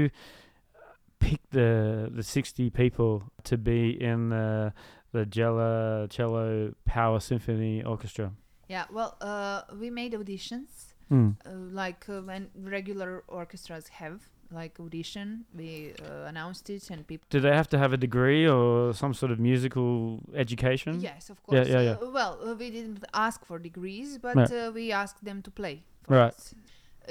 pick 1.19 1.39
the 1.51 2.09
the 2.17 2.23
sixty 2.23 2.69
people 2.69 3.23
to 3.49 3.55
be 3.57 3.81
in 4.11 4.19
the 4.35 4.73
the 5.17 5.25
Jela 5.35 6.07
Cello 6.15 6.73
Power 6.85 7.19
Symphony 7.19 7.83
Orchestra? 7.93 8.27
Yeah. 8.75 8.85
Well, 8.97 9.11
uh, 9.21 9.61
we 9.81 9.89
made 10.01 10.13
auditions 10.21 10.71
Mm. 11.11 11.35
uh, 11.45 11.49
like 11.83 12.01
uh, 12.09 12.21
when 12.29 12.43
regular 12.75 13.23
orchestras 13.27 13.85
have 14.01 14.17
like 14.59 14.73
audition. 14.85 15.27
We 15.59 15.93
uh, 16.01 16.29
announced 16.31 16.65
it 16.75 16.89
and 16.93 17.05
people. 17.11 17.25
Do 17.35 17.39
they 17.45 17.53
have 17.61 17.67
to 17.73 17.77
have 17.83 17.93
a 17.93 17.97
degree 18.07 18.45
or 18.55 18.93
some 19.01 19.13
sort 19.13 19.31
of 19.31 19.37
musical 19.39 20.19
education? 20.43 20.91
Yes, 21.09 21.29
of 21.29 21.37
course. 21.43 21.67
yeah, 21.69 21.81
yeah. 21.89 21.97
Uh, 22.01 22.09
well, 22.19 22.33
uh, 22.43 22.55
we 22.61 22.67
didn't 22.77 23.03
ask 23.27 23.45
for 23.49 23.57
degrees, 23.69 24.09
but 24.25 24.35
Right. 24.35 24.51
uh, 24.51 24.71
we 24.77 24.85
asked 25.01 25.21
them 25.29 25.41
to 25.47 25.51
play. 25.51 25.75
for 26.07 26.15
Right. 26.17 26.33
us. 26.33 26.53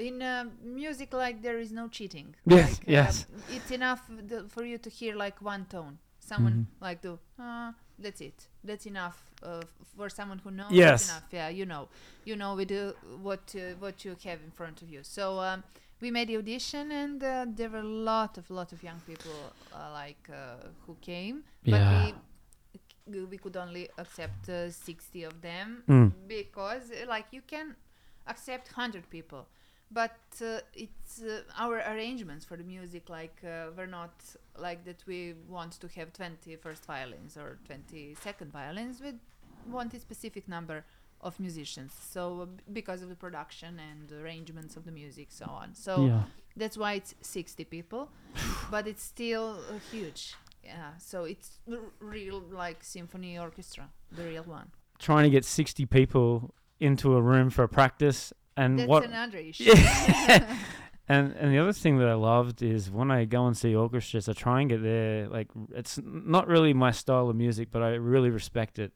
In 0.08 0.22
uh, 0.22 0.44
music, 0.82 1.08
like 1.24 1.36
there 1.46 1.58
is 1.64 1.70
no 1.80 1.84
cheating. 1.96 2.28
Yes, 2.56 2.70
Like, 2.78 2.88
yes. 2.98 3.14
um, 3.26 3.42
it's 3.56 3.70
enough 3.78 4.02
the, 4.30 4.38
for 4.54 4.62
you 4.70 4.78
to 4.86 4.90
hear 4.98 5.12
like 5.24 5.36
one 5.54 5.64
tone. 5.74 5.94
Someone 6.30 6.52
Mm-hmm. 6.54 6.84
like 6.86 6.98
do. 7.08 7.18
That's 7.98 8.20
it. 8.20 8.46
That's 8.64 8.86
enough 8.86 9.22
uh, 9.42 9.62
for 9.96 10.08
someone 10.08 10.38
who 10.38 10.50
knows. 10.50 10.72
Yes. 10.72 11.08
Enough. 11.08 11.22
Yeah, 11.32 11.48
you 11.48 11.64
know, 11.66 11.88
you 12.24 12.36
know 12.36 12.54
with 12.56 12.72
uh, 12.72 12.92
what 13.22 13.54
uh, 13.56 13.74
what 13.78 14.04
you 14.04 14.16
have 14.24 14.40
in 14.44 14.50
front 14.50 14.82
of 14.82 14.88
you. 14.90 15.00
So 15.02 15.38
um, 15.38 15.62
we 16.00 16.10
made 16.10 16.28
the 16.28 16.36
audition, 16.38 16.90
and 16.90 17.22
uh, 17.22 17.46
there 17.48 17.68
were 17.70 17.78
a 17.78 17.82
lot 18.10 18.36
of 18.38 18.50
lot 18.50 18.72
of 18.72 18.82
young 18.82 19.00
people 19.06 19.32
uh, 19.72 19.90
like 19.92 20.28
uh, 20.30 20.66
who 20.86 20.96
came, 21.00 21.44
Yeah. 21.64 21.78
but 21.78 22.14
we 23.12 23.20
we 23.26 23.36
could 23.38 23.56
only 23.56 23.88
accept 23.98 24.48
uh, 24.48 24.70
60 24.70 25.24
of 25.24 25.40
them 25.42 25.82
Mm. 25.88 26.10
because 26.26 26.90
like 27.06 27.26
you 27.32 27.42
can 27.46 27.76
accept 28.26 28.68
100 28.76 29.08
people 29.10 29.46
but 29.94 30.18
uh, 30.42 30.58
it's 30.74 31.22
uh, 31.22 31.42
our 31.56 31.76
arrangements 31.78 32.44
for 32.44 32.56
the 32.56 32.64
music 32.64 33.08
like 33.08 33.36
uh, 33.44 33.66
we're 33.76 33.86
not 33.86 34.12
like 34.58 34.84
that 34.84 35.02
we 35.06 35.34
want 35.48 35.72
to 35.80 35.88
have 35.96 36.12
20 36.12 36.56
first 36.56 36.84
violins 36.84 37.36
or 37.36 37.58
20 37.66 38.16
second 38.20 38.52
violins. 38.52 39.00
We 39.00 39.12
want 39.70 39.94
a 39.94 40.00
specific 40.00 40.48
number 40.48 40.84
of 41.20 41.38
musicians. 41.38 41.92
So 42.10 42.40
uh, 42.42 42.46
because 42.72 43.02
of 43.02 43.08
the 43.08 43.14
production 43.14 43.80
and 43.88 44.10
arrangements 44.20 44.76
of 44.76 44.84
the 44.84 44.90
music 44.92 45.28
so 45.30 45.46
on. 45.46 45.74
So 45.74 46.06
yeah. 46.06 46.22
that's 46.56 46.76
why 46.76 46.94
it's 46.94 47.14
60 47.22 47.64
people 47.64 48.10
but 48.70 48.88
it's 48.88 49.04
still 49.04 49.60
uh, 49.70 49.78
huge. 49.92 50.34
Yeah. 50.64 50.90
So 50.98 51.24
it's 51.24 51.60
r- 51.70 51.78
real 52.00 52.42
like 52.50 52.82
symphony 52.82 53.38
orchestra 53.38 53.90
the 54.10 54.24
real 54.24 54.44
one. 54.44 54.70
Trying 54.98 55.24
to 55.24 55.30
get 55.30 55.44
sixty 55.44 55.86
people 55.86 56.54
into 56.80 57.16
a 57.16 57.20
room 57.20 57.50
for 57.50 57.64
a 57.64 57.68
practice 57.68 58.32
and 58.56 58.78
that's 58.78 58.88
what 58.88 59.04
another 59.04 59.38
issue 59.50 59.64
Yeah. 59.64 60.56
and 61.08 61.32
and 61.32 61.52
the 61.52 61.58
other 61.58 61.72
thing 61.72 61.98
that 61.98 62.08
I 62.08 62.14
loved 62.14 62.62
is 62.62 62.90
when 62.90 63.10
I 63.10 63.24
go 63.24 63.46
and 63.46 63.56
see 63.56 63.74
orchestras, 63.74 64.28
I 64.28 64.32
try 64.32 64.60
and 64.60 64.70
get 64.70 64.82
there. 64.82 65.28
Like 65.28 65.48
it's 65.74 65.98
not 66.04 66.46
really 66.48 66.72
my 66.72 66.90
style 66.92 67.28
of 67.28 67.36
music, 67.36 67.68
but 67.70 67.82
I 67.82 67.90
really 67.94 68.30
respect 68.30 68.78
it. 68.78 68.92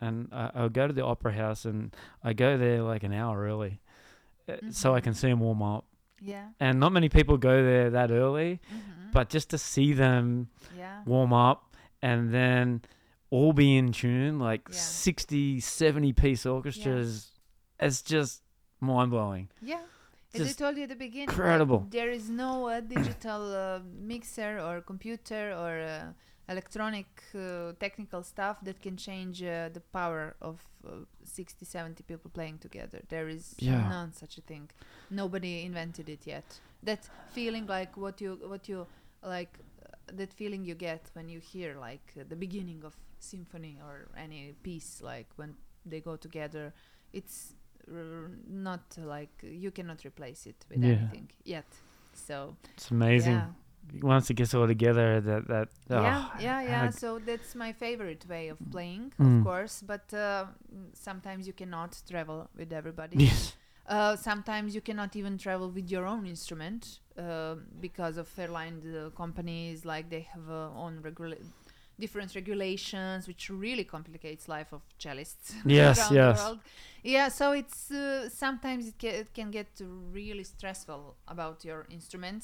And 0.00 0.28
I, 0.32 0.50
I'll 0.54 0.68
go 0.68 0.86
to 0.86 0.92
the 0.92 1.04
opera 1.04 1.32
house 1.32 1.64
and 1.64 1.94
I 2.24 2.32
go 2.32 2.56
there 2.58 2.82
like 2.82 3.02
an 3.04 3.12
hour 3.12 3.42
early, 3.42 3.80
uh, 4.48 4.56
so 4.70 4.94
I 4.94 5.00
Mhm. 5.00 5.04
can 5.04 5.14
see 5.14 5.28
them 5.28 5.40
warm 5.40 5.62
up. 5.62 5.84
yeah 6.20 6.48
And 6.60 6.78
not 6.80 6.92
many 6.92 7.08
people 7.08 7.36
go 7.38 7.62
there 7.64 7.90
that 7.90 8.10
early, 8.10 8.60
hmm 8.68 9.10
but 9.12 9.28
just 9.28 9.50
to 9.50 9.58
see 9.58 9.92
them 9.92 10.48
yeah 10.74 11.02
warm 11.04 11.32
up 11.34 11.76
and 12.00 12.32
then 12.32 12.80
all 13.30 13.52
be 13.52 13.76
in 13.76 13.92
tune, 13.92 14.38
like 14.38 14.62
Yeah. 14.70 14.74
60, 14.76 15.60
70 15.60 16.12
piece 16.14 16.46
orchestras, 16.46 17.30
it's 17.78 18.00
just 18.02 18.42
mind 18.82 19.10
blowing. 19.10 19.48
yeah 19.62 19.80
as 20.34 20.40
I 20.48 20.52
told 20.64 20.76
you 20.78 20.84
at 20.84 20.88
the 20.88 20.96
beginning, 20.96 21.28
incredible. 21.28 21.80
there 21.90 22.10
is 22.10 22.30
no 22.30 22.66
uh, 22.68 22.80
digital 22.80 23.42
uh, 23.54 23.80
mixer 24.12 24.58
or 24.66 24.80
computer 24.80 25.52
or 25.62 25.72
uh, 25.82 26.12
electronic 26.48 27.06
uh, 27.34 27.72
technical 27.78 28.22
stuff 28.22 28.56
that 28.62 28.80
can 28.80 28.96
change 28.96 29.42
uh, 29.42 29.68
the 29.76 29.82
power 29.92 30.34
of 30.40 30.56
uh, 30.86 30.90
60, 31.24 31.66
70 31.66 32.02
people 32.04 32.30
playing 32.30 32.58
together. 32.58 33.00
There 33.10 33.28
is 33.28 33.54
Yeah. 33.58 33.88
none 33.90 34.12
such 34.14 34.38
a 34.38 34.40
thing. 34.40 34.70
Nobody 35.10 35.64
invented 35.66 36.08
it 36.08 36.26
yet. 36.26 36.44
That 36.82 37.02
feeling 37.34 37.66
like 37.66 37.92
what 37.98 38.20
you 38.22 38.38
what 38.52 38.68
you 38.70 38.86
like 39.22 39.52
uh, 39.84 40.16
that 40.18 40.32
feeling 40.32 40.64
you 40.64 40.74
get 40.74 41.02
when 41.12 41.28
you 41.28 41.40
hear 41.40 41.70
like 41.88 42.06
the 42.32 42.36
beginning 42.36 42.84
of 42.84 42.96
symphony 43.18 43.74
or 43.86 44.08
any 44.16 44.54
piece 44.62 44.90
like 45.12 45.28
when 45.36 45.54
they 45.90 46.00
go 46.00 46.16
together 46.16 46.72
it's 47.12 47.54
not 48.48 48.82
like 48.98 49.30
you 49.42 49.70
cannot 49.70 50.04
replace 50.04 50.46
it 50.46 50.64
with 50.70 50.82
Yeah. 50.82 50.92
anything 50.92 51.28
yet 51.44 51.66
so 52.12 52.56
It's 52.74 52.90
amazing. 52.90 53.32
yeah 53.34 53.46
once 54.00 54.30
it 54.30 54.34
gets 54.34 54.54
all 54.54 54.66
together, 54.68 55.20
that 55.20 55.46
that 55.48 55.68
yeah 55.90 55.98
oh, 55.98 56.40
yeah 56.40 56.60
how 56.62 56.68
yeah 56.72 56.86
g- 56.90 56.98
so 56.98 57.18
that's 57.18 57.54
my 57.54 57.72
favorite 57.72 58.24
way 58.28 58.48
of 58.48 58.58
playing 58.70 59.12
Mm. 59.18 59.38
of 59.38 59.44
course 59.44 59.82
but 59.92 60.14
uh, 60.14 60.46
sometimes 60.92 61.46
you 61.46 61.52
cannot 61.52 62.00
travel 62.08 62.48
with 62.56 62.72
everybody 62.72 63.16
yes, 63.24 63.56
Uh, 63.88 64.14
sometimes 64.16 64.74
you 64.76 64.80
cannot 64.80 65.16
even 65.16 65.36
travel 65.36 65.68
with 65.76 65.90
your 65.90 66.06
own 66.06 66.24
instrument 66.24 67.00
uh, 67.18 67.56
because 67.80 68.16
of 68.16 68.28
airline 68.38 69.10
companies 69.16 69.84
like 69.84 70.08
they 70.08 70.20
have 70.32 70.48
uh, 70.48 70.70
own 70.84 71.00
regula- 71.02 71.44
different 72.02 72.30
regulations 72.40 73.20
which 73.30 73.44
really 73.64 73.84
complicates 73.96 74.44
life 74.56 74.70
of 74.76 74.82
cellists 75.04 75.46
Yes, 75.80 75.98
yes. 76.20 76.38
yeah 77.14 77.28
so 77.38 77.52
it's 77.60 77.90
uh, 77.90 78.28
sometimes 78.44 78.82
it, 78.90 78.94
ca- 79.02 79.18
it 79.22 79.30
can 79.38 79.50
get 79.58 79.70
really 80.18 80.44
stressful 80.54 81.02
about 81.34 81.64
your 81.68 81.80
instrument 81.90 82.42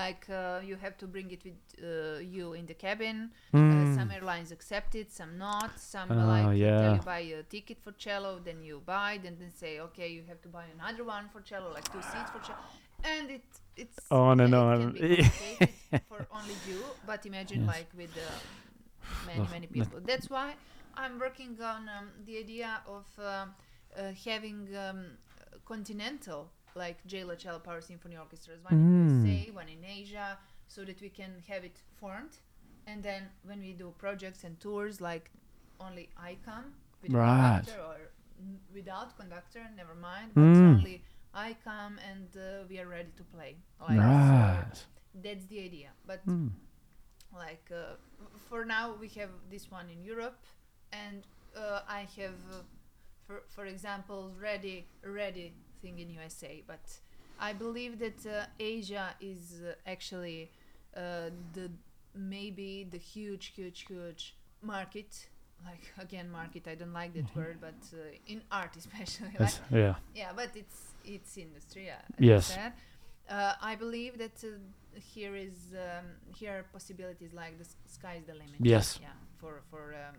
like 0.00 0.24
uh, 0.30 0.60
you 0.68 0.76
have 0.84 0.96
to 1.02 1.06
bring 1.14 1.28
it 1.36 1.42
with 1.48 1.58
uh, 1.82 2.18
you 2.36 2.46
in 2.60 2.64
the 2.66 2.74
cabin 2.86 3.16
uh, 3.54 3.58
Mm. 3.58 3.94
some 3.98 4.10
airlines 4.16 4.50
accept 4.52 4.94
it, 4.94 5.08
some 5.20 5.32
not. 5.38 5.70
Some 5.78 6.10
Oh, 6.10 6.26
like 6.34 6.58
yeah. 6.64 6.78
tell 6.82 6.94
you 6.98 7.02
buy 7.14 7.20
a 7.38 7.42
ticket 7.54 7.78
for 7.84 7.92
cello, 8.04 8.32
then 8.46 8.58
you 8.68 8.76
buy, 8.94 9.12
then 9.24 9.34
they 9.40 9.50
say 9.62 9.72
okay, 9.86 10.08
you 10.16 10.22
have 10.30 10.40
to 10.42 10.48
buy 10.56 10.64
another 10.76 11.04
one 11.16 11.26
for 11.32 11.40
cello, 11.50 11.68
like 11.78 11.86
two 11.94 12.02
seats 12.10 12.30
for 12.34 12.40
cello, 12.46 12.58
and 13.12 13.30
it 13.36 13.44
it's 13.82 13.98
On 14.10 14.40
and 14.40 14.54
on. 14.54 14.80
It 14.80 14.80
can 14.80 14.92
be 14.92 15.58
for 16.10 16.20
only 16.38 16.56
you, 16.68 16.80
but 17.10 17.20
imagine 17.30 17.60
Yes. 17.60 17.68
like 17.74 17.90
with 18.00 18.14
uh, 18.16 18.40
many 19.26 19.40
Oh, 19.40 19.48
many 19.50 19.66
people. 19.66 20.00
That's 20.04 20.28
why 20.30 20.54
I'm 20.94 21.18
working 21.18 21.58
on 21.62 21.88
um, 21.88 22.08
the 22.26 22.38
idea 22.38 22.80
of 22.86 23.06
uh, 23.18 23.24
uh, 23.96 24.12
having 24.24 24.68
um, 24.76 25.18
continental 25.64 26.50
like 26.74 26.98
Jela 27.06 27.36
Cello 27.36 27.58
Power 27.58 27.80
Symphony 27.80 28.16
Orchestras, 28.16 28.60
one 28.64 28.72
Mm. 28.74 29.24
in 29.24 29.26
USA, 29.26 29.50
one 29.52 29.68
in 29.68 29.84
Asia, 29.84 30.38
so 30.68 30.84
that 30.84 31.00
we 31.00 31.10
can 31.10 31.32
have 31.48 31.64
it 31.64 31.76
formed. 32.00 32.38
And 32.86 33.02
then 33.02 33.28
when 33.44 33.60
we 33.60 33.72
do 33.72 33.92
projects 33.98 34.44
and 34.44 34.58
tours, 34.60 35.00
like 35.00 35.30
only 35.80 36.08
I 36.16 36.38
come 36.44 36.72
with 37.02 37.12
Right. 37.12 37.62
conductor 37.64 37.80
or 37.82 37.96
n- 38.40 38.60
without 38.74 39.16
conductor, 39.18 39.62
never 39.76 39.94
mind. 39.94 40.32
But 40.34 40.42
Mm. 40.42 40.78
only 40.78 41.04
I 41.34 41.56
come 41.64 41.98
and 42.10 42.28
uh, 42.36 42.64
we 42.68 42.78
are 42.80 42.86
ready 42.88 43.12
to 43.16 43.24
play. 43.24 43.56
Like, 43.80 43.98
so 44.00 44.06
right. 44.06 44.86
that's 45.22 45.44
the 45.46 45.60
idea. 45.68 45.90
But 46.06 46.24
Mm. 46.26 46.50
Like 47.36 47.70
uh, 47.70 47.94
for 48.48 48.64
now 48.64 48.94
we 49.00 49.08
have 49.08 49.30
this 49.50 49.70
one 49.70 49.88
in 49.88 50.02
Europe, 50.02 50.38
and 50.92 51.26
uh, 51.56 51.80
I 51.88 52.06
have, 52.16 52.40
uh, 52.52 52.62
for 53.26 53.42
for 53.48 53.66
example, 53.66 54.32
ready 54.40 54.86
ready 55.04 55.52
thing 55.80 55.98
in 55.98 56.10
USA. 56.10 56.62
But 56.66 57.00
I 57.38 57.52
believe 57.52 57.98
that 57.98 58.26
uh, 58.26 58.46
Asia 58.60 59.14
is 59.20 59.60
uh, 59.66 59.74
actually 59.86 60.50
uh, 60.96 61.30
the 61.52 61.70
maybe 62.14 62.86
the 62.90 62.98
huge 62.98 63.52
huge 63.56 63.86
huge 63.86 64.34
market. 64.62 65.28
Like 65.64 65.92
again, 65.98 66.30
market. 66.30 66.66
I 66.66 66.74
don't 66.74 66.92
like 66.92 67.14
that 67.14 67.36
word, 67.36 67.58
but 67.60 67.80
uh, 67.94 68.16
in 68.26 68.42
art 68.50 68.76
especially. 68.76 69.30
like, 69.38 69.54
yeah. 69.70 69.94
yeah, 70.14 70.32
but 70.34 70.50
it's 70.56 70.94
it's 71.04 71.36
industry. 71.38 71.86
Yeah. 71.86 72.00
Yes. 72.18 72.56
I. 72.56 72.72
Uh, 73.28 73.54
I 73.62 73.76
believe 73.76 74.18
that 74.18 74.42
uh, 74.44 74.58
here 74.94 75.34
is 75.34 75.72
um, 75.74 76.06
here 76.36 76.58
are 76.58 76.62
possibilities 76.72 77.32
like 77.32 77.58
the 77.58 77.66
sky 77.86 78.16
is 78.18 78.24
the 78.26 78.34
limit. 78.34 78.60
Yes. 78.60 78.98
Yeah, 79.00 79.08
for 79.38 79.62
for 79.70 79.94
um, 79.94 80.16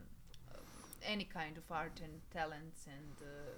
any 1.05 1.25
kind 1.25 1.57
of 1.57 1.63
art 1.69 1.99
and 2.03 2.13
talents 2.31 2.87
and 2.87 3.15
uh. 3.21 3.51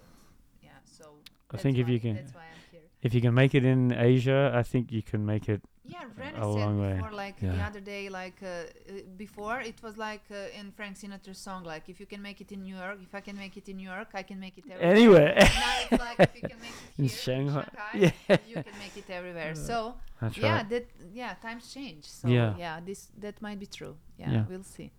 So 0.84 1.04
I 1.52 1.56
think 1.56 1.78
if 1.78 1.86
why- 1.86 1.92
you 1.94 2.00
can 2.00 2.14
that's 2.16 2.34
why 2.34 2.42
I'm 2.52 2.62
here. 2.72 2.80
if 3.02 3.14
you 3.14 3.20
can 3.20 3.34
make 3.34 3.54
it 3.54 3.64
in 3.64 3.92
Asia, 3.92 4.52
I 4.54 4.62
think 4.62 4.90
you 4.92 5.02
can 5.02 5.24
make 5.24 5.48
it. 5.48 5.62
Yeah, 5.88 6.02
a 6.36 6.48
long 6.48 6.80
way. 6.80 6.94
before, 6.94 7.12
like 7.12 7.38
the 7.38 7.62
other 7.68 7.78
day, 7.78 8.08
like 8.08 8.42
uh, 8.42 8.48
uh, 8.48 8.92
before, 9.16 9.60
it 9.60 9.80
was 9.84 9.96
like 9.96 10.24
uh, 10.32 10.58
in 10.60 10.72
Frank 10.72 10.96
Sinatra's 10.96 11.38
song, 11.38 11.62
like 11.62 11.88
if 11.88 12.00
you 12.00 12.06
can 12.06 12.20
make 12.20 12.40
it 12.40 12.50
in 12.50 12.64
New 12.64 12.74
York, 12.74 12.98
if 13.00 13.14
I 13.14 13.20
can 13.20 13.36
make 13.36 13.56
it 13.56 13.68
in 13.68 13.76
New 13.76 13.88
York, 13.88 14.08
I 14.12 14.24
can 14.24 14.40
make 14.40 14.58
it 14.58 14.64
everywhere. 14.68 14.96
Anywhere. 14.96 15.34
now 15.38 15.74
it's 15.90 16.02
like 16.08 16.18
if 16.28 16.34
you 16.34 16.48
can 16.48 16.58
make 16.60 16.70
it 16.70 16.98
In 16.98 17.04
here 17.04 17.18
Shanghai. 17.24 17.68
in 17.94 18.00
Yeah. 18.02 18.36
you 18.48 18.54
can 18.54 18.76
make 18.84 18.96
it 18.96 19.08
everywhere. 19.10 19.54
So 19.70 19.94
That's 20.20 20.36
yeah, 20.38 20.56
right. 20.56 20.68
that 20.70 20.86
yeah, 21.14 21.34
times 21.40 21.72
change. 21.72 22.04
So 22.04 22.26
Yeah. 22.28 22.56
yeah, 22.58 22.80
this 22.84 23.00
that 23.20 23.40
might 23.40 23.60
be 23.60 23.66
true. 23.78 23.94
Yeah, 24.18 24.32
Yeah. 24.32 24.44
we'll 24.50 24.64
see. 24.76 24.90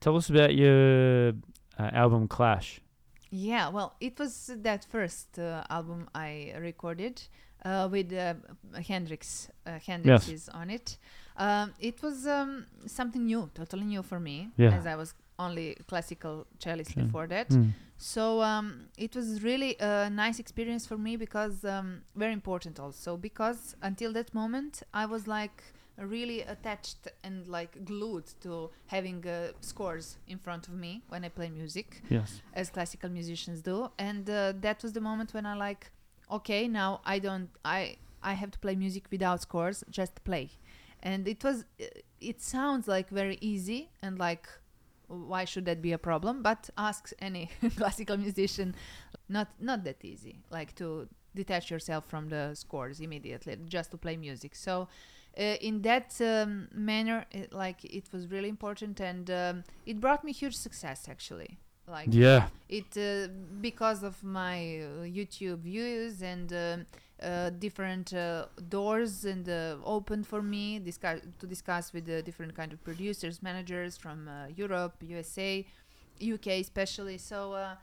Tell 0.00 0.16
us 0.16 0.30
about 0.30 0.54
your 0.54 1.34
uh, 1.78 1.90
album 2.02 2.28
Clash. 2.28 2.80
Yeah, 3.36 3.68
well, 3.70 3.94
it 4.00 4.16
was 4.20 4.50
that 4.62 4.84
first 4.84 5.38
uh, 5.40 5.64
album 5.68 6.08
I 6.14 6.54
recorded 6.60 7.20
uh, 7.64 7.88
with 7.90 8.12
uh, 8.12 8.34
Hendrix. 8.86 9.48
Uh, 9.66 9.80
Hendrix 9.84 10.28
Yes. 10.28 10.42
is 10.42 10.48
on 10.50 10.70
it. 10.70 10.98
Um, 11.36 11.74
it 11.80 12.00
was 12.00 12.28
um, 12.28 12.66
something 12.86 13.26
new, 13.26 13.50
totally 13.52 13.86
new 13.86 14.02
for 14.04 14.20
me, 14.20 14.50
Yeah. 14.56 14.72
as 14.78 14.86
I 14.86 14.94
was 14.94 15.14
only 15.36 15.74
classical 15.88 16.46
cellist 16.60 16.92
Sure. 16.92 17.02
before 17.02 17.26
that. 17.26 17.48
Mm. 17.48 17.72
So 17.96 18.40
um, 18.40 18.88
it 18.96 19.16
was 19.16 19.42
really 19.42 19.74
a 19.80 20.08
nice 20.10 20.38
experience 20.38 20.86
for 20.86 20.96
me 20.96 21.16
because 21.16 21.64
um, 21.64 22.02
very 22.14 22.32
important 22.32 22.78
also 22.78 23.16
because 23.16 23.74
until 23.82 24.12
that 24.12 24.32
moment 24.32 24.82
I 24.92 25.06
was 25.06 25.26
like 25.26 25.62
really 25.98 26.40
attached 26.42 27.08
and 27.22 27.46
like 27.46 27.84
glued 27.84 28.26
to 28.40 28.70
having 28.86 29.26
uh, 29.26 29.52
scores 29.60 30.16
in 30.26 30.38
front 30.38 30.66
of 30.68 30.74
me 30.74 31.02
when 31.08 31.24
I 31.24 31.28
play 31.28 31.50
music 31.50 32.02
Yes. 32.10 32.40
as 32.52 32.70
classical 32.70 33.10
musicians 33.10 33.62
do. 33.62 33.90
And 33.98 34.28
uh, 34.28 34.52
that 34.60 34.82
was 34.82 34.92
the 34.92 35.00
moment 35.00 35.32
when 35.34 35.46
I 35.46 35.54
like 35.54 35.90
okay 36.30 36.66
now 36.68 37.00
I 37.04 37.18
don't 37.18 37.50
I 37.64 37.96
I 38.22 38.32
have 38.32 38.50
to 38.52 38.58
play 38.58 38.74
music 38.74 39.04
without 39.10 39.40
scores 39.42 39.84
just 39.90 40.24
play. 40.24 40.50
And 41.02 41.28
it 41.28 41.44
was 41.44 41.64
uh, 41.80 41.84
it 42.20 42.40
sounds 42.40 42.88
like 42.88 43.08
very 43.10 43.38
easy 43.40 43.90
and 44.02 44.18
like 44.18 44.48
why 45.06 45.44
should 45.44 45.66
that 45.66 45.80
be 45.82 45.92
a 45.92 45.98
problem? 45.98 46.42
But 46.42 46.70
asks 46.78 47.12
any 47.20 47.50
classical 47.76 48.16
musician 48.16 48.74
not 49.28 49.48
not 49.60 49.84
that 49.84 50.04
easy 50.04 50.40
like 50.50 50.74
to 50.76 51.08
detach 51.36 51.70
yourself 51.70 52.04
from 52.06 52.28
the 52.28 52.54
scores 52.54 53.00
immediately 53.00 53.56
just 53.66 53.90
to 53.92 53.96
play 53.96 54.16
music. 54.16 54.54
So 54.56 54.88
uh, 55.38 55.56
in 55.68 55.82
that 55.82 56.10
um, 56.20 56.68
manner 56.72 57.24
it, 57.30 57.52
like 57.52 57.84
it 57.84 58.04
was 58.12 58.30
really 58.30 58.48
important 58.48 59.00
and 59.00 59.30
um, 59.30 59.64
it 59.86 60.00
brought 60.00 60.22
me 60.24 60.32
huge 60.32 60.56
success 60.56 61.08
actually 61.08 61.58
like 61.86 62.08
Yeah. 62.12 62.48
it 62.68 62.96
uh, 62.96 63.28
because 63.60 64.02
of 64.02 64.22
my 64.24 64.56
uh, 64.80 65.04
YouTube 65.18 65.60
views 65.70 66.22
and 66.22 66.52
um 66.52 66.86
uh, 67.22 67.48
different 67.66 68.12
uh, 68.12 68.46
doors 68.68 69.24
and 69.24 69.48
uh, 69.48 69.76
opened 69.96 70.26
for 70.26 70.42
me 70.42 70.78
discuss 70.78 71.20
to 71.38 71.46
discuss 71.46 71.92
with 71.94 72.04
the 72.06 72.20
different 72.22 72.54
kind 72.54 72.72
of 72.72 72.78
producers, 72.88 73.42
managers 73.42 73.96
from 73.96 74.18
uh, 74.28 74.34
Europe, 74.62 74.94
USA, 75.14 75.64
UK 76.20 76.46
especially. 76.60 77.18
So 77.18 77.38
uh, 77.54 77.76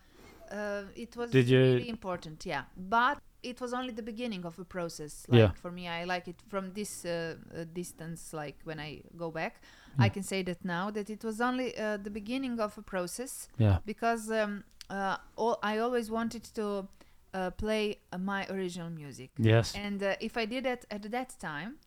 uh, 0.53 0.83
it 0.95 1.15
was 1.15 1.31
Did 1.31 1.47
you- 1.49 1.59
really 1.59 1.89
important, 1.89 2.45
yeah. 2.45 2.63
But 2.77 3.17
it 3.43 3.59
was 3.61 3.73
only 3.73 3.91
the 3.93 4.03
beginning 4.03 4.45
of 4.45 4.59
a 4.59 4.63
process. 4.65 5.25
Like 5.27 5.39
Yeah. 5.39 5.51
for 5.61 5.71
me, 5.71 5.87
I 5.87 6.03
like 6.05 6.27
it 6.27 6.41
from 6.49 6.73
this 6.73 7.05
uh, 7.05 7.11
uh, 7.11 7.65
distance. 7.73 8.33
Like 8.33 8.57
when 8.63 8.79
I 8.79 9.01
go 9.17 9.31
back, 9.31 9.61
I 9.99 10.09
can 10.09 10.23
say 10.23 10.43
that 10.43 10.63
now 10.63 10.91
that 10.91 11.09
it 11.09 11.23
was 11.23 11.41
only 11.41 11.77
uh, 11.77 11.97
the 11.97 12.09
beginning 12.09 12.59
of 12.59 12.77
a 12.77 12.81
process 12.81 13.47
Yeah. 13.57 13.77
because 13.85 14.31
um, 14.31 14.63
uh, 14.89 15.17
all, 15.35 15.57
I 15.63 15.79
always 15.79 16.09
wanted 16.09 16.43
to 16.55 16.87
uh, 17.33 17.49
play 17.51 17.97
uh, 18.11 18.17
my 18.17 18.45
original 18.49 18.89
music. 18.89 19.31
Yes. 19.37 19.75
And 19.75 20.01
uh, 20.03 20.15
if 20.19 20.37
I 20.37 20.45
did 20.45 20.65
it 20.65 20.85
at 20.91 21.11
that 21.11 21.35
time, 21.39 21.77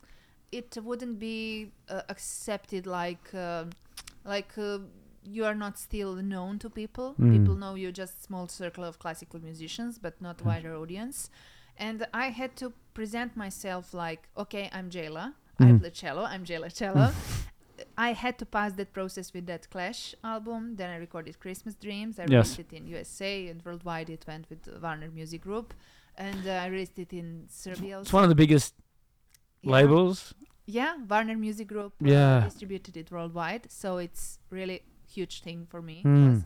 it 0.53 0.77
wouldn't 0.83 1.19
be 1.19 1.73
uh, 1.89 2.03
accepted 2.09 2.87
like 2.87 3.35
uh, 3.35 3.65
like 4.25 4.57
uh, 4.59 4.79
you 5.25 5.45
are 5.45 5.55
not 5.55 5.79
still 5.79 6.15
known 6.17 6.59
to 6.59 6.69
people. 6.71 7.15
Mm. 7.19 7.33
People 7.39 7.55
know 7.57 7.75
you 7.75 7.91
just 7.93 8.23
small 8.23 8.47
circle 8.49 8.85
of 8.85 8.99
classical 8.99 9.41
musicians, 9.41 9.99
but 9.99 10.21
not 10.21 10.37
Yes. 10.39 10.47
wider 10.47 10.75
audience. 10.77 11.31
And 11.77 12.07
I 12.13 12.27
had 12.29 12.57
to 12.57 12.73
present 12.93 13.37
myself 13.37 13.95
like, 13.95 14.29
okay, 14.37 14.69
I'm 14.73 14.91
Jela. 14.91 15.35
I 15.59 15.65
Mhm. 15.65 15.81
play 15.81 15.91
cello. 15.91 16.23
I'm 16.25 16.45
Jela 16.45 16.69
cello. 16.71 17.13
I 17.99 18.13
had 18.13 18.39
to 18.39 18.47
pass 18.47 18.73
that 18.75 18.93
process 18.93 19.33
with 19.33 19.47
that 19.47 19.69
Clash 19.71 20.15
album. 20.23 20.77
Then 20.77 20.91
I 20.91 20.97
recorded 20.97 21.41
Christmas 21.41 21.75
Dreams. 21.75 22.19
I 22.19 22.23
Yes. 22.23 22.31
released 22.31 22.59
it 22.61 22.73
in 22.77 22.87
USA 22.87 23.49
and 23.49 23.65
worldwide. 23.65 24.11
It 24.11 24.25
went 24.27 24.49
with 24.51 24.69
Warner 24.83 25.11
Music 25.11 25.41
Group, 25.41 25.75
and 26.17 26.47
uh, 26.47 26.51
I 26.65 26.67
released 26.67 26.99
it 26.99 27.13
in 27.13 27.47
Serbia. 27.49 27.99
It's 28.01 28.09
also. 28.09 28.17
one 28.19 28.25
of 28.25 28.31
the 28.31 28.35
biggest 28.45 28.75
Yeah. 29.63 29.73
labels. 29.73 30.35
Yeah, 30.67 30.97
Warner 31.11 31.37
Music 31.37 31.67
Group 31.69 31.95
uh, 32.03 32.07
Yeah. 32.09 32.41
distributed 32.45 32.97
it 32.97 33.11
worldwide, 33.11 33.71
so 33.71 33.99
it's 33.99 34.39
really 34.51 34.83
huge 35.15 35.43
thing 35.43 35.67
for 35.71 35.81
me. 35.83 36.03
Mm. 36.05 36.35
yes. 36.35 36.45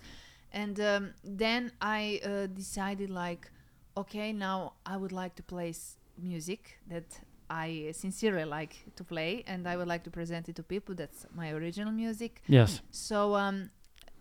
And 0.52 0.80
um, 0.80 1.10
then 1.42 1.72
I 1.80 2.20
uh, 2.24 2.46
decided 2.46 3.10
like, 3.10 3.50
okay, 3.96 4.32
now 4.32 4.72
I 4.86 4.96
would 4.96 5.12
like 5.12 5.34
to 5.36 5.42
play 5.42 5.70
s- 5.70 5.96
music 6.16 6.78
that 6.88 7.20
I 7.50 7.90
sincerely 7.92 8.44
like 8.44 8.74
to 8.96 9.04
play, 9.04 9.42
and 9.46 9.66
I 9.66 9.76
would 9.76 9.88
like 9.88 10.04
to 10.04 10.10
present 10.10 10.48
it 10.48 10.56
to 10.56 10.62
people. 10.62 10.94
That's 10.94 11.26
my 11.34 11.50
original 11.52 11.92
music. 11.92 12.42
Yes. 12.46 12.80
So 12.90 13.34
um, 13.34 13.70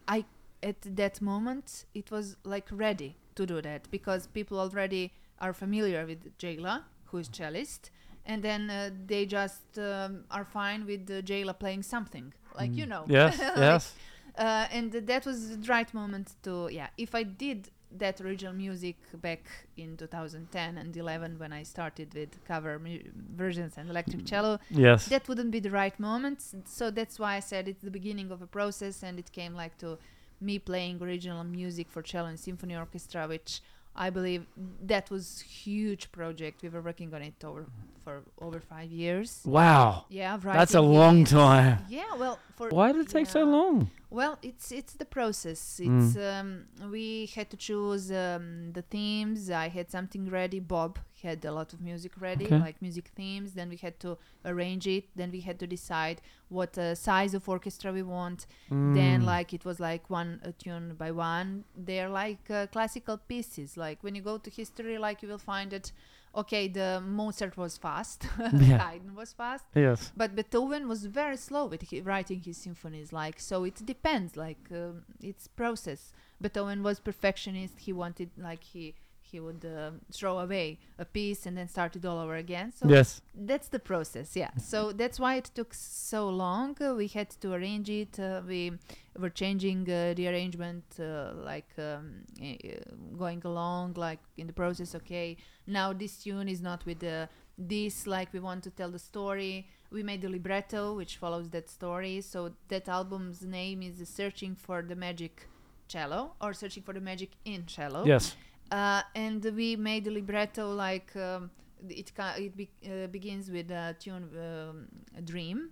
I 0.07 0.25
at 0.63 0.81
that 0.95 1.21
moment 1.21 1.85
it 1.93 2.09
was 2.11 2.35
like 2.43 2.67
ready 2.71 3.15
to 3.35 3.45
do 3.45 3.61
that 3.61 3.81
because 3.91 4.27
people 4.27 4.59
already 4.59 5.11
are 5.39 5.53
familiar 5.53 6.05
with 6.05 6.37
Jela, 6.37 6.83
who 7.05 7.17
is 7.19 7.29
cellist, 7.29 7.91
and 8.25 8.41
then 8.43 8.69
uh, 8.69 8.89
they 9.05 9.25
just 9.25 9.77
um, 9.77 10.23
are 10.31 10.45
fine 10.45 10.85
with 10.85 11.09
uh, 11.11 11.21
Jela 11.21 11.53
playing 11.53 11.83
something 11.83 12.33
like 12.59 12.75
you 12.75 12.85
Mm. 12.85 12.89
know. 12.89 13.03
Yes. 13.07 13.37
Like, 13.55 13.57
yes. 13.57 13.93
Uh, 14.37 14.67
and 14.71 14.91
that 14.91 15.25
was 15.25 15.57
the 15.57 15.67
right 15.67 15.91
moment 15.93 16.35
to 16.43 16.69
yeah. 16.71 16.87
If 16.97 17.13
I 17.15 17.23
did 17.23 17.69
that 17.97 18.19
original 18.19 18.53
music 18.53 18.97
back 19.21 19.43
in 19.77 19.95
2010 19.95 20.77
and 20.77 20.95
11 20.97 21.39
when 21.39 21.53
I 21.53 21.63
started 21.63 22.13
with 22.13 22.43
cover 22.45 22.77
mu- 22.79 22.99
versions 23.35 23.77
and 23.77 23.89
electric 23.89 24.25
cello, 24.25 24.59
Yes. 24.69 25.07
that 25.07 25.27
wouldn't 25.29 25.51
be 25.51 25.61
the 25.61 25.71
right 25.71 25.97
moment. 25.99 26.43
So 26.65 26.91
that's 26.91 27.17
why 27.17 27.35
I 27.35 27.39
said 27.39 27.67
it's 27.67 27.81
the 27.83 27.89
beginning 27.91 28.29
of 28.31 28.41
a 28.41 28.47
process, 28.47 29.03
and 29.03 29.17
it 29.17 29.31
came 29.31 29.53
like 29.53 29.77
to 29.77 29.97
me 30.41 30.59
playing 30.59 31.01
original 31.01 31.43
music 31.45 31.87
for 31.89 32.01
cello 32.01 32.27
and 32.27 32.37
symphony 32.39 32.75
orchestra, 32.75 33.25
which 33.27 33.61
I 33.95 34.09
believe 34.11 34.45
that 34.85 35.09
was 35.09 35.39
huge 35.41 36.11
project. 36.11 36.61
We 36.61 36.69
were 36.69 36.81
working 36.81 37.13
on 37.15 37.21
it 37.21 37.41
over 37.43 37.65
for 38.03 38.21
over 38.41 38.59
five 38.59 38.91
years. 38.91 39.41
Wow. 39.45 40.05
Yeah, 40.09 40.37
That's 40.37 40.75
a 40.75 40.81
long 40.81 41.23
time. 41.25 41.79
Yeah, 41.89 42.13
well, 42.19 42.37
for 42.57 42.69
Why 42.69 42.91
did 42.91 43.01
it 43.07 43.09
take 43.09 43.25
so 43.27 43.43
long? 43.45 43.89
Well, 44.09 44.39
it's 44.41 44.71
it's 44.71 44.93
the 44.93 45.05
process. 45.05 45.81
Mm. 45.83 45.87
It's 46.07 46.15
um, 46.17 46.65
we 46.91 47.25
had 47.35 47.49
to 47.49 47.57
choose 47.57 48.09
um, 48.09 48.71
the 48.71 48.81
themes. 48.81 49.49
I 49.51 49.67
had 49.67 49.91
something 49.91 50.29
ready. 50.29 50.59
Bob 50.61 50.97
had 51.21 51.43
a 51.43 51.51
lot 51.51 51.73
of 51.73 51.81
music 51.81 52.13
ready, 52.21 52.45
Okay. 52.45 52.57
like 52.57 52.81
music 52.81 53.11
themes. 53.15 53.51
Then 53.53 53.67
we 53.69 53.75
had 53.75 53.99
to 53.99 54.17
arrange 54.45 54.87
it. 54.87 55.05
Then 55.15 55.29
we 55.31 55.41
had 55.41 55.59
to 55.59 55.67
decide 55.67 56.21
what 56.47 56.77
uh, 56.77 56.95
size 56.95 57.33
of 57.33 57.49
orchestra 57.49 57.91
we 57.91 58.03
want. 58.03 58.45
Then 58.69 59.21
Mm. 59.21 59.25
like 59.25 59.53
it 59.53 59.65
was 59.65 59.79
like 59.79 60.09
one 60.09 60.39
uh, 60.45 60.51
tune 60.57 60.95
by 60.97 61.11
one. 61.11 61.65
They're 61.75 62.09
like 62.09 62.49
uh, 62.49 62.67
classical 62.67 63.17
pieces. 63.17 63.75
Like 63.75 64.03
when 64.03 64.15
you 64.15 64.21
go 64.21 64.37
to 64.37 64.49
history, 64.49 64.97
like 64.97 65.21
you 65.21 65.27
will 65.27 65.37
find 65.53 65.73
it. 65.73 65.91
Okay, 66.37 66.67
the 66.67 67.01
Mozart 67.03 67.57
was 67.57 67.77
fast. 67.77 68.27
Yeah. 68.53 68.77
Haydn 68.77 69.15
was 69.15 69.33
fast. 69.33 69.65
Yes. 69.73 70.11
But 70.15 70.35
Beethoven 70.35 70.87
was 70.87 71.05
very 71.05 71.37
slow 71.37 71.65
with 71.65 71.89
hi- 71.89 72.01
writing 72.01 72.41
his 72.41 72.57
symphonies. 72.57 73.11
Like 73.11 73.39
so, 73.39 73.63
it 73.63 73.83
depends. 73.83 74.37
Like 74.37 74.63
um, 74.71 75.03
it's 75.21 75.47
process. 75.47 76.13
Beethoven 76.39 76.83
was 76.83 76.99
perfectionist. 76.99 77.79
He 77.79 77.91
wanted 77.91 78.29
like 78.37 78.63
he 78.63 78.93
he 79.31 79.39
would 79.39 79.65
uh, 79.65 79.91
throw 80.11 80.39
away 80.39 80.79
a 80.97 81.05
piece 81.05 81.45
and 81.45 81.57
then 81.57 81.67
start 81.67 81.95
it 81.95 82.05
all 82.05 82.19
over 82.19 82.35
again. 82.35 82.71
So 82.71 82.87
yes. 82.87 83.21
that's 83.35 83.67
the 83.67 83.79
process 83.79 84.35
yeah 84.35 84.51
so 84.57 84.91
that's 84.91 85.19
why 85.19 85.35
it 85.35 85.51
took 85.53 85.73
so 85.73 86.29
long 86.29 86.75
uh, 86.81 86.93
we 86.95 87.07
had 87.07 87.29
to 87.29 87.53
arrange 87.53 87.89
it 87.89 88.19
uh, 88.19 88.41
we 88.47 88.71
were 89.19 89.29
changing 89.29 89.81
uh, 89.89 90.13
the 90.15 90.27
arrangement 90.27 90.85
uh, 90.99 91.31
like 91.35 91.69
um, 91.77 92.23
eh, 92.41 92.55
uh, 92.65 93.17
going 93.17 93.41
along 93.43 93.93
like 93.95 94.19
in 94.37 94.47
the 94.47 94.53
process 94.53 94.95
okay 94.95 95.35
now 95.67 95.93
this 95.93 96.23
tune 96.23 96.47
is 96.49 96.61
not 96.61 96.85
with 96.85 96.99
the 96.99 97.29
this 97.57 98.07
like 98.07 98.31
we 98.33 98.39
want 98.39 98.63
to 98.63 98.71
tell 98.71 98.91
the 98.91 98.99
story. 98.99 99.67
We 99.91 100.03
made 100.03 100.21
the 100.21 100.29
libretto 100.29 100.95
which 100.95 101.17
follows 101.17 101.49
that 101.49 101.69
story. 101.69 102.21
So 102.21 102.53
that 102.69 102.89
album's 102.89 103.41
name 103.43 103.81
is 103.81 104.07
searching 104.09 104.55
for 104.55 104.81
the 104.81 104.95
magic 104.95 105.47
cello 105.87 106.33
or 106.41 106.53
searching 106.53 106.83
for 106.83 106.93
the 106.93 107.01
magic 107.01 107.31
in 107.45 107.65
cello. 107.65 108.05
Yes. 108.05 108.35
uh, 108.71 109.01
and 109.15 109.43
we 109.55 109.75
made 109.75 110.03
the 110.05 110.11
libretto 110.11 110.73
like 110.73 111.15
um, 111.15 111.49
it 111.89 112.13
ca- 112.15 112.35
it 112.37 112.55
be- 112.57 112.69
uh, 112.85 113.07
begins 113.07 113.49
with 113.49 113.71
a 113.71 113.95
tune 113.99 114.29
um, 114.37 114.87
a 115.17 115.21
dream. 115.21 115.69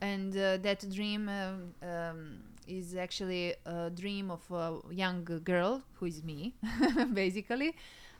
And 0.00 0.36
uh, 0.36 0.58
that 0.58 0.88
dream 0.94 1.28
um, 1.28 1.74
um, 1.82 2.38
is 2.68 2.94
actually 2.94 3.54
a 3.66 3.90
dream 3.90 4.30
of 4.30 4.42
a 4.52 4.78
young 4.92 5.24
girl 5.42 5.82
who 5.94 6.06
is 6.06 6.22
me 6.22 6.54
basically 7.12 7.74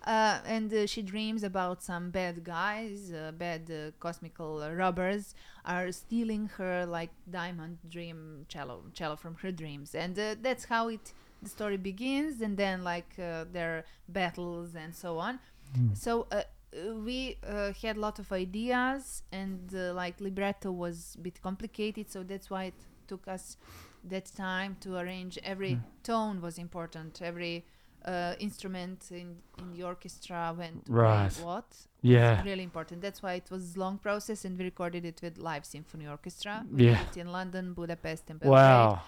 uh, 0.08 0.40
and 0.46 0.72
uh, 0.72 0.86
she 0.86 1.02
dreams 1.02 1.44
about 1.44 1.82
some 1.82 2.10
bad 2.10 2.44
guys 2.44 3.12
uh, 3.12 3.32
bad 3.32 3.70
uh, 3.70 3.92
cosmical 4.00 4.62
uh, 4.62 4.72
robbers 4.72 5.34
are 5.64 5.92
stealing 5.92 6.48
her 6.58 6.86
like 6.86 7.10
diamond 7.30 7.78
dream 7.88 8.46
cello 8.48 8.84
cello 8.94 9.16
from 9.16 9.36
her 9.36 9.52
dreams. 9.52 9.94
And 9.94 10.18
uh, 10.18 10.36
that's 10.40 10.66
how 10.66 10.88
it 10.88 11.14
the 11.42 11.50
story 11.50 11.76
begins 11.76 12.40
and 12.40 12.56
then 12.56 12.84
like 12.84 13.14
uh, 13.18 13.44
their 13.52 13.84
battles 14.08 14.74
and 14.74 14.94
so 14.94 15.18
on. 15.18 15.40
So 15.92 16.26
uh, 16.32 16.42
uh, 16.74 16.94
we 16.96 17.38
uh, 17.46 17.72
had 17.82 17.96
a 17.96 18.00
lot 18.00 18.18
of 18.18 18.32
ideas 18.32 19.22
and 19.32 19.72
uh, 19.74 19.92
like 19.94 20.20
libretto 20.20 20.72
was 20.72 21.16
a 21.18 21.20
bit 21.20 21.40
complicated 21.42 22.10
so 22.10 22.22
that's 22.24 22.50
why 22.50 22.64
it 22.64 22.74
took 23.06 23.26
us 23.28 23.56
that 24.04 24.26
time 24.36 24.76
to 24.80 24.96
arrange. 24.96 25.38
Every 25.44 25.80
tone 26.02 26.40
was 26.40 26.58
important. 26.58 27.20
Every 27.22 27.66
uh, 28.08 28.34
instrument 28.48 29.00
in, 29.10 29.28
in 29.60 29.66
the 29.74 29.82
orchestra 29.92 30.40
went 30.62 30.76
to 30.86 30.92
play 30.92 31.02
Right. 31.04 31.36
what 31.48 31.70
Yeah. 32.16 32.42
really 32.50 32.62
important 32.70 32.96
that's 33.06 33.22
why 33.24 33.32
it 33.42 33.48
was 33.54 33.62
long 33.84 33.96
process 33.98 34.38
and 34.46 34.52
we 34.58 34.64
recorded 34.72 35.04
it 35.04 35.18
with 35.24 35.34
live 35.50 35.64
symphony 35.74 36.06
orchestra 36.16 36.54
we 36.72 36.84
Yeah. 36.84 36.98
did 36.98 37.08
it 37.08 37.16
in 37.24 37.28
london 37.38 37.64
budapest 37.80 38.24
and 38.30 38.38
Belgrade 38.40 38.60
Wow. 38.92 39.00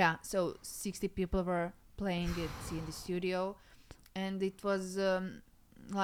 yeah 0.00 0.14
so 0.30 0.38
60 0.62 1.08
people 1.20 1.42
were 1.52 1.68
playing 1.96 2.30
it 2.46 2.56
in 2.78 2.84
the 2.90 2.92
studio 3.04 3.56
and 4.14 4.42
it 4.42 4.58
was 4.70 4.98
um, 4.98 5.24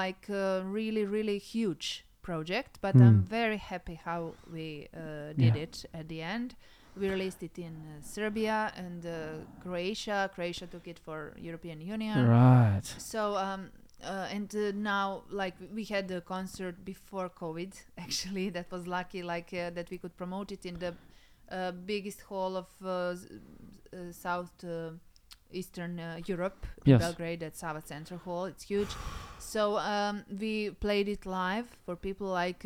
like 0.01 0.23
a 0.29 0.63
really 0.77 1.05
really 1.17 1.39
huge 1.53 1.87
project 2.29 2.71
but 2.85 2.95
i'm 2.95 3.17
Hmm. 3.19 3.29
very 3.39 3.57
happy 3.57 3.95
how 4.09 4.21
we 4.55 4.67
uh, 4.95 5.33
did 5.43 5.55
Yeah. 5.55 5.63
it 5.65 5.75
at 5.93 6.05
the 6.07 6.21
end 6.35 6.55
we 6.95 7.09
released 7.09 7.41
it 7.43 7.57
in 7.57 7.73
uh, 7.73 8.01
serbia 8.01 8.71
and 8.75 9.05
uh, 9.05 9.11
croatia. 9.61 10.29
Croatia 10.33 10.67
took 10.67 10.87
it 10.87 10.99
for 10.99 11.33
european 11.37 11.81
union. 11.81 12.27
Right. 12.27 12.81
so 12.83 13.35
um 13.35 13.71
uh, 14.03 14.27
and 14.31 14.53
uh, 14.55 14.71
now 14.75 15.23
like 15.29 15.55
we 15.73 15.85
had 15.85 16.11
a 16.11 16.21
concert 16.21 16.83
before 16.83 17.29
covid 17.29 17.73
actually. 17.97 18.49
That 18.49 18.71
was 18.71 18.87
lucky 18.87 19.23
like 19.23 19.53
uh, 19.53 19.69
that 19.71 19.89
we 19.89 19.97
could 19.97 20.15
promote 20.17 20.51
it 20.51 20.65
in 20.65 20.79
the 20.79 20.93
uh, 21.51 21.71
biggest 21.71 22.21
hall 22.21 22.57
of 22.57 22.67
uh, 22.83 22.89
uh, 22.89 23.15
south 24.11 24.51
eastern 25.51 25.99
uh, 25.99 26.19
europe. 26.25 26.65
Yes. 26.83 26.99
belgrade 26.99 27.43
at 27.43 27.55
sava 27.55 27.81
center 27.85 28.17
hall. 28.17 28.45
It's 28.45 28.63
huge. 28.63 28.89
So 29.39 29.77
um, 29.77 30.23
we 30.39 30.71
played 30.71 31.07
it 31.07 31.25
live 31.25 31.67
for 31.85 31.95
people 31.95 32.27
like 32.27 32.65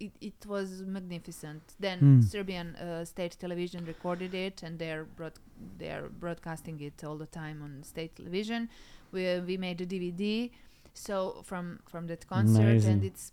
it, 0.00 0.12
it 0.20 0.46
was 0.46 0.82
magnificent 0.96 1.62
then 1.78 1.98
Hmm. 1.98 2.20
serbian 2.22 2.68
uh, 2.76 3.04
state 3.04 3.36
television 3.38 3.84
recorded 3.84 4.34
it 4.34 4.62
and 4.62 4.78
they're 4.78 5.04
broad- 5.18 5.40
they're 5.78 6.08
broadcasting 6.22 6.80
it 6.80 7.04
all 7.04 7.16
the 7.24 7.26
time 7.42 7.62
on 7.62 7.82
state 7.82 8.16
television 8.16 8.68
we, 9.12 9.22
we 9.40 9.56
made 9.56 9.78
a 9.80 9.86
dvd 9.86 10.50
so 10.94 11.42
from 11.44 11.64
from 11.92 12.06
that 12.06 12.26
concert 12.26 12.62
Amazing. 12.62 12.92
and 12.92 13.04
it's 13.04 13.32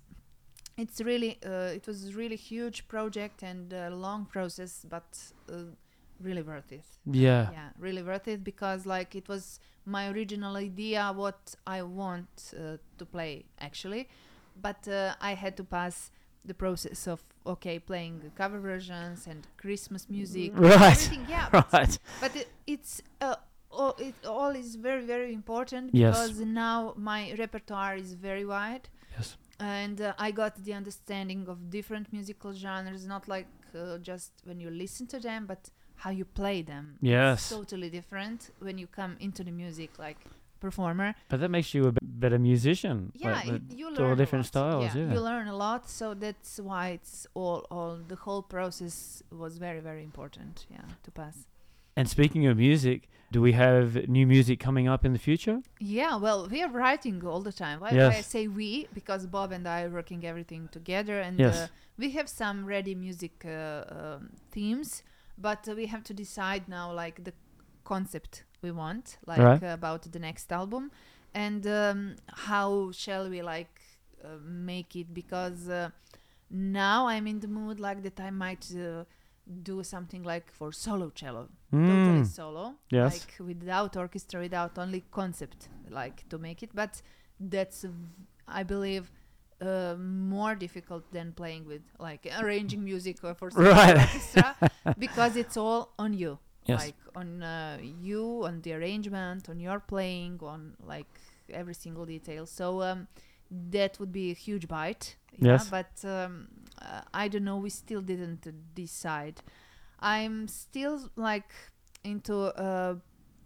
it's 0.77 1.01
really 1.01 1.39
uh, 1.45 1.75
it 1.79 1.87
was 1.87 2.13
really 2.13 2.35
huge 2.35 2.87
project 2.87 3.43
and 3.43 3.73
a 3.73 3.89
long 3.89 4.25
process 4.25 4.85
but 4.89 5.09
uh, 5.51 5.63
really 6.21 6.41
worth 6.41 6.71
it 6.71 6.85
Yeah. 7.05 7.49
yeah 7.51 7.69
really 7.79 8.03
worth 8.03 8.27
it 8.27 8.43
because 8.43 8.85
like 8.85 9.15
it 9.15 9.27
was 9.29 9.59
my 9.85 10.09
original 10.09 10.55
idea 10.57 11.11
what 11.15 11.55
i 11.65 11.81
want 11.81 12.53
uh, 12.53 12.77
to 12.99 13.05
play 13.05 13.45
actually 13.59 14.07
but 14.61 14.87
uh, 14.87 15.13
i 15.21 15.33
had 15.35 15.55
to 15.57 15.63
pass 15.63 16.11
the 16.47 16.53
process 16.53 17.07
of 17.07 17.23
okay 17.45 17.77
playing 17.79 18.15
cover 18.35 18.59
versions 18.59 19.27
and 19.27 19.39
christmas 19.57 20.09
music 20.09 20.51
Right. 20.55 21.09
yeah 21.29 21.47
but, 21.51 21.71
Right. 21.73 21.99
but 22.21 22.35
it, 22.35 22.47
it's 22.65 23.01
uh, 23.21 23.35
all, 23.71 23.95
it 23.99 24.15
all 24.25 24.51
is 24.63 24.75
very 24.75 25.03
very 25.05 25.33
important 25.33 25.85
Yes. 25.93 26.07
because 26.15 26.39
now 26.39 26.93
my 26.97 27.21
repertoire 27.37 27.95
is 27.95 28.13
very 28.13 28.45
wide 28.45 28.89
Yes. 29.15 29.35
and 29.59 29.99
uh, 30.01 30.13
i 30.27 30.29
got 30.31 30.53
the 30.63 30.73
understanding 30.73 31.47
of 31.47 31.57
different 31.69 32.11
musical 32.13 32.53
genres 32.53 33.05
not 33.05 33.27
like 33.27 33.47
uh, 33.75 33.97
just 33.99 34.31
when 34.45 34.59
you 34.59 34.69
listen 34.69 35.05
to 35.07 35.19
them 35.19 35.45
but 35.45 35.69
how 36.03 36.11
you 36.11 36.25
play 36.25 36.61
them 36.61 36.97
Yes. 37.01 37.39
it's 37.39 37.49
totally 37.59 37.89
different 37.89 38.39
when 38.59 38.77
you 38.77 38.87
come 38.87 39.13
into 39.19 39.43
the 39.43 39.51
music 39.51 39.91
like 39.99 40.17
performer 40.59 41.13
But 41.29 41.39
that 41.41 41.49
makes 41.57 41.73
you 41.73 41.87
a 41.87 41.91
b- 41.91 41.97
better 42.01 42.39
musician. 42.39 43.11
yeah 43.15 43.31
like, 43.31 43.47
it, 43.47 43.61
you 43.79 43.85
all 43.87 43.93
learn 43.93 44.11
a 44.13 44.15
different 44.15 44.45
lot. 44.45 44.53
styles, 44.53 44.95
yeah. 44.95 45.13
you 45.13 45.19
learn 45.19 45.47
a 45.47 45.55
lot 45.55 45.89
so 45.89 46.13
that's 46.13 46.59
why 46.69 46.83
it's 46.97 47.27
all 47.33 47.59
all 47.75 47.93
the 48.11 48.15
whole 48.25 48.43
process 48.55 49.23
was 49.43 49.57
very 49.67 49.81
very 49.89 50.03
important 50.03 50.65
yeah 50.75 50.87
to 51.05 51.11
pass 51.11 51.37
And 51.99 52.07
speaking 52.17 52.43
of 52.49 52.55
music, 52.69 52.99
do 53.35 53.39
we 53.47 53.53
have 53.65 53.87
new 54.17 54.25
music 54.35 54.57
coming 54.67 54.87
up 54.93 55.01
in 55.07 55.11
the 55.17 55.23
future? 55.29 55.57
Yeah, 55.97 56.13
well, 56.25 56.39
we 56.53 56.59
are 56.65 56.73
writing 56.81 57.17
all 57.29 57.41
the 57.49 57.55
time. 57.65 57.77
Why, 57.83 57.89
Yes. 57.91 58.07
why 58.13 58.17
I 58.23 58.25
say 58.35 58.43
we? 58.59 58.69
Because 58.99 59.21
Bob 59.35 59.49
and 59.57 59.65
I 59.75 59.77
are 59.85 59.93
working 59.99 60.21
everything 60.31 60.63
together, 60.77 61.15
and 61.27 61.35
Yes. 61.39 61.55
uh, 61.55 61.67
we 62.01 62.07
have 62.17 62.27
some 62.43 62.57
ready 62.75 62.93
music 63.07 63.35
uh, 63.45 63.55
um, 63.99 64.21
themes, 64.55 64.89
but 65.47 65.61
uh, 65.67 65.73
we 65.81 65.85
have 65.93 66.03
to 66.09 66.13
decide 66.23 66.63
now, 66.79 66.85
like 67.03 67.15
the 67.27 67.33
concept 67.83 68.43
we 68.61 68.71
want, 68.71 69.17
like 69.25 69.39
Right. 69.39 69.63
about 69.63 70.03
the 70.11 70.19
next 70.19 70.51
album, 70.51 70.91
and 71.33 71.65
um, 71.67 72.15
how 72.47 72.91
shall 72.91 73.29
we 73.29 73.41
like 73.41 73.81
uh, 74.23 74.37
make 74.43 74.95
it? 74.95 75.13
Because 75.13 75.69
uh, 75.69 75.89
now 76.49 77.07
I'm 77.07 77.27
in 77.27 77.39
the 77.39 77.47
mood 77.47 77.79
like 77.79 78.03
that 78.03 78.19
I 78.19 78.29
might. 78.31 78.71
Uh, 78.75 79.03
do 79.63 79.81
something 79.81 80.23
like 80.23 80.51
for 80.51 80.73
solo 80.73 81.09
cello 81.09 81.47
totally 81.71 82.19
Mm. 82.23 82.25
solo 82.25 82.75
Yes. 82.89 83.13
like 83.13 83.33
without 83.39 83.95
orchestra 83.95 84.41
without 84.41 84.77
only 84.77 85.05
concept 85.09 85.69
like 85.89 86.27
to 86.27 86.37
make 86.37 86.61
it 86.63 86.71
but 86.75 87.01
that's 87.39 87.85
i 88.45 88.61
believe 88.63 89.09
uh, 89.61 89.95
more 89.97 90.53
difficult 90.53 91.09
than 91.13 91.31
playing 91.31 91.65
with 91.65 91.81
like 91.97 92.27
arranging 92.41 92.83
music 92.83 93.23
or 93.23 93.33
for 93.33 93.49
Right. 93.55 93.97
orchestra 93.97 94.53
because 94.99 95.37
it's 95.37 95.55
all 95.55 95.93
on 95.97 96.13
you 96.13 96.39
Yes. 96.67 96.79
like 96.81 96.95
on 97.15 97.41
uh, 97.43 97.77
you 97.81 98.43
on 98.45 98.61
the 98.61 98.73
arrangement 98.73 99.49
on 99.49 99.59
your 99.59 99.79
playing 99.79 100.39
on 100.43 100.73
like 100.85 101.07
every 101.49 101.73
single 101.73 102.05
detail 102.05 102.45
so 102.45 102.81
um, 102.81 103.07
that 103.71 103.99
would 103.99 104.11
be 104.11 104.31
a 104.31 104.33
huge 104.33 104.67
bite 104.67 105.15
yeah 105.39 105.63
Yes. 105.63 105.69
but 105.69 105.91
um, 106.05 106.47
uh, 106.81 107.01
i 107.13 107.27
don't 107.27 107.43
know 107.45 107.57
we 107.57 107.69
still 107.69 108.01
didn't 108.01 108.45
uh, 108.47 108.51
decide 108.75 109.41
i'm 109.99 110.47
still 110.47 111.09
like 111.15 111.51
into 112.03 112.35
uh, 112.59 112.95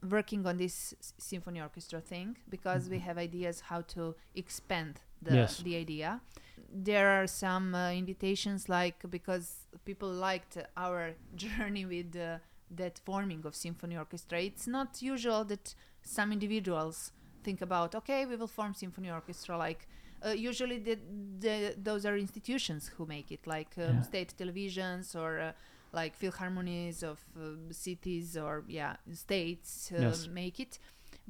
working 0.09 0.45
on 0.47 0.57
this 0.57 0.93
symphony 1.17 1.61
orchestra 1.61 2.01
thing 2.01 2.37
because 2.49 2.89
we 2.89 2.99
have 2.99 3.17
ideas 3.17 3.61
how 3.61 3.81
to 3.81 4.15
expand 4.35 4.99
the, 5.21 5.35
Yes. 5.35 5.57
the 5.57 5.75
idea 5.75 6.19
there 6.73 7.09
are 7.21 7.27
some 7.27 7.75
uh, 7.75 7.91
invitations 7.91 8.67
like 8.69 8.95
because 9.09 9.67
people 9.85 10.09
liked 10.09 10.57
our 10.77 11.11
journey 11.35 11.85
with 11.85 12.15
uh, 12.15 12.37
that 12.75 12.99
forming 12.99 13.45
of 13.45 13.55
symphony 13.55 13.97
orchestra 13.97 14.41
it's 14.41 14.67
not 14.67 15.01
usual 15.01 15.43
that 15.45 15.75
some 16.03 16.31
individuals 16.31 17.11
think 17.43 17.61
about 17.61 17.95
okay 17.95 18.25
we 18.25 18.35
will 18.35 18.47
form 18.47 18.73
symphony 18.73 19.09
orchestra 19.11 19.57
like 19.57 19.87
uh, 20.25 20.29
usually 20.29 20.77
the, 20.79 20.97
the 21.39 21.75
those 21.77 22.05
are 22.05 22.17
institutions 22.17 22.91
who 22.97 23.05
make 23.05 23.31
it 23.31 23.45
like 23.47 23.73
um, 23.77 23.83
Yeah. 23.97 24.03
state 24.03 24.33
televisions 24.37 25.15
or 25.15 25.39
uh, 25.39 25.51
like 25.93 26.15
philharmonies 26.15 27.03
of 27.03 27.19
uh, 27.37 27.71
cities 27.71 28.37
or 28.37 28.63
yeah 28.67 28.95
states 29.13 29.91
uh, 29.91 29.97
Yes. 30.01 30.27
make 30.31 30.59
it 30.59 30.79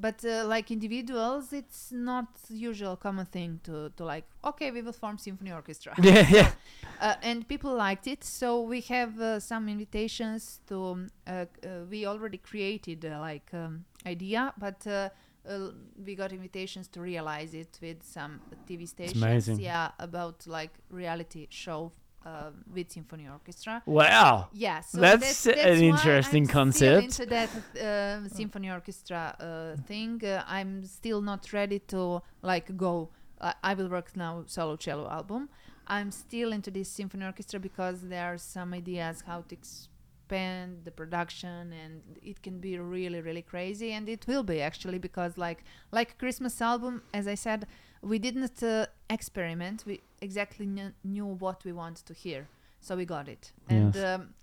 but 0.01 0.25
uh, 0.25 0.43
like 0.47 0.71
individuals 0.71 1.53
it's 1.53 1.91
not 1.91 2.27
usual 2.49 2.95
common 2.95 3.25
thing 3.25 3.59
to, 3.63 3.91
to 3.95 4.03
like 4.03 4.25
okay 4.43 4.71
we 4.71 4.81
will 4.81 4.91
form 5.03 5.17
symphony 5.17 5.51
orchestra 5.51 5.93
yeah, 6.01 6.27
yeah. 6.29 6.51
uh, 7.01 7.15
and 7.21 7.47
people 7.47 7.73
liked 7.73 8.07
it 8.07 8.23
so 8.23 8.61
we 8.61 8.81
have 8.81 9.19
uh, 9.21 9.39
some 9.39 9.69
invitations 9.69 10.59
to 10.67 10.85
um, 10.85 11.07
uh, 11.27 11.45
uh, 11.63 11.67
we 11.89 12.05
already 12.05 12.37
created 12.37 13.05
uh, 13.05 13.19
like 13.19 13.49
um, 13.53 13.85
idea 14.05 14.53
but 14.57 14.85
uh, 14.87 15.09
uh, 15.47 15.69
we 16.05 16.15
got 16.15 16.31
invitations 16.31 16.87
to 16.87 17.01
realize 17.01 17.53
it 17.53 17.79
with 17.81 18.03
some 18.03 18.39
TV 18.67 18.87
stations. 18.87 19.21
amazing. 19.21 19.59
Yeah, 19.59 19.89
about 19.99 20.45
like 20.45 20.71
reality 20.89 21.47
show 21.49 21.91
uh, 22.25 22.51
with 22.73 22.91
symphony 22.91 23.27
orchestra. 23.27 23.81
Wow. 23.85 24.49
Yeah, 24.53 24.81
so 24.81 24.99
That's 24.99 25.43
that's, 25.43 25.45
an 25.45 25.55
that's 25.55 25.79
why 25.79 25.85
interesting 25.85 26.43
I'm 26.43 26.49
concept. 26.49 27.13
Still 27.13 27.23
into 27.23 27.35
that 27.35 27.49
uh, 27.81 28.27
symphony 28.29 28.69
orchestra 28.69 29.35
uh, 29.39 29.81
thing. 29.83 30.21
Uh, 30.23 30.43
I'm 30.47 30.85
still 30.85 31.21
not 31.21 31.51
ready 31.53 31.79
to 31.93 32.21
like 32.41 32.75
go. 32.77 33.09
I 33.39 33.53
I 33.63 33.73
will 33.73 33.89
work 33.89 34.15
now 34.15 34.43
solo 34.45 34.75
cello 34.75 35.09
album. 35.09 35.49
I'm 35.87 36.11
still 36.11 36.53
into 36.53 36.71
this 36.71 36.89
symphony 36.89 37.25
orchestra 37.25 37.59
because 37.59 38.01
there 38.01 38.25
are 38.31 38.37
some 38.37 38.73
ideas 38.73 39.23
how 39.25 39.41
to 39.49 39.55
expand 39.55 40.85
the 40.85 40.91
production, 40.91 41.73
and 41.73 42.01
it 42.21 42.41
can 42.43 42.59
be 42.59 42.77
really 42.77 43.21
really 43.21 43.41
crazy, 43.41 43.91
and 43.93 44.07
it 44.07 44.25
will 44.27 44.43
be 44.43 44.61
actually 44.61 44.99
because 44.99 45.37
like 45.37 45.63
like 45.91 46.17
Christmas 46.19 46.61
album, 46.61 47.01
as 47.13 47.27
I 47.27 47.35
said, 47.35 47.65
we 48.01 48.19
didn't 48.19 48.61
uh, 48.63 48.85
experiment. 49.09 49.83
We 49.85 50.01
exactly 50.21 50.65
kn- 50.65 50.93
knew 51.03 51.25
what 51.25 51.63
we 51.65 51.71
wanted 51.73 52.05
to 52.07 52.13
hear, 52.13 52.47
so 52.79 52.95
we 52.95 53.05
got 53.05 53.27
it, 53.27 53.51
and. 53.69 53.95
Yes. 53.95 54.05
Um, 54.05 54.33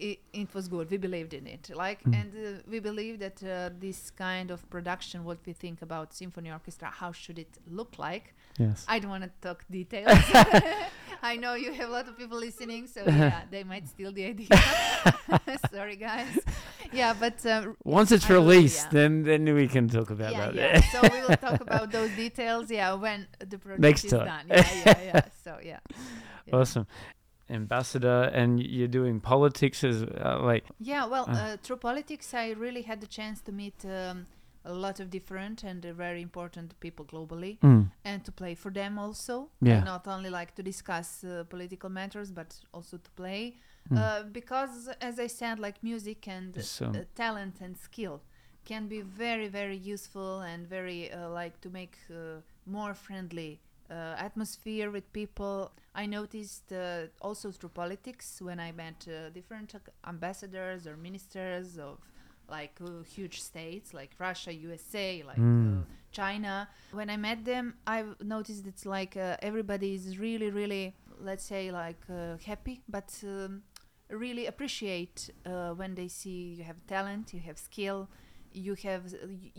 it, 0.00 0.20
it 0.32 0.54
was 0.54 0.68
good. 0.68 0.88
We 0.92 0.96
believed 0.96 1.34
in 1.34 1.46
it. 1.48 1.70
Like, 1.74 2.04
Mm. 2.04 2.14
and 2.20 2.32
uh, 2.36 2.62
we 2.70 2.78
believe 2.78 3.18
that 3.18 3.42
uh, 3.42 3.70
this 3.80 4.12
kind 4.12 4.52
of 4.52 4.60
production, 4.70 5.24
what 5.24 5.38
we 5.44 5.52
think 5.52 5.82
about 5.82 6.14
symphony 6.14 6.52
orchestra, 6.52 6.88
how 6.88 7.10
should 7.10 7.36
it 7.36 7.58
look 7.68 7.98
like? 7.98 8.32
Yes. 8.58 8.84
I 8.88 8.98
don't 8.98 9.10
want 9.10 9.24
to 9.24 9.30
talk 9.40 9.64
details. 9.70 10.18
I 11.22 11.36
know 11.36 11.54
you 11.54 11.72
have 11.72 11.88
a 11.88 11.92
lot 11.92 12.08
of 12.08 12.16
people 12.16 12.38
listening, 12.38 12.86
so 12.86 13.02
yeah, 13.06 13.42
they 13.50 13.64
might 13.64 13.88
steal 13.88 14.12
the 14.12 14.24
idea. 14.26 14.48
Sorry, 15.72 15.96
guys. 15.96 16.38
Yeah, 16.92 17.14
but 17.18 17.44
uh, 17.44 17.72
Once 17.84 18.12
it's 18.12 18.28
I 18.30 18.34
will, 18.34 18.42
released, 18.42 18.86
yeah. 18.86 18.90
then 18.92 19.22
then 19.24 19.54
we 19.54 19.66
can 19.68 19.88
talk 19.88 20.10
about 20.10 20.32
yeah, 20.32 20.50
that. 20.50 20.54
yeah. 20.54 20.80
so 20.92 21.00
we 21.02 21.20
will 21.26 21.36
talk 21.36 21.60
about 21.60 21.90
those 21.90 22.10
details. 22.16 22.70
Yeah, 22.70 22.94
when 22.94 23.26
the 23.40 23.58
project 23.58 23.80
Next 23.80 24.04
is 24.04 24.12
time. 24.12 24.26
done. 24.26 24.46
Yeah, 24.48 24.68
yeah, 24.86 25.02
yeah. 25.02 25.20
So 25.44 25.58
yeah. 25.62 25.78
yeah. 26.46 26.56
Awesome. 26.56 26.86
Ambassador, 27.50 28.30
and 28.34 28.62
you're 28.62 28.88
doing 28.88 29.20
politics 29.20 29.82
as 29.82 30.02
uh, 30.02 30.38
like 30.42 30.64
Yeah, 30.78 31.06
well, 31.06 31.24
Ah. 31.28 31.32
uh, 31.52 31.56
through 31.62 31.78
politics, 31.78 32.34
I 32.34 32.50
really 32.52 32.82
had 32.82 33.00
the 33.00 33.06
chance 33.06 33.40
to 33.42 33.52
meet 33.52 33.84
um, 33.84 34.26
a 34.68 34.74
lot 34.74 35.00
of 35.00 35.10
different 35.10 35.64
and 35.64 35.84
very 35.84 36.20
important 36.22 36.78
people 36.80 37.04
globally, 37.04 37.58
mm, 37.60 37.90
and 38.04 38.24
to 38.24 38.32
play 38.32 38.54
for 38.54 38.70
them 38.70 38.98
also. 38.98 39.48
Yeah. 39.60 39.82
Not 39.84 40.06
only 40.06 40.30
like 40.30 40.54
to 40.56 40.62
discuss 40.62 41.24
uh, 41.24 41.44
political 41.48 41.90
matters, 41.90 42.30
but 42.30 42.50
also 42.72 42.98
to 42.98 43.10
play. 43.22 43.56
Mm. 43.90 43.96
Uh, 43.98 44.22
because, 44.40 44.88
as 45.00 45.18
I 45.18 45.28
said, 45.28 45.58
like 45.58 45.82
music 45.82 46.28
and 46.28 46.62
so- 46.62 46.92
uh, 46.94 47.04
talent 47.14 47.60
and 47.60 47.76
skill 47.76 48.20
can 48.64 48.86
be 48.86 49.00
very, 49.00 49.48
very 49.48 49.76
useful 49.76 50.40
and 50.40 50.66
very 50.68 51.10
uh, 51.10 51.30
like 51.30 51.58
to 51.62 51.70
make 51.70 51.96
uh, 52.10 52.40
more 52.66 52.92
friendly 52.94 53.60
uh, 53.90 54.14
atmosphere 54.18 54.90
with 54.90 55.10
people. 55.12 55.72
I 55.94 56.04
noticed 56.06 56.70
uh, 56.72 57.06
also 57.22 57.50
through 57.50 57.70
politics 57.70 58.40
when 58.42 58.60
I 58.60 58.72
met 58.72 59.06
uh, 59.08 59.30
different 59.30 59.74
uh, 59.74 59.78
ambassadors 60.06 60.86
or 60.86 60.96
ministers 60.96 61.78
of 61.78 61.98
like 62.48 62.74
uh, 62.80 63.02
huge 63.04 63.40
states 63.40 63.92
like 63.92 64.10
Russia, 64.18 64.52
USA, 64.52 65.22
like 65.26 65.38
Mm. 65.38 65.82
uh, 65.82 65.84
China. 66.10 66.68
When 66.92 67.10
I 67.10 67.16
met 67.16 67.44
them, 67.44 67.74
I 67.86 68.04
noticed 68.22 68.66
it's 68.66 68.86
like 68.86 69.16
uh, 69.16 69.36
everybody 69.42 69.94
is 69.94 70.18
really, 70.18 70.50
really, 70.50 70.94
let's 71.20 71.44
say, 71.44 71.70
like 71.70 72.00
uh, 72.10 72.36
happy, 72.44 72.80
but 72.88 73.10
um, 73.24 73.62
really 74.10 74.46
appreciate 74.46 75.30
uh, 75.44 75.70
when 75.74 75.94
they 75.94 76.08
see 76.08 76.54
you 76.58 76.64
have 76.64 76.78
talent, 76.86 77.34
you 77.34 77.40
have 77.40 77.58
skill, 77.58 78.08
you 78.66 78.74
have, 78.88 79.04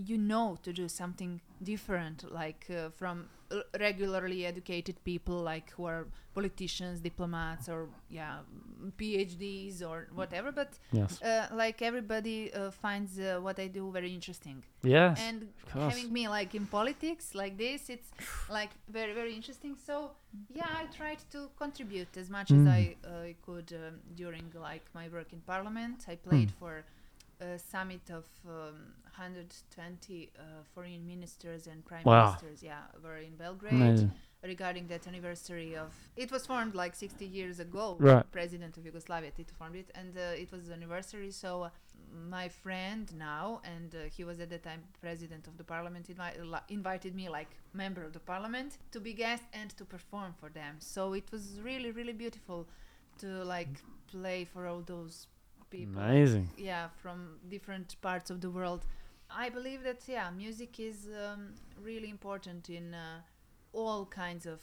you 0.10 0.18
know, 0.18 0.58
to 0.66 0.72
do 0.74 0.88
something 1.02 1.42
different, 1.72 2.18
like 2.42 2.64
uh, 2.70 2.90
from 3.00 3.16
uh, 3.52 3.62
regularly 3.80 4.46
educated 4.46 4.96
people, 5.04 5.38
like 5.54 5.68
who 5.76 5.86
are 5.94 6.04
politicians, 6.34 7.00
diplomats, 7.10 7.68
or 7.74 7.88
yeah, 8.10 8.40
PhDs 8.98 9.82
or 9.90 10.08
whatever. 10.14 10.52
But 10.52 10.78
yes, 10.92 11.22
uh, 11.22 11.48
like 11.54 11.82
everybody 11.82 12.54
uh, 12.54 12.72
finds 12.72 13.20
uh, 13.20 13.40
what 13.42 13.60
I 13.60 13.68
do 13.68 13.92
very 13.92 14.14
interesting 14.14 14.64
yes, 14.84 15.20
and 15.28 15.48
having 15.74 16.12
me 16.14 16.28
like 16.28 16.56
in 16.56 16.66
politics 16.66 17.36
like 17.36 17.58
this 17.58 17.90
it's 17.90 18.10
like 18.50 18.70
very 18.88 19.14
very 19.14 19.34
interesting 19.40 19.76
so 19.90 20.12
yeah 20.60 20.72
i 20.82 20.86
tried 21.00 21.20
to 21.36 21.40
contribute 21.58 22.16
as 22.24 22.30
much 22.30 22.50
as 22.52 22.58
Mm. 22.60 22.70
i 22.80 22.96
uh, 23.04 23.10
could 23.46 23.70
um, 23.74 23.96
during 24.22 24.46
like 24.70 24.86
my 25.00 25.06
work 25.16 25.30
in 25.34 25.42
parliament 25.54 25.98
i 26.08 26.16
played 26.16 26.50
Mm. 26.52 26.60
for 26.62 26.74
summit 27.58 28.10
of 28.10 28.26
um, 28.48 28.94
120 29.04 30.30
uh, 30.38 30.42
foreign 30.74 31.06
ministers 31.08 31.68
and 31.68 31.86
prime 31.86 32.04
Wow. 32.06 32.26
ministers 32.26 32.62
yeah 32.64 32.84
were 33.04 33.18
in 33.18 33.36
belgrade 33.36 33.74
Amazing. 33.76 34.12
regarding 34.44 34.88
that 34.88 35.08
anniversary 35.08 35.76
of 35.76 35.92
it 36.16 36.32
was 36.32 36.46
formed 36.46 36.76
like 36.76 36.96
60 36.96 37.26
years 37.26 37.60
ago 37.60 37.98
Right. 38.00 38.26
president 38.32 38.78
of 38.78 38.86
yugoslavia 38.86 39.32
tito 39.32 39.54
formed 39.58 39.76
it 39.76 39.90
and 39.96 40.18
uh, 40.18 40.42
it 40.44 40.52
was 40.52 40.68
the 40.68 40.74
anniversary 40.74 41.32
so 41.32 41.64
uh, 41.64 41.70
my 42.38 42.48
friend 42.50 43.06
now 43.18 43.62
and 43.64 43.94
uh, 43.96 44.00
he 44.16 44.24
was 44.24 44.40
at 44.40 44.50
the 44.50 44.58
time 44.58 44.82
president 45.02 45.48
of 45.48 45.58
the 45.58 45.64
parliament 45.64 46.08
invi- 46.14 46.62
invited 46.70 47.14
me 47.16 47.30
like 47.30 47.52
member 47.74 48.04
of 48.04 48.14
the 48.14 48.20
parliament 48.34 48.78
to 48.92 49.00
be 49.00 49.14
guest 49.14 49.44
and 49.54 49.70
to 49.78 49.84
perform 49.86 50.34
for 50.40 50.50
them 50.50 50.76
so 50.80 51.14
it 51.14 51.28
was 51.32 51.44
really 51.70 51.92
really 51.92 52.14
beautiful 52.14 52.68
to 53.18 53.28
like 53.56 53.74
play 54.08 54.44
for 54.54 54.66
all 54.68 54.82
those 54.94 55.28
people 55.70 56.02
Amazing. 56.02 56.50
yeah 56.58 56.88
from 57.02 57.38
different 57.50 57.96
parts 58.02 58.30
of 58.30 58.42
the 58.42 58.50
world 58.50 58.86
i 59.30 59.50
believe 59.50 59.84
that 59.84 60.02
yeah 60.08 60.30
music 60.32 60.80
is 60.80 61.08
um, 61.26 61.54
really 61.82 62.10
important 62.10 62.70
in 62.70 62.94
uh, 62.94 63.22
all 63.74 64.06
kinds 64.06 64.46
of 64.46 64.60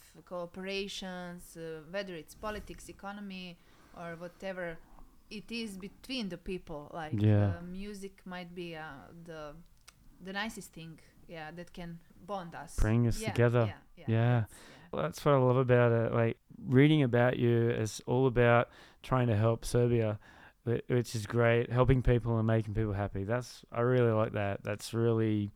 cooperations 0.61 1.57
uh, 1.57 1.81
whether 1.91 2.15
it's 2.15 2.35
politics 2.35 2.89
economy 2.89 3.57
or 3.97 4.17
whatever 4.19 4.79
it 5.31 5.51
is 5.51 5.77
between 5.77 6.29
the 6.29 6.37
people 6.37 6.91
like 6.95 7.13
Yeah. 7.21 7.57
uh, 7.59 7.63
music 7.63 8.23
might 8.25 8.55
be 8.55 8.77
uh, 8.77 8.83
the 9.25 9.55
the 10.25 10.33
nicest 10.33 10.73
thing 10.73 10.99
yeah 11.29 11.51
that 11.57 11.73
can 11.73 11.99
bond 12.27 12.55
us 12.55 12.77
Bring 12.77 13.07
us 13.07 13.19
Yeah, 13.21 13.33
together. 13.33 13.75
yeah, 13.97 14.07
yeah, 14.09 14.45
Well, 14.93 15.03
that's 15.03 15.25
what 15.25 15.35
I 15.35 15.39
love 15.39 15.57
about 15.57 15.93
it. 15.93 16.13
Like 16.13 16.37
reading 16.67 17.03
about 17.03 17.39
you 17.39 17.71
is 17.71 18.01
all 18.07 18.27
about 18.27 18.69
trying 19.03 19.27
to 19.29 19.37
help 19.37 19.65
Serbia, 19.65 20.19
which 20.89 21.15
is 21.15 21.27
great. 21.27 21.71
Helping 21.71 22.03
people 22.03 22.39
and 22.39 22.47
making 22.47 22.75
people 22.75 22.93
happy. 22.93 23.25
That's 23.25 23.65
I 23.73 23.81
really 23.83 24.13
like 24.13 24.33
that. 24.33 24.63
That's 24.63 24.93
really. 24.95 25.51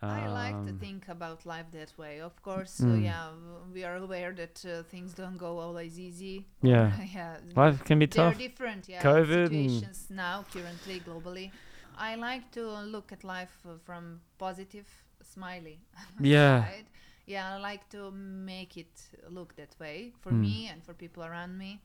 Um, 0.00 0.10
I 0.10 0.28
like 0.28 0.66
to 0.66 0.72
think 0.74 1.08
about 1.08 1.44
life 1.44 1.66
that 1.72 1.92
way. 1.98 2.20
Of 2.20 2.40
course, 2.42 2.80
uh, 2.80 2.86
Mm. 2.86 3.02
yeah, 3.02 3.30
we 3.74 3.82
are 3.84 3.96
aware 3.96 4.32
that 4.32 4.64
uh, 4.64 4.82
things 4.84 5.12
don't 5.12 5.36
go 5.36 5.58
always 5.58 5.98
easy. 5.98 6.46
Yeah. 6.62 6.92
yeah, 7.14 7.38
Life 7.56 7.82
can 7.84 7.98
be 7.98 8.06
there 8.06 8.24
are 8.26 8.30
tough. 8.30 8.38
different 8.38 8.88
yeah, 8.88 9.02
COVID 9.02 9.48
situations 9.48 10.06
now, 10.10 10.44
currently, 10.52 11.00
globally. 11.00 11.50
I 11.96 12.14
like 12.14 12.52
to 12.52 12.62
look 12.94 13.10
at 13.12 13.24
life 13.24 13.56
uh, 13.66 13.70
from 13.84 14.20
positive, 14.38 14.86
smiley 15.20 15.80
Yeah. 16.20 16.62
side. 16.62 16.86
Yeah, 17.26 17.54
I 17.56 17.58
like 17.58 17.88
to 17.90 18.10
make 18.12 18.76
it 18.76 19.02
look 19.28 19.56
that 19.56 19.74
way 19.80 20.12
for 20.20 20.30
Mm. 20.32 20.40
me 20.40 20.68
and 20.72 20.82
for 20.84 20.94
people 20.94 21.24
around 21.24 21.58
me. 21.58 21.80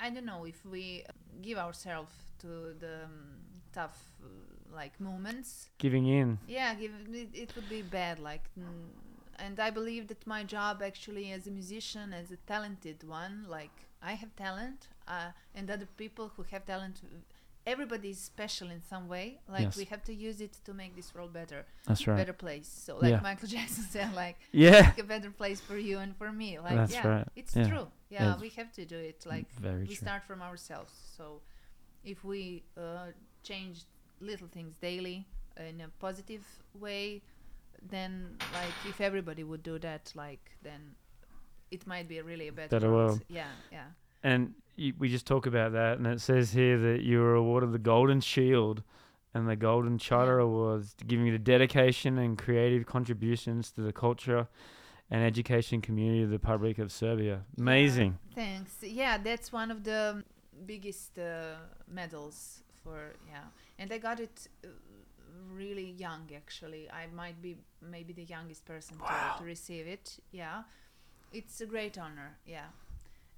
I 0.00 0.10
don't 0.10 0.26
know 0.26 0.44
if 0.44 0.64
we 0.64 1.04
give 1.42 1.58
ourselves 1.58 2.14
to 2.40 2.74
the 2.78 3.04
um, 3.04 3.36
tough 3.72 3.98
uh, 4.22 4.26
like 4.74 5.00
moments 5.00 5.70
Giving 5.78 6.06
in. 6.06 6.38
yeah 6.48 6.74
give 6.74 6.92
it, 7.12 7.28
it 7.32 7.54
would 7.56 7.68
be 7.68 7.82
bad 7.82 8.18
like 8.18 8.44
mm, 8.58 8.64
and 9.38 9.58
i 9.60 9.70
believe 9.70 10.08
that 10.08 10.26
my 10.26 10.42
job 10.44 10.82
actually 10.82 11.30
as 11.32 11.46
a 11.46 11.50
musician 11.50 12.12
as 12.12 12.30
a 12.30 12.36
talented 12.46 13.02
one 13.06 13.44
like 13.48 13.76
i 14.02 14.12
have 14.12 14.34
talent 14.36 14.88
uh, 15.08 15.30
and 15.54 15.70
other 15.70 15.88
people 15.96 16.32
who 16.36 16.42
have 16.50 16.64
talent 16.66 17.00
everybody 17.66 18.10
is 18.10 18.18
special 18.20 18.68
in 18.70 18.82
some 18.82 19.08
way 19.08 19.38
like 19.48 19.62
Yes. 19.62 19.76
we 19.76 19.84
have 19.86 20.02
to 20.04 20.14
use 20.14 20.40
it 20.40 20.52
to 20.66 20.74
make 20.74 20.94
this 20.96 21.14
world 21.14 21.32
better 21.32 21.64
That's 21.86 22.06
right. 22.06 22.16
better 22.16 22.34
place 22.34 22.68
so 22.86 22.96
like 22.98 23.10
Yeah. 23.12 23.20
michael 23.20 23.48
jackson 23.54 23.84
said 23.84 24.14
like 24.14 24.36
Yeah. 24.52 24.92
a 24.98 25.02
better 25.02 25.30
place 25.30 25.60
for 25.60 25.78
you 25.78 25.98
and 25.98 26.14
for 26.16 26.30
me 26.32 26.58
like 26.58 26.76
That's 26.76 26.92
yeah 26.94 27.08
right. 27.08 27.28
it's 27.36 27.54
Yeah. 27.56 27.68
true 27.68 27.86
yeah 28.10 28.32
It's 28.32 28.42
we 28.42 28.50
have 28.60 28.70
to 28.72 28.84
do 28.84 28.98
it 28.98 29.24
like 29.26 29.46
Very 29.68 29.80
we 29.82 29.86
true. 29.96 30.06
start 30.06 30.22
from 30.24 30.42
ourselves 30.42 30.92
so 31.16 31.40
if 32.04 32.22
we 32.24 32.64
uh, 32.76 33.06
change 33.42 33.84
little 34.20 34.48
things 34.48 34.76
daily 34.76 35.26
in 35.56 35.80
a 35.80 35.88
positive 36.06 36.44
way 36.78 37.22
then 37.90 38.36
like 38.52 38.74
if 38.88 39.00
everybody 39.00 39.42
would 39.44 39.62
do 39.62 39.78
that 39.78 40.12
like 40.14 40.44
then 40.62 40.80
it 41.70 41.86
might 41.86 42.08
be 42.08 42.20
really 42.20 42.48
a 42.48 42.52
better, 42.52 42.68
Better 42.78 42.92
world. 42.92 43.20
yeah 43.28 43.52
yeah 43.72 43.88
And 44.24 44.54
you, 44.76 44.94
we 44.98 45.08
just 45.08 45.26
talk 45.26 45.46
about 45.46 45.72
that, 45.72 45.98
and 45.98 46.06
it 46.08 46.20
says 46.20 46.52
here 46.52 46.78
that 46.78 47.02
you 47.02 47.20
were 47.20 47.34
awarded 47.34 47.70
the 47.72 47.78
Golden 47.78 48.20
Shield 48.20 48.82
and 49.34 49.48
the 49.48 49.54
Golden 49.56 49.98
Charter 49.98 50.38
Awards, 50.40 50.96
giving 51.06 51.26
you 51.26 51.32
the 51.32 51.38
dedication 51.38 52.18
and 52.18 52.36
creative 52.36 52.86
contributions 52.86 53.70
to 53.72 53.82
the 53.82 53.92
culture 53.92 54.48
and 55.10 55.22
education 55.22 55.80
community 55.80 56.22
of 56.22 56.30
the 56.30 56.36
Republic 56.36 56.78
of 56.78 56.90
Serbia. 56.90 57.42
Amazing. 57.58 58.18
thanks 58.34 58.72
yeah 58.82 59.18
that's 59.18 59.52
one 59.52 59.70
of 59.70 59.84
the 59.84 60.24
biggest 60.66 61.18
uh, 61.18 61.56
medals 61.86 62.62
for 62.82 62.98
yeah 63.28 63.44
and 63.78 63.92
i 63.92 63.98
got 63.98 64.18
it 64.18 64.48
uh, 64.64 64.68
really 65.52 65.90
young 65.98 66.28
actually. 66.34 66.88
I 66.90 67.06
might 67.14 67.40
be 67.42 67.56
maybe 67.94 68.12
the 68.12 68.24
youngest 68.24 68.64
person 68.64 68.98
Wow. 68.98 69.34
to, 69.36 69.40
to 69.40 69.44
receive 69.44 69.86
it. 69.86 70.18
Yeah, 70.32 70.62
it's 71.32 71.60
a 71.60 71.66
great 71.66 71.98
honor. 71.98 72.30
Yeah, 72.46 72.68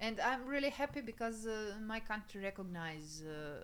and 0.00 0.20
I'm 0.20 0.46
really 0.46 0.70
happy 0.70 1.00
because 1.00 1.46
uh, 1.46 1.74
my 1.84 2.00
country 2.00 2.42
recognize 2.42 3.22
uh, 3.22 3.62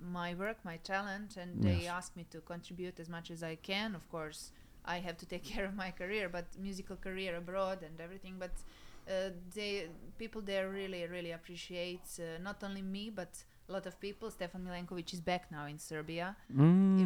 my 0.00 0.34
work, 0.34 0.58
my 0.64 0.76
talent, 0.78 1.36
and 1.36 1.62
they 1.62 1.86
ask 1.86 2.16
me 2.16 2.26
to 2.30 2.40
contribute 2.40 2.98
as 3.00 3.08
much 3.08 3.30
as 3.30 3.42
I 3.42 3.56
can. 3.56 3.94
Of 3.94 4.08
course, 4.10 4.50
I 4.84 4.98
have 4.98 5.16
to 5.18 5.26
take 5.26 5.44
care 5.52 5.64
of 5.64 5.74
my 5.74 5.90
career, 5.90 6.28
but 6.28 6.46
musical 6.58 6.96
career 6.96 7.36
abroad 7.36 7.82
and 7.82 8.00
everything. 8.00 8.36
But 8.38 8.52
uh, 9.08 9.30
they 9.54 9.88
people 10.18 10.40
there 10.40 10.70
really 10.70 11.06
really 11.06 11.32
appreciate 11.32 12.06
uh, 12.20 12.40
not 12.40 12.62
only 12.62 12.82
me 12.82 13.10
but 13.10 13.42
a 13.68 13.72
lot 13.72 13.86
of 13.86 13.98
people. 14.00 14.30
Stefan 14.30 14.62
Milenkovic 14.64 15.12
is 15.14 15.20
back 15.20 15.50
now 15.50 15.66
in 15.66 15.78
Serbia, 15.78 16.36
uh, 16.50 16.62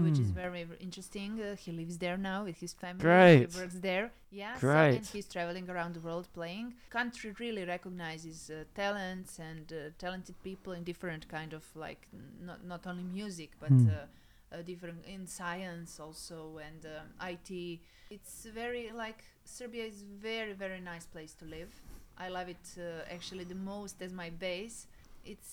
which 0.07 0.19
is 0.19 0.31
Mm. 0.31 0.35
very, 0.43 0.65
very 0.65 0.79
interesting. 0.81 1.41
Uh, 1.41 1.55
he 1.57 1.71
lives 1.73 1.99
there 1.99 2.17
now 2.17 2.45
with 2.45 2.59
his 2.59 2.73
family. 2.73 3.03
Great. 3.03 3.53
He 3.53 3.59
works 3.61 3.79
there. 3.81 4.11
Yeah. 4.31 4.55
So, 4.59 4.69
and 4.69 4.91
Great. 4.97 5.07
he's 5.13 5.27
traveling 5.29 5.69
around 5.71 5.95
the 5.95 6.01
world 6.01 6.27
playing. 6.33 6.75
Country 6.91 7.31
really 7.39 7.65
recognizes 7.65 8.51
uh, 8.51 8.65
talents 8.75 9.39
and 9.39 9.73
uh, 9.73 9.77
talented 9.99 10.37
people 10.43 10.73
in 10.73 10.83
different 10.85 11.29
kind 11.29 11.53
of 11.53 11.65
like 11.77 12.03
n- 12.13 12.47
not 12.49 12.65
not 12.65 12.87
only 12.87 13.05
music 13.05 13.51
but. 13.61 13.73
Uh, 13.73 14.07
uh, 14.53 14.63
different 14.63 15.05
in 15.07 15.27
science 15.27 15.99
also 15.99 16.37
and 16.69 16.87
um, 16.87 17.09
IT. 17.33 17.81
It's 18.11 18.47
very 18.55 18.93
like 18.93 19.25
Serbia 19.45 19.85
is 19.85 20.03
very 20.03 20.53
very 20.53 20.81
nice 20.81 21.05
place 21.05 21.35
to 21.41 21.45
live. 21.45 21.73
I 22.17 22.29
love 22.29 22.49
it 22.49 22.67
uh, 22.79 23.13
actually 23.17 23.43
the 23.45 23.57
most 23.73 24.01
as 24.03 24.13
my 24.13 24.31
base. 24.31 24.87
It's 25.33 25.51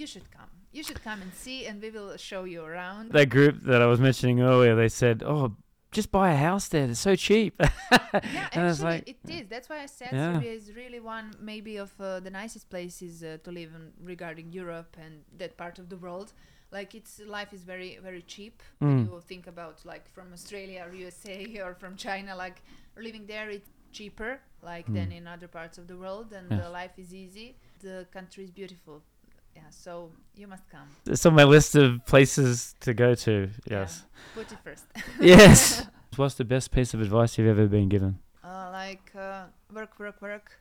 you 0.00 0.06
should 0.06 0.28
come. 0.30 0.50
You 0.72 0.82
should 0.82 1.02
come 1.02 1.22
and 1.22 1.32
see, 1.34 1.66
and 1.66 1.80
we 1.82 1.90
will 1.90 2.16
show 2.16 2.44
you 2.44 2.62
around. 2.64 3.12
That 3.12 3.28
group 3.36 3.54
that 3.70 3.80
I 3.82 3.86
was 3.86 4.00
mentioning 4.00 4.40
earlier, 4.40 4.74
they 4.82 4.88
said, 5.02 5.22
"Oh, 5.24 5.54
just 5.96 6.10
buy 6.10 6.28
a 6.32 6.36
house 6.48 6.68
there. 6.68 6.86
It's 6.90 7.00
so 7.00 7.14
cheap." 7.16 7.54
yeah, 7.60 8.48
actually, 8.52 8.84
like- 8.90 9.08
it 9.08 9.18
is. 9.38 9.44
That's 9.48 9.68
why 9.70 9.78
I 9.82 9.86
said 9.86 10.10
Yeah. 10.12 10.34
Serbia 10.34 10.52
is 10.60 10.72
really 10.74 11.00
one, 11.00 11.26
maybe 11.40 11.76
of 11.78 11.90
uh, 12.00 12.20
the 12.20 12.30
nicest 12.30 12.68
places 12.74 13.22
uh, 13.22 13.38
to 13.44 13.50
live 13.50 13.70
in 13.78 13.84
regarding 14.14 14.52
Europe 14.52 14.96
and 15.04 15.12
that 15.38 15.56
part 15.56 15.78
of 15.78 15.88
the 15.88 15.96
world. 15.96 16.32
Like 16.72 16.94
its 17.00 17.20
life 17.26 17.52
is 17.52 17.62
very, 17.62 17.98
very 18.08 18.22
cheap. 18.34 18.62
When 18.80 19.06
Mm. 19.06 19.12
you 19.12 19.20
think 19.30 19.46
about 19.46 19.76
like 19.92 20.04
from 20.16 20.32
Australia 20.32 20.80
or 20.86 20.90
USA 20.94 21.38
or 21.64 21.74
from 21.74 21.96
China, 21.96 22.34
like 22.44 22.58
living 23.06 23.26
there, 23.26 23.48
it's 23.56 23.70
cheaper 23.92 24.32
like 24.62 24.86
than 24.96 25.08
Mm. 25.10 25.16
in 25.18 25.22
other 25.34 25.48
parts 25.48 25.78
of 25.78 25.84
the 25.86 25.96
world, 25.96 26.32
and 26.38 26.46
Yes. 26.50 26.60
the 26.62 26.70
life 26.80 26.94
is 27.04 27.10
easy. 27.14 27.48
The 27.80 28.06
country 28.16 28.42
is 28.44 28.50
beautiful. 28.50 28.96
Yeah, 29.56 29.62
so 29.70 30.10
you 30.36 30.46
must 30.46 30.68
come. 30.70 30.88
It's 31.06 31.24
on 31.26 31.34
my 31.34 31.44
list 31.44 31.74
of 31.74 32.04
places 32.06 32.74
to 32.80 32.92
go 32.94 33.14
to. 33.26 33.48
Yes. 33.70 34.04
Put 34.34 34.52
it 34.52 34.58
first. 34.62 34.84
yes. 35.20 35.86
What's 36.16 36.34
the 36.34 36.44
best 36.44 36.70
piece 36.70 36.94
of 36.94 37.00
advice 37.00 37.36
you've 37.38 37.48
ever 37.48 37.66
been 37.66 37.88
given? 37.88 38.18
Uh, 38.44 38.68
like 38.72 39.10
uh, 39.18 39.44
work, 39.72 39.98
work, 39.98 40.20
work. 40.22 40.60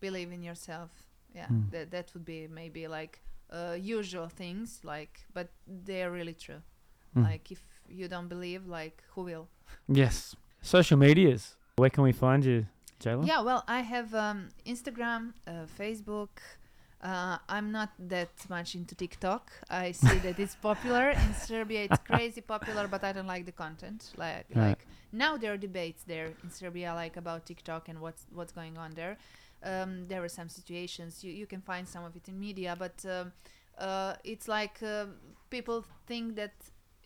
Believe 0.00 0.32
in 0.32 0.42
yourself. 0.42 0.90
Yeah, 1.34 1.46
Mm. 1.52 1.70
that 1.72 1.90
that 1.90 2.06
would 2.14 2.24
be 2.24 2.48
maybe 2.48 2.88
like 2.88 3.20
uh, 3.50 3.76
usual 3.78 4.28
things, 4.28 4.80
like, 4.84 5.20
but 5.34 5.48
they're 5.86 6.10
really 6.10 6.34
true. 6.34 6.62
Mm. 7.16 7.24
Like, 7.30 7.52
if 7.52 7.62
you 7.88 8.08
don't 8.08 8.28
believe, 8.28 8.66
like, 8.66 9.02
who 9.14 9.22
will? 9.22 9.46
Yes. 9.88 10.34
Social 10.62 10.96
medias. 10.98 11.56
Where 11.76 11.90
can 11.90 12.04
we 12.04 12.12
find 12.12 12.44
you, 12.44 12.66
Jela? 13.00 13.26
Yeah, 13.26 13.42
well, 13.42 13.62
I 13.68 13.82
have 13.82 14.14
um, 14.14 14.48
Instagram, 14.66 15.34
uh, 15.46 15.66
Facebook. 15.78 16.30
Uh, 17.06 17.38
I'm 17.48 17.70
not 17.70 17.90
that 18.08 18.30
much 18.48 18.74
into 18.74 18.94
TikTok. 18.96 19.52
I 19.70 19.92
see 19.92 20.18
that 20.26 20.40
it's 20.40 20.56
popular 20.56 21.10
in 21.10 21.34
Serbia. 21.34 21.80
It's 21.84 21.98
crazy 22.10 22.40
popular, 22.40 22.88
but 22.88 23.04
I 23.04 23.12
don't 23.12 23.28
like 23.28 23.46
the 23.46 23.52
content. 23.52 24.00
Like, 24.16 24.46
Right. 24.54 24.70
like 24.70 24.86
now 25.12 25.36
there 25.36 25.52
are 25.52 25.56
debates 25.68 26.02
there 26.02 26.28
in 26.42 26.50
Serbia, 26.50 26.94
like 26.94 27.16
about 27.16 27.46
TikTok 27.46 27.88
and 27.90 28.00
what's 28.00 28.26
what's 28.38 28.52
going 28.52 28.76
on 28.76 28.90
there. 28.94 29.14
Um, 29.62 29.90
there 30.08 30.22
are 30.24 30.28
some 30.28 30.48
situations 30.48 31.22
you 31.24 31.32
you 31.32 31.46
can 31.46 31.60
find 31.60 31.86
some 31.86 32.04
of 32.04 32.16
it 32.16 32.26
in 32.28 32.40
media, 32.40 32.74
but 32.76 32.96
um, 33.06 33.32
uh, 33.78 34.14
it's 34.24 34.48
like 34.48 34.82
uh, 34.82 35.06
people 35.48 35.84
think 36.06 36.34
that 36.36 36.54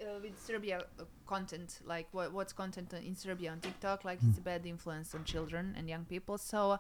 uh, 0.01 0.19
with 0.23 0.37
Serbia 0.41 0.79
uh, 0.99 1.05
content, 1.27 1.81
like 1.85 2.09
what 2.13 2.33
what's 2.33 2.55
content 2.55 2.93
in 2.95 3.15
Serbia 3.15 3.51
on 3.53 3.61
TikTok, 3.61 4.05
like 4.05 4.19
it's 4.27 4.39
a 4.39 4.43
bad 4.53 4.65
influence 4.65 5.15
on 5.15 5.25
children 5.25 5.75
and 5.77 5.89
young 5.91 6.07
people. 6.07 6.39
So 6.39 6.71
uh, 6.73 6.79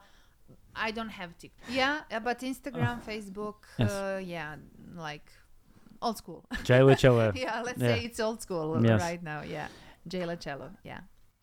I 0.74 0.90
don't 0.92 1.08
have 1.10 1.36
TikTok. 1.38 1.68
Yeah, 1.70 2.00
uh, 2.10 2.20
but 2.20 2.40
Instagram, 2.40 3.02
Facebook, 3.04 3.56
Yes. 3.78 3.90
uh, 3.90 4.20
yeah, 4.24 4.56
like 4.94 5.30
old 6.00 6.16
school. 6.18 6.44
Jela 6.64 6.96
Cello. 6.96 7.32
yeah, 7.34 7.62
let's 7.62 7.80
Yeah. 7.80 7.88
say 7.96 8.04
it's 8.04 8.20
old 8.20 8.40
school 8.42 8.80
Yes. 8.84 9.00
right 9.00 9.22
now. 9.22 9.42
Yeah, 9.42 9.68
Jela 10.08 10.36
Cello. 10.38 10.70
Yeah. 10.84 11.00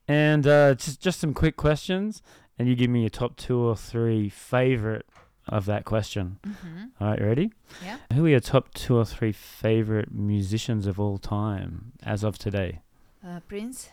And 0.07 0.47
uh, 0.47 0.75
just 0.75 1.01
just 1.01 1.19
some 1.19 1.33
quick 1.33 1.57
questions, 1.57 2.21
and 2.57 2.67
you 2.69 2.75
give 2.75 2.89
me 2.89 3.01
your 3.01 3.09
top 3.09 3.35
two 3.35 3.59
or 3.59 3.75
three 3.75 4.29
favorite 4.29 5.05
of 5.49 5.65
that 5.65 5.83
question. 5.85 6.39
Mm-hmm. 6.45 6.83
All 6.99 7.07
right, 7.09 7.19
you 7.19 7.25
ready? 7.25 7.51
Yeah. 7.83 7.97
Who 8.13 8.25
are 8.25 8.29
your 8.29 8.39
top 8.41 8.73
two 8.73 8.97
or 8.97 9.05
three 9.05 9.31
favorite 9.33 10.11
musicians 10.11 10.87
of 10.87 10.99
all 10.99 11.17
time 11.17 11.93
as 12.03 12.23
of 12.23 12.37
today? 12.37 12.81
Uh, 13.25 13.39
Prince. 13.47 13.89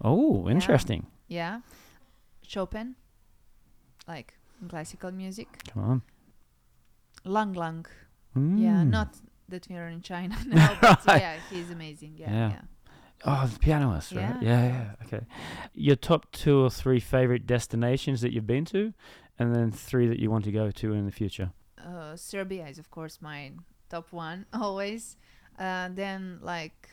Oh, 0.00 0.44
Yeah. 0.44 0.52
interesting. 0.52 1.06
Yeah. 1.28 1.60
Chopin. 2.42 2.96
Like 4.06 4.34
classical 4.68 5.12
music. 5.12 5.48
Come 5.72 5.84
on. 5.84 6.02
Lang 7.24 7.52
Lang. 7.54 7.86
Yeah, 8.36 8.82
Mm. 8.84 8.90
not 8.90 9.16
that 9.48 9.68
we 9.68 9.76
are 9.76 9.88
in 9.88 10.00
China 10.02 10.36
now, 10.46 10.76
but 10.80 11.02
yeah, 11.08 11.36
he's 11.50 11.70
amazing. 11.70 12.14
Yeah, 12.16 12.30
Yeah. 12.32 12.50
yeah. 12.50 12.60
Oh, 13.26 13.46
the 13.46 13.58
pianist, 13.58 14.12
right? 14.12 14.36
Yeah. 14.42 14.50
Yeah, 14.50 14.66
yeah. 14.66 15.06
Okay. 15.06 15.26
Your 15.72 15.96
top 15.96 16.30
two 16.32 16.58
or 16.64 16.68
three 16.70 17.00
favorite 17.00 17.46
destinations 17.46 18.20
that 18.20 18.32
you've 18.32 18.46
been 18.46 18.64
to, 18.66 18.92
and 19.38 19.54
then 19.54 19.70
three 19.70 20.06
that 20.08 20.18
you 20.18 20.30
want 20.30 20.44
to 20.44 20.52
go 20.52 20.70
to 20.70 20.92
in 20.92 21.06
the 21.06 21.12
future. 21.12 21.52
Uh, 21.78 22.16
Serbia 22.16 22.66
is 22.66 22.78
of 22.78 22.90
course 22.90 23.20
my 23.22 23.52
top 23.88 24.12
one 24.12 24.46
always. 24.52 25.16
Uh, 25.58 25.88
then 25.94 26.38
like, 26.42 26.88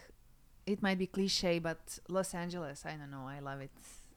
it 0.66 0.82
might 0.82 1.00
be 1.00 1.08
cliche, 1.08 1.60
but 1.60 2.00
Los 2.08 2.34
Angeles. 2.34 2.86
I 2.86 2.92
don't 2.96 3.10
know. 3.12 3.26
I 3.28 3.40
love 3.40 3.60
it. 3.62 3.72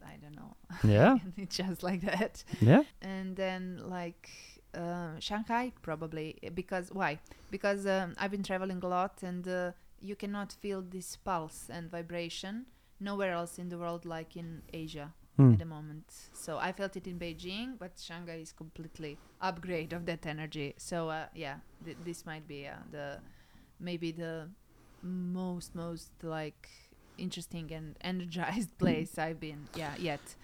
I 0.05 0.17
don't 0.23 0.37
know. 0.37 0.57
Yeah. 0.85 1.17
it's 1.37 1.57
just 1.57 1.83
like 1.83 2.03
that. 2.03 2.45
Yeah. 2.61 2.83
and 3.03 3.37
then 3.37 3.81
like 3.85 4.29
uh, 4.75 5.19
Shanghai 5.21 5.73
probably 5.83 6.37
eh, 6.43 6.51
because 6.53 6.91
why? 6.93 7.19
Because 7.51 7.87
um, 7.87 8.15
I've 8.19 8.31
been 8.31 8.43
traveling 8.43 8.81
a 8.83 8.89
lot 8.89 9.23
and 9.23 9.47
uh, 9.47 9.73
you 10.01 10.17
cannot 10.17 10.53
feel 10.53 10.83
this 10.83 11.17
pulse 11.17 11.69
and 11.71 11.91
vibration 11.91 12.67
nowhere 13.01 13.33
else 13.33 13.59
in 13.59 13.69
the 13.69 13.79
world 13.79 14.05
like 14.05 14.37
in 14.37 14.63
Asia 14.73 15.13
Hmm. 15.37 15.53
at 15.55 15.59
the 15.59 15.65
moment. 15.65 16.05
So 16.33 16.59
I 16.59 16.71
felt 16.71 16.95
it 16.97 17.09
in 17.09 17.19
Beijing, 17.19 17.77
but 17.77 17.99
Shanghai 17.99 18.37
is 18.37 18.53
completely 18.53 19.19
upgrade 19.41 19.93
of 19.93 20.07
that 20.07 20.27
energy. 20.27 20.75
So 20.77 21.09
uh, 21.09 21.27
yeah, 21.35 21.57
th- 21.85 21.97
this 22.05 22.25
might 22.25 22.47
be 22.47 22.69
uh, 22.69 22.75
the 22.93 23.19
maybe 23.81 24.13
the 24.13 24.49
most 25.03 25.75
most 25.75 26.11
like 26.23 26.69
interesting 27.19 27.73
and 27.73 27.97
energized 28.01 28.77
place 28.79 29.19
I've 29.19 29.41
been 29.41 29.69
yeah 29.75 29.95
yet. 29.99 30.37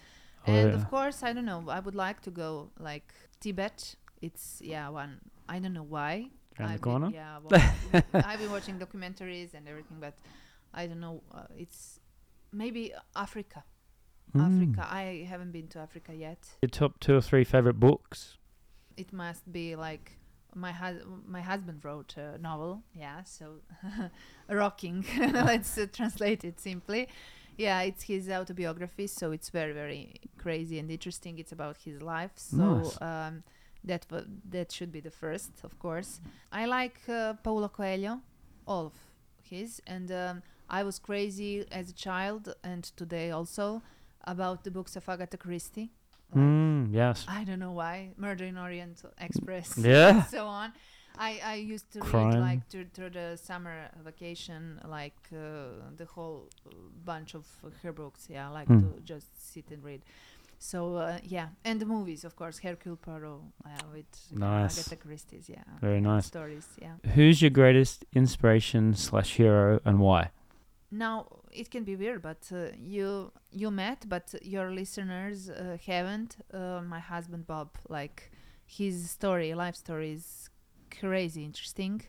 Oh, 0.47 0.53
and 0.53 0.69
yeah. 0.69 0.75
of 0.75 0.89
course, 0.89 1.23
I 1.23 1.33
don't 1.33 1.45
know. 1.45 1.63
I 1.69 1.79
would 1.79 1.95
like 1.95 2.21
to 2.23 2.31
go 2.31 2.71
like 2.79 3.13
Tibet. 3.39 3.95
It's 4.21 4.61
yeah 4.63 4.89
one. 4.89 5.19
I 5.47 5.59
don't 5.59 5.73
know 5.73 5.83
why. 5.83 6.29
Around 6.59 6.69
the 6.69 6.73
I've 6.73 6.81
corner. 6.81 7.05
Been, 7.07 7.15
yeah, 7.15 7.37
well, 7.43 7.61
I've 8.13 8.39
been 8.39 8.51
watching 8.51 8.77
documentaries 8.79 9.53
and 9.53 9.67
everything, 9.67 9.97
but 9.99 10.15
I 10.73 10.87
don't 10.87 10.99
know. 10.99 11.21
Uh, 11.33 11.43
it's 11.57 11.99
maybe 12.51 12.93
Africa. 13.15 13.63
Mm. 14.35 14.45
Africa. 14.45 14.87
I 14.89 15.27
haven't 15.29 15.51
been 15.51 15.67
to 15.69 15.79
Africa 15.79 16.13
yet. 16.13 16.47
Your 16.61 16.69
top 16.69 16.99
two 16.99 17.15
or 17.15 17.21
three 17.21 17.43
favorite 17.43 17.79
books. 17.79 18.37
It 18.97 19.11
must 19.11 19.51
be 19.51 19.75
like 19.75 20.17
my 20.55 20.71
hus- 20.71 21.03
my 21.27 21.41
husband 21.41 21.83
wrote 21.85 22.15
a 22.17 22.37
novel. 22.37 22.83
Yeah, 22.93 23.23
so 23.23 23.55
rocking. 24.49 25.05
Let's 25.33 25.77
uh, 25.77 25.87
translate 25.91 26.43
it 26.43 26.59
simply. 26.59 27.07
Yeah, 27.57 27.81
it's 27.81 28.03
his 28.03 28.29
autobiography, 28.29 29.07
so 29.07 29.31
it's 29.31 29.49
very 29.49 29.73
very 29.73 30.13
crazy 30.37 30.79
and 30.79 30.89
interesting. 30.91 31.39
It's 31.39 31.51
about 31.51 31.77
his 31.85 32.01
life. 32.01 32.31
So 32.35 32.57
Nice. 32.57 33.01
um, 33.01 33.43
that 33.83 34.05
wa- 34.11 34.25
that 34.49 34.71
should 34.71 34.91
be 34.91 34.99
the 35.01 35.11
first, 35.11 35.51
of 35.63 35.77
course. 35.79 36.19
I 36.51 36.65
like 36.65 36.99
uh, 37.09 37.33
Paulo 37.43 37.67
Coelho, 37.69 38.21
all 38.67 38.85
of 38.87 38.93
his, 39.43 39.81
and 39.85 40.11
um, 40.11 40.43
I 40.69 40.83
was 40.83 40.99
crazy 40.99 41.65
as 41.71 41.89
a 41.89 41.93
child 41.93 42.53
and 42.63 42.83
today 42.95 43.31
also 43.31 43.81
about 44.25 44.63
the 44.63 44.71
books 44.71 44.95
of 44.95 45.09
Agatha 45.09 45.37
Christie. 45.37 45.91
Like, 46.33 46.43
Mm, 46.43 46.93
yes. 46.93 47.25
I 47.27 47.43
don't 47.43 47.59
know 47.59 47.71
why. 47.73 48.11
Murder 48.17 48.45
in 48.45 48.57
Orient 48.57 49.01
Express. 49.19 49.77
Yeah. 49.83 50.09
and 50.09 50.25
so 50.25 50.47
on. 50.47 50.71
I, 51.17 51.39
I 51.43 51.55
used 51.55 51.91
to 51.91 51.99
Crime. 51.99 52.31
read 52.31 52.39
like 52.39 52.67
through, 52.69 52.85
through 52.93 53.09
the 53.11 53.37
summer 53.37 53.89
vacation, 54.03 54.79
like 54.87 55.17
uh, 55.33 55.91
the 55.97 56.05
whole 56.05 56.47
bunch 57.05 57.35
of 57.35 57.45
her 57.83 57.91
books. 57.91 58.27
Yeah, 58.29 58.47
I 58.49 58.51
like 58.51 58.67
Hmm. 58.67 58.79
to 58.79 58.99
just 59.03 59.27
sit 59.53 59.65
and 59.71 59.83
read. 59.83 60.01
So 60.57 60.95
uh, 60.95 61.17
yeah, 61.23 61.47
and 61.65 61.79
the 61.81 61.85
movies, 61.85 62.23
of 62.23 62.35
course, 62.35 62.59
Hercule 62.59 62.95
Poirot 62.95 63.41
uh, 63.65 63.69
with 63.93 64.05
Nice. 64.31 64.77
Agatha 64.79 64.95
Christie's. 64.95 65.49
Yeah, 65.49 65.63
Very 65.81 65.99
nice. 65.99 66.27
stories. 66.27 66.67
Yeah. 66.81 66.95
Who's 67.15 67.41
your 67.41 67.49
greatest 67.51 68.05
inspiration 68.13 68.93
slash 68.93 69.35
hero 69.35 69.79
and 69.83 69.99
why? 69.99 70.29
now 70.93 71.25
it 71.53 71.69
can 71.71 71.83
be 71.83 71.95
weird, 71.95 72.21
but 72.21 72.49
uh, 72.53 72.67
you 72.77 73.31
you 73.51 73.71
met, 73.71 74.05
but 74.07 74.33
your 74.41 74.71
listeners 74.71 75.49
uh, 75.49 75.77
haven't. 75.85 76.37
Uh, 76.53 76.81
my 76.81 76.99
husband 76.99 77.47
Bob, 77.47 77.77
like 77.89 78.31
his 78.65 79.09
story, 79.09 79.53
life 79.53 79.75
story 79.75 80.13
is 80.13 80.49
crazy 80.99 81.43
interesting, 81.45 82.01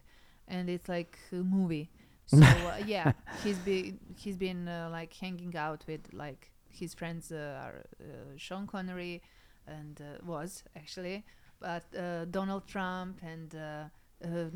and 0.48 0.68
it's 0.70 0.88
like 0.88 1.18
a 1.32 1.36
movie. 1.36 1.90
So 2.26 2.38
uh, 2.38 2.78
yeah, 2.86 3.12
he's 3.42 3.58
been 3.58 3.98
he's 4.16 4.36
been 4.36 4.68
uh, 4.68 4.88
like 4.90 5.12
hanging 5.14 5.56
out 5.56 5.84
with 5.86 6.12
like 6.12 6.50
his 6.68 6.94
friends 6.94 7.32
uh, 7.32 7.60
are 7.64 7.84
uh, 8.00 8.04
Sean 8.36 8.66
Connery, 8.66 9.22
and 9.66 10.00
uh, 10.00 10.24
was 10.24 10.64
actually, 10.76 11.24
but 11.60 11.84
uh, 11.96 12.24
Donald 12.26 12.66
Trump 12.66 13.20
and 13.22 13.54
uh, 13.54 13.84
uh, 14.24 14.50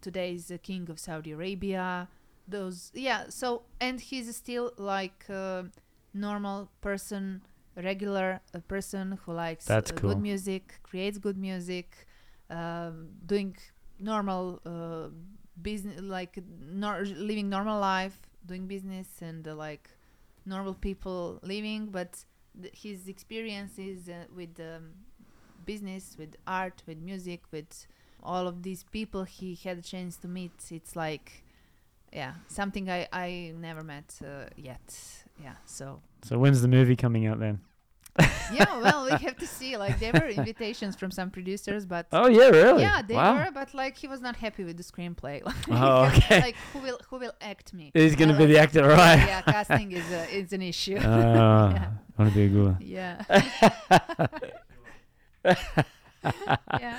today's 0.00 0.48
the 0.48 0.58
king 0.58 0.88
of 0.90 0.98
Saudi 0.98 1.32
Arabia. 1.32 2.08
Those 2.48 2.90
yeah. 2.94 3.24
So 3.28 3.62
and 3.80 4.00
he's 4.00 4.34
still 4.36 4.72
like 4.76 5.28
a 5.28 5.66
normal 6.14 6.70
person, 6.80 7.42
regular 7.76 8.40
uh, 8.54 8.58
person 8.60 9.18
who 9.24 9.32
likes 9.32 9.66
That's 9.66 9.90
uh, 9.90 9.94
cool. 9.94 10.10
good 10.10 10.20
music, 10.20 10.74
creates 10.82 11.18
good 11.18 11.36
music, 11.36 12.06
um, 12.50 13.08
doing 13.24 13.56
normal 13.98 14.60
uh, 14.66 15.08
business, 15.60 16.00
like 16.00 16.38
nor- 16.60 17.04
living 17.04 17.48
normal 17.48 17.80
life, 17.80 18.18
doing 18.46 18.66
business 18.66 19.08
and 19.20 19.46
uh, 19.46 19.54
like 19.54 19.88
normal 20.44 20.74
people 20.74 21.38
living. 21.42 21.86
But 21.86 22.24
th- 22.60 22.74
his 22.76 23.08
experiences 23.08 24.08
uh, 24.08 24.24
with 24.34 24.58
um, 24.60 24.90
business, 25.64 26.16
with 26.18 26.36
art, 26.46 26.82
with 26.86 26.98
music, 26.98 27.42
with 27.52 27.86
all 28.22 28.46
of 28.46 28.62
these 28.62 28.84
people 28.84 29.24
he 29.24 29.58
had 29.64 29.78
a 29.78 29.82
chance 29.82 30.16
to 30.16 30.28
meet, 30.28 30.52
it's 30.70 30.94
like, 30.94 31.41
yeah, 32.12 32.32
something 32.48 32.88
I 32.90 33.08
I 33.12 33.52
never 33.56 33.82
met 33.82 34.14
uh, 34.24 34.46
yet. 34.56 34.94
Yeah, 35.42 35.54
so 35.66 36.00
So 36.22 36.38
when's 36.38 36.60
the 36.62 36.68
movie 36.68 36.96
coming 36.96 37.26
out 37.26 37.38
then? 37.40 37.60
yeah, 38.52 38.78
well, 38.78 39.04
we 39.06 39.10
have 39.12 39.38
to 39.38 39.46
see. 39.46 39.78
Like 39.78 39.98
there 39.98 40.12
were 40.12 40.28
invitations 40.28 40.94
from 40.96 41.10
some 41.10 41.30
producers, 41.30 41.86
but 41.86 42.06
Oh 42.12 42.28
yeah, 42.28 42.50
really? 42.50 42.82
yeah, 42.82 43.00
they 43.00 43.14
wow. 43.14 43.36
were. 43.38 43.50
But 43.50 43.72
like 43.72 43.96
he 43.96 44.06
was 44.06 44.20
not 44.20 44.36
happy 44.36 44.64
with 44.64 44.76
the 44.76 44.82
screenplay. 44.82 45.42
Like, 45.42 45.54
Oh, 45.70 46.04
okay. 46.14 46.40
like 46.40 46.56
who 46.72 46.80
will 46.80 46.98
who 47.08 47.16
will 47.16 47.32
act 47.40 47.72
me? 47.72 47.90
He's 47.94 48.14
gonna 48.14 48.34
Uh, 48.34 48.38
be 48.38 48.46
the 48.46 48.58
actor, 48.58 48.86
right? 48.86 49.16
Yeah, 49.16 49.40
casting 49.40 49.92
is 49.92 50.04
a, 50.12 50.28
is 50.36 50.52
an 50.52 50.60
issue. 50.62 50.98
Oh, 50.98 51.70
Yeah. 51.76 51.90
want 52.18 52.30
to 52.30 52.36
be 52.36 52.44
a 52.44 52.48
good 52.48 52.64
one. 52.64 52.78
yeah. 52.80 53.24
yeah. 55.44 56.98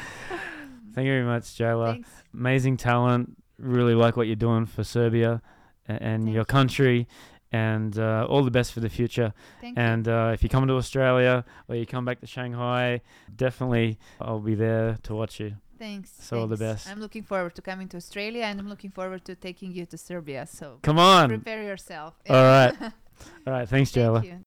Thank 0.93 1.05
you 1.05 1.11
very 1.13 1.23
much, 1.23 1.55
Jela. 1.57 1.93
Thanks. 1.93 2.09
Amazing 2.33 2.77
talent. 2.77 3.37
Really 3.63 3.95
like 3.95 4.15
what 4.17 4.27
you're 4.27 4.35
doing 4.35 4.65
for 4.65 4.83
Serbia 4.83 5.41
and 5.87 6.27
your 6.27 6.41
you. 6.41 6.45
country. 6.45 7.07
And 7.51 7.99
uh, 7.99 8.25
all 8.27 8.43
the 8.43 8.49
best 8.49 8.73
for 8.73 8.79
the 8.79 8.89
future. 8.89 9.31
Thank 9.61 9.77
you. 9.77 9.83
And 9.83 10.07
uh, 10.07 10.31
if 10.33 10.41
you 10.41 10.49
come 10.49 10.65
to 10.67 10.73
Australia 10.73 11.45
or 11.69 11.75
you 11.75 11.85
come 11.85 12.03
back 12.03 12.19
to 12.21 12.27
Shanghai, 12.27 13.01
definitely 13.35 13.99
I'll 14.19 14.39
be 14.39 14.55
there 14.55 14.97
to 15.03 15.13
watch 15.13 15.39
you. 15.39 15.53
Thanks. 15.77 16.11
so 16.19 16.39
all 16.39 16.47
the 16.47 16.57
best. 16.57 16.89
I'm 16.89 16.99
looking 16.99 17.21
forward 17.23 17.53
to 17.55 17.61
coming 17.61 17.87
to 17.89 17.97
Australia, 17.97 18.43
and 18.45 18.59
I'm 18.59 18.69
looking 18.69 18.89
forward 18.89 19.23
to 19.25 19.35
taking 19.35 19.71
you 19.71 19.85
to 19.87 19.97
Serbia. 19.97 20.47
So 20.47 20.79
Come 20.81 20.97
on. 20.97 21.27
prepare 21.29 21.61
yourself. 21.61 22.15
All 22.29 22.35
right. 22.37 22.73
All 23.45 23.53
right. 23.53 23.67
Thanks, 23.69 23.91
Thank 23.91 24.05
Jela. 24.05 24.23
you. 24.23 24.31
Thank 24.31 24.45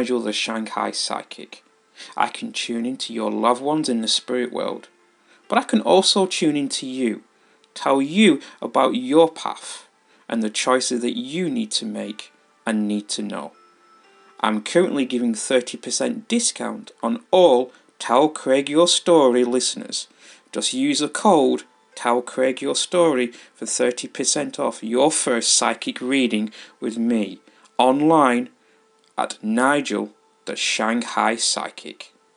Nigel 0.00 0.20
the 0.20 0.32
Shanghai 0.32 0.92
Psychic. 0.92 1.62
I 2.16 2.28
can 2.28 2.52
tune 2.52 2.86
into 2.86 3.12
your 3.12 3.30
loved 3.30 3.60
ones 3.60 3.86
in 3.86 4.00
the 4.00 4.08
spirit 4.08 4.50
world, 4.50 4.88
but 5.46 5.58
I 5.58 5.62
can 5.62 5.82
also 5.82 6.24
tune 6.24 6.56
into 6.56 6.86
you, 6.86 7.22
tell 7.74 8.00
you 8.00 8.40
about 8.62 8.94
your 8.94 9.30
path 9.30 9.88
and 10.26 10.42
the 10.42 10.48
choices 10.48 11.02
that 11.02 11.18
you 11.18 11.50
need 11.50 11.70
to 11.72 11.84
make 11.84 12.32
and 12.64 12.88
need 12.88 13.10
to 13.10 13.22
know. 13.22 13.52
I'm 14.40 14.62
currently 14.62 15.04
giving 15.04 15.34
30% 15.34 16.26
discount 16.28 16.92
on 17.02 17.22
all 17.30 17.70
Tell 17.98 18.30
Craig 18.30 18.70
Your 18.70 18.88
Story 18.88 19.44
listeners. 19.44 20.08
Just 20.50 20.72
use 20.72 21.00
the 21.00 21.10
code 21.10 21.64
Tell 21.94 22.22
Craig 22.22 22.62
Your 22.62 22.74
Story 22.74 23.32
for 23.54 23.66
30% 23.66 24.58
off 24.58 24.82
your 24.82 25.12
first 25.12 25.52
psychic 25.52 26.00
reading 26.00 26.54
with 26.80 26.96
me 26.96 27.40
online 27.76 28.48
at 29.20 29.36
Nigel 29.44 30.10
the 30.46 30.56
Shanghai 30.56 31.36
Psychic. 31.36 32.12